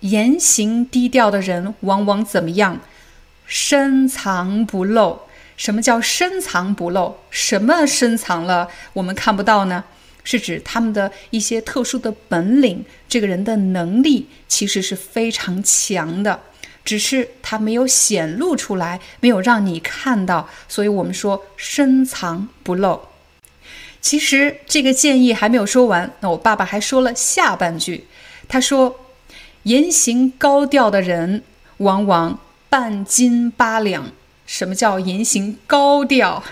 [0.00, 2.80] 言行低调的人往往怎么样？
[3.48, 5.18] 深藏不露。
[5.56, 7.16] 什么叫深藏不露？
[7.30, 9.82] 什么深藏了我们看不到呢？
[10.22, 16.38] 是指他们的一些特殊的本领，这个人的能力其实是非常强的。
[16.84, 23.00] 只是他没有显露出来，没有让你看到，所以我们说深藏不露。
[24.00, 28.06] 其实这个建议还没有说完，那我爸爸还说了下半句，
[28.46, 29.00] 他说
[29.64, 31.42] ：“言行高调的人
[31.78, 32.38] 往往
[32.68, 34.12] 半斤八两。”
[34.46, 36.42] 什么叫言行高调？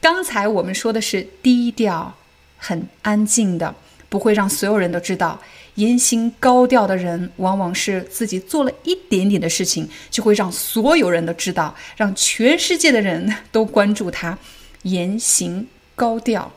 [0.00, 2.14] 刚才我们说的是低调，
[2.56, 3.74] 很安静的，
[4.08, 5.40] 不会让所有人都知道。
[5.74, 14.38] 言行高调的人，往往是自己做了一点点的事情，就会让所有人都知道，让全世界的人都关注他。
[14.82, 15.66] 言行
[15.96, 16.52] 高调，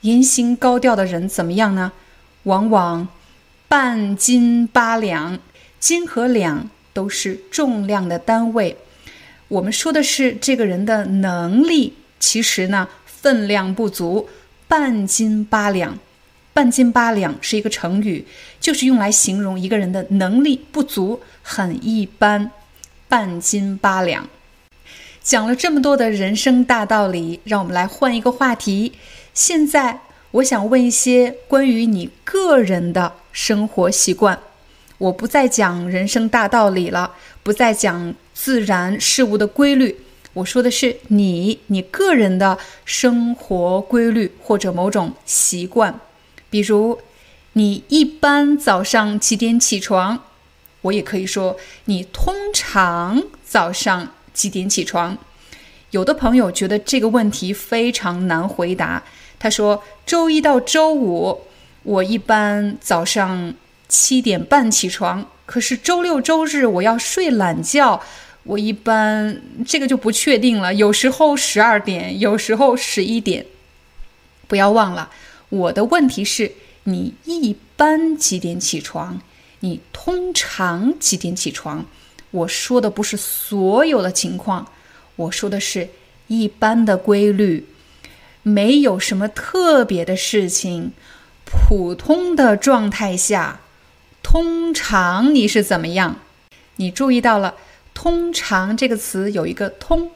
[0.00, 1.92] 言行高调的人怎么样呢？
[2.42, 3.06] 往往
[3.68, 5.38] 半斤八两，
[5.78, 6.68] 斤和两
[7.00, 8.76] 都是重量的单位。
[9.48, 14.28] 我们说的是这个人的能力，其实呢分量不足，
[14.68, 15.98] 半斤八两。
[16.52, 18.26] 半斤八两是一个成语，
[18.60, 22.50] 就是用来形容一个人的能力不足，很一般。
[23.08, 24.28] 半斤八两。
[25.22, 28.92] 讲了这么多的人生大道理，让我们来换一个话题。
[29.32, 30.00] 现在
[30.32, 34.38] 我想问一些关于你个人的生活习惯。
[35.00, 39.98] 我不再讲人生大道理了，不再讲自然事物的规律。
[40.34, 45.98] 我说的是你，你个人的生活规律或者某种习惯。
[46.50, 46.98] 比如，
[47.54, 50.22] 你一般早上几点起床？
[50.82, 51.56] 我也可以说，
[51.86, 55.16] 你通常早上几点起床？
[55.92, 59.02] 有的朋友觉得这个问题非常难回答。
[59.38, 61.40] 他说：“周一到周五，
[61.84, 63.54] 我一般早上
[63.90, 68.00] 七点半起床，可是周六周日我要睡懒觉，
[68.44, 70.72] 我一般这个就不确定了。
[70.72, 73.44] 有时候十二点，有时候十一点。
[74.46, 75.10] 不要忘了，
[75.48, 76.52] 我的问题是：
[76.84, 79.20] 你一般几点起床？
[79.58, 81.84] 你通常几点起床？
[82.30, 84.70] 我说的不是所有的情况，
[85.16, 85.88] 我说的是
[86.28, 87.66] 一般的规律。”
[88.42, 90.92] 没有什么特别的事情，
[91.44, 93.60] 普通的状态下，
[94.22, 96.16] 通常你是怎么样？
[96.76, 97.56] 你注意到了
[97.92, 100.10] “通常”这个词有一个“通”，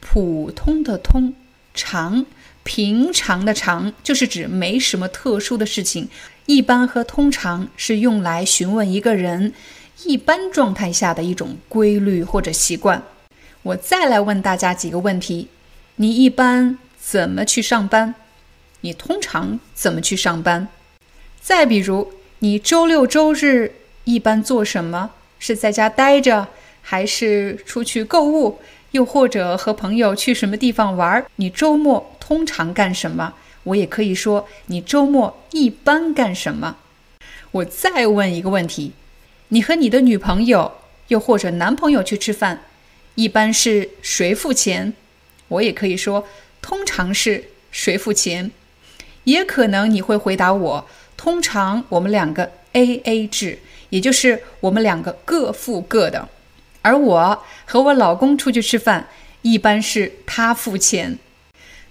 [0.00, 1.34] 普通的“通”，
[1.74, 2.24] 常，
[2.62, 6.08] 平常的“常”，就是指没什么特殊的事情。
[6.46, 9.52] 一般和通常是用来询问一个人
[10.04, 13.02] 一般状态下的一种规律或者习惯。
[13.62, 15.48] 我再来问大家几个问题：
[15.96, 16.78] 你一般？
[17.00, 18.14] 怎么去上班？
[18.80, 20.68] 你通常怎么去上班？
[21.40, 23.72] 再比如，你周六周日
[24.04, 25.12] 一般做什么？
[25.38, 26.48] 是在家待着，
[26.82, 28.58] 还是出去购物？
[28.90, 31.24] 又或者和朋友去什么地方玩？
[31.36, 33.32] 你周末通常干什么？
[33.64, 36.76] 我也可以说你周末一般干什么。
[37.52, 38.92] 我再问一个问题：
[39.48, 40.72] 你和你的女朋友
[41.08, 42.64] 又或者男朋友去吃饭，
[43.14, 44.92] 一般是谁付钱？
[45.48, 46.26] 我也可以说。
[46.62, 48.50] 通常是谁付钱？
[49.22, 50.88] 也可能你会回答我：
[51.26, 53.58] 通常我们两个 A A 制，
[53.88, 56.28] 也就是我们两个各付各的。
[56.82, 59.08] 而我和我老公出去吃饭，
[59.42, 61.18] 一般是他付钱。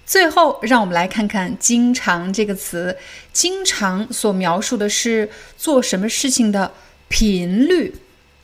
[0.05, 2.95] 最后，让我们来看看“经常”这个词。
[3.33, 6.71] 经常所描述的是做什么事情的
[7.09, 7.93] 频率。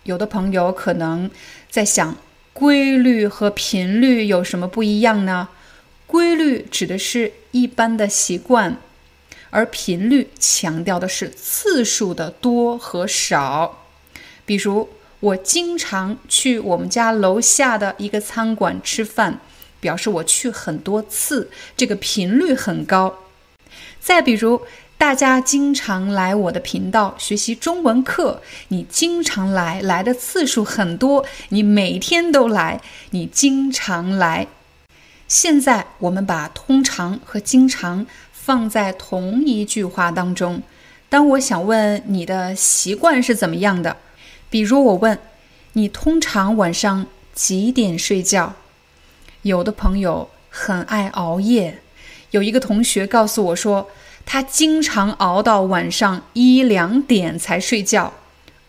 [0.04, 1.32] 有的朋友可能
[1.70, 2.18] 在想，
[2.52, 5.48] 规律和频率有什么不一样呢？
[6.06, 8.76] 规律指的是一般的习惯，
[9.52, 13.86] 而频率强调的是次数的多和少。
[14.44, 19.40] 比如，我经常去我们家楼下的一个餐馆吃饭，
[19.80, 23.20] 表示我去很多次，这个频率很高。
[24.00, 24.62] 再比如，
[24.98, 34.48] 大家经常来我的频道学习中文课，你经常来，来的次数很多，你每天都来，你经常来。
[35.28, 38.06] 现在我们把通常和经常
[38.44, 40.62] 放在同一句话当中。
[41.10, 43.98] 当我想问你的习惯是怎么样的，
[44.50, 45.20] 比如我问
[45.74, 48.54] 你通常晚上几点睡觉？
[49.44, 51.80] 有的朋友很爱熬夜，
[52.32, 53.88] 有一个同学告诉我说，
[54.26, 58.14] 他经常熬到晚上一两点才睡觉。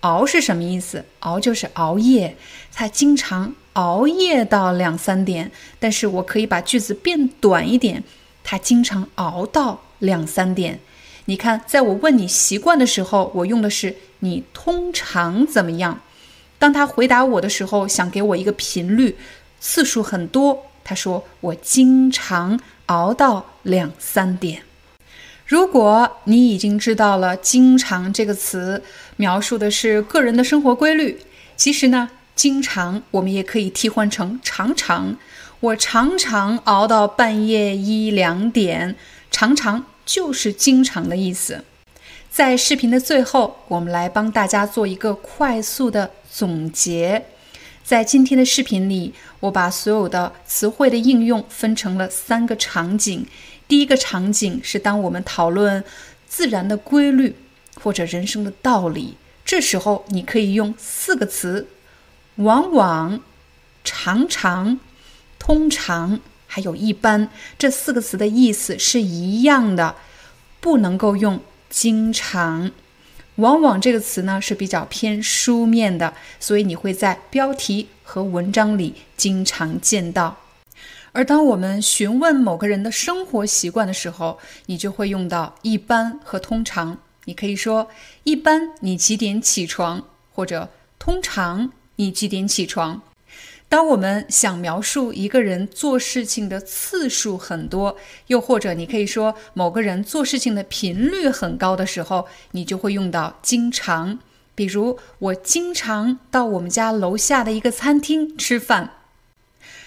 [0.00, 1.04] 熬是什么意思？
[1.20, 2.36] 熬就是熬夜，
[2.74, 3.54] 他经常。
[3.74, 8.04] 熬夜到两三点，但是我可以把句子变短一点。
[8.44, 10.80] 他经常熬到两三点。
[11.26, 16.00] 你看，在我问你习惯的时候，我用的是你通常怎么样。
[16.58, 19.16] 当他回答我的时候，想给我一个频率，
[19.60, 20.66] 次数很多。
[20.84, 24.62] 他说我经常熬到两三点。
[25.46, 28.82] 如果你已经知道了“经常”这个词
[29.16, 31.20] 描述的是个人的生活规律，
[31.56, 32.10] 其实呢？
[32.34, 35.14] 经常，我们也可以替换成常常。
[35.62, 38.96] 我常常熬到半夜一两点，
[39.30, 41.64] 常常就是经常的意思。
[42.28, 47.26] 在视频的最后，我们来帮大家做一个快速的总结。
[47.84, 53.24] 在今天的视频里，我把所有的词汇的应用分成了三个场景。
[53.68, 55.84] 第一个场景是当我们讨论
[56.26, 57.36] 自然的规律
[57.80, 61.68] 或者人生的道理，这时候你可以用四个词。
[62.36, 63.20] 往往、
[63.84, 64.80] 常常、
[65.44, 67.28] 通常，还有一般，
[67.58, 69.96] 这四个词的意思是一样的，
[70.60, 72.70] 不能够用经常。
[73.36, 80.36] 往往这个词呢是比较偏书面的，所以你会在标题和文章里经常见到。
[81.10, 86.96] 而当我们询问某个人的生活习惯的时候，你就会用到一般和通常。
[87.24, 87.88] 你可以说：
[88.22, 90.04] 一般你几点起床？
[90.32, 90.70] 或者
[91.00, 91.72] 通常。
[91.96, 93.02] 你几点起床？
[93.72, 97.96] 当我们想描述一个人做事情的次数很多，
[98.26, 104.18] 又或者你可以说某个人做事情的频率很高的时候，你就会用到经常。
[104.54, 108.90] 比如，我经常到我们家楼下的一个餐厅吃饭。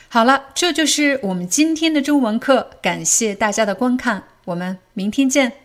[0.08, 5.65] 好了，这就是我们今天的中文课，感谢大家的观看，我们明天见。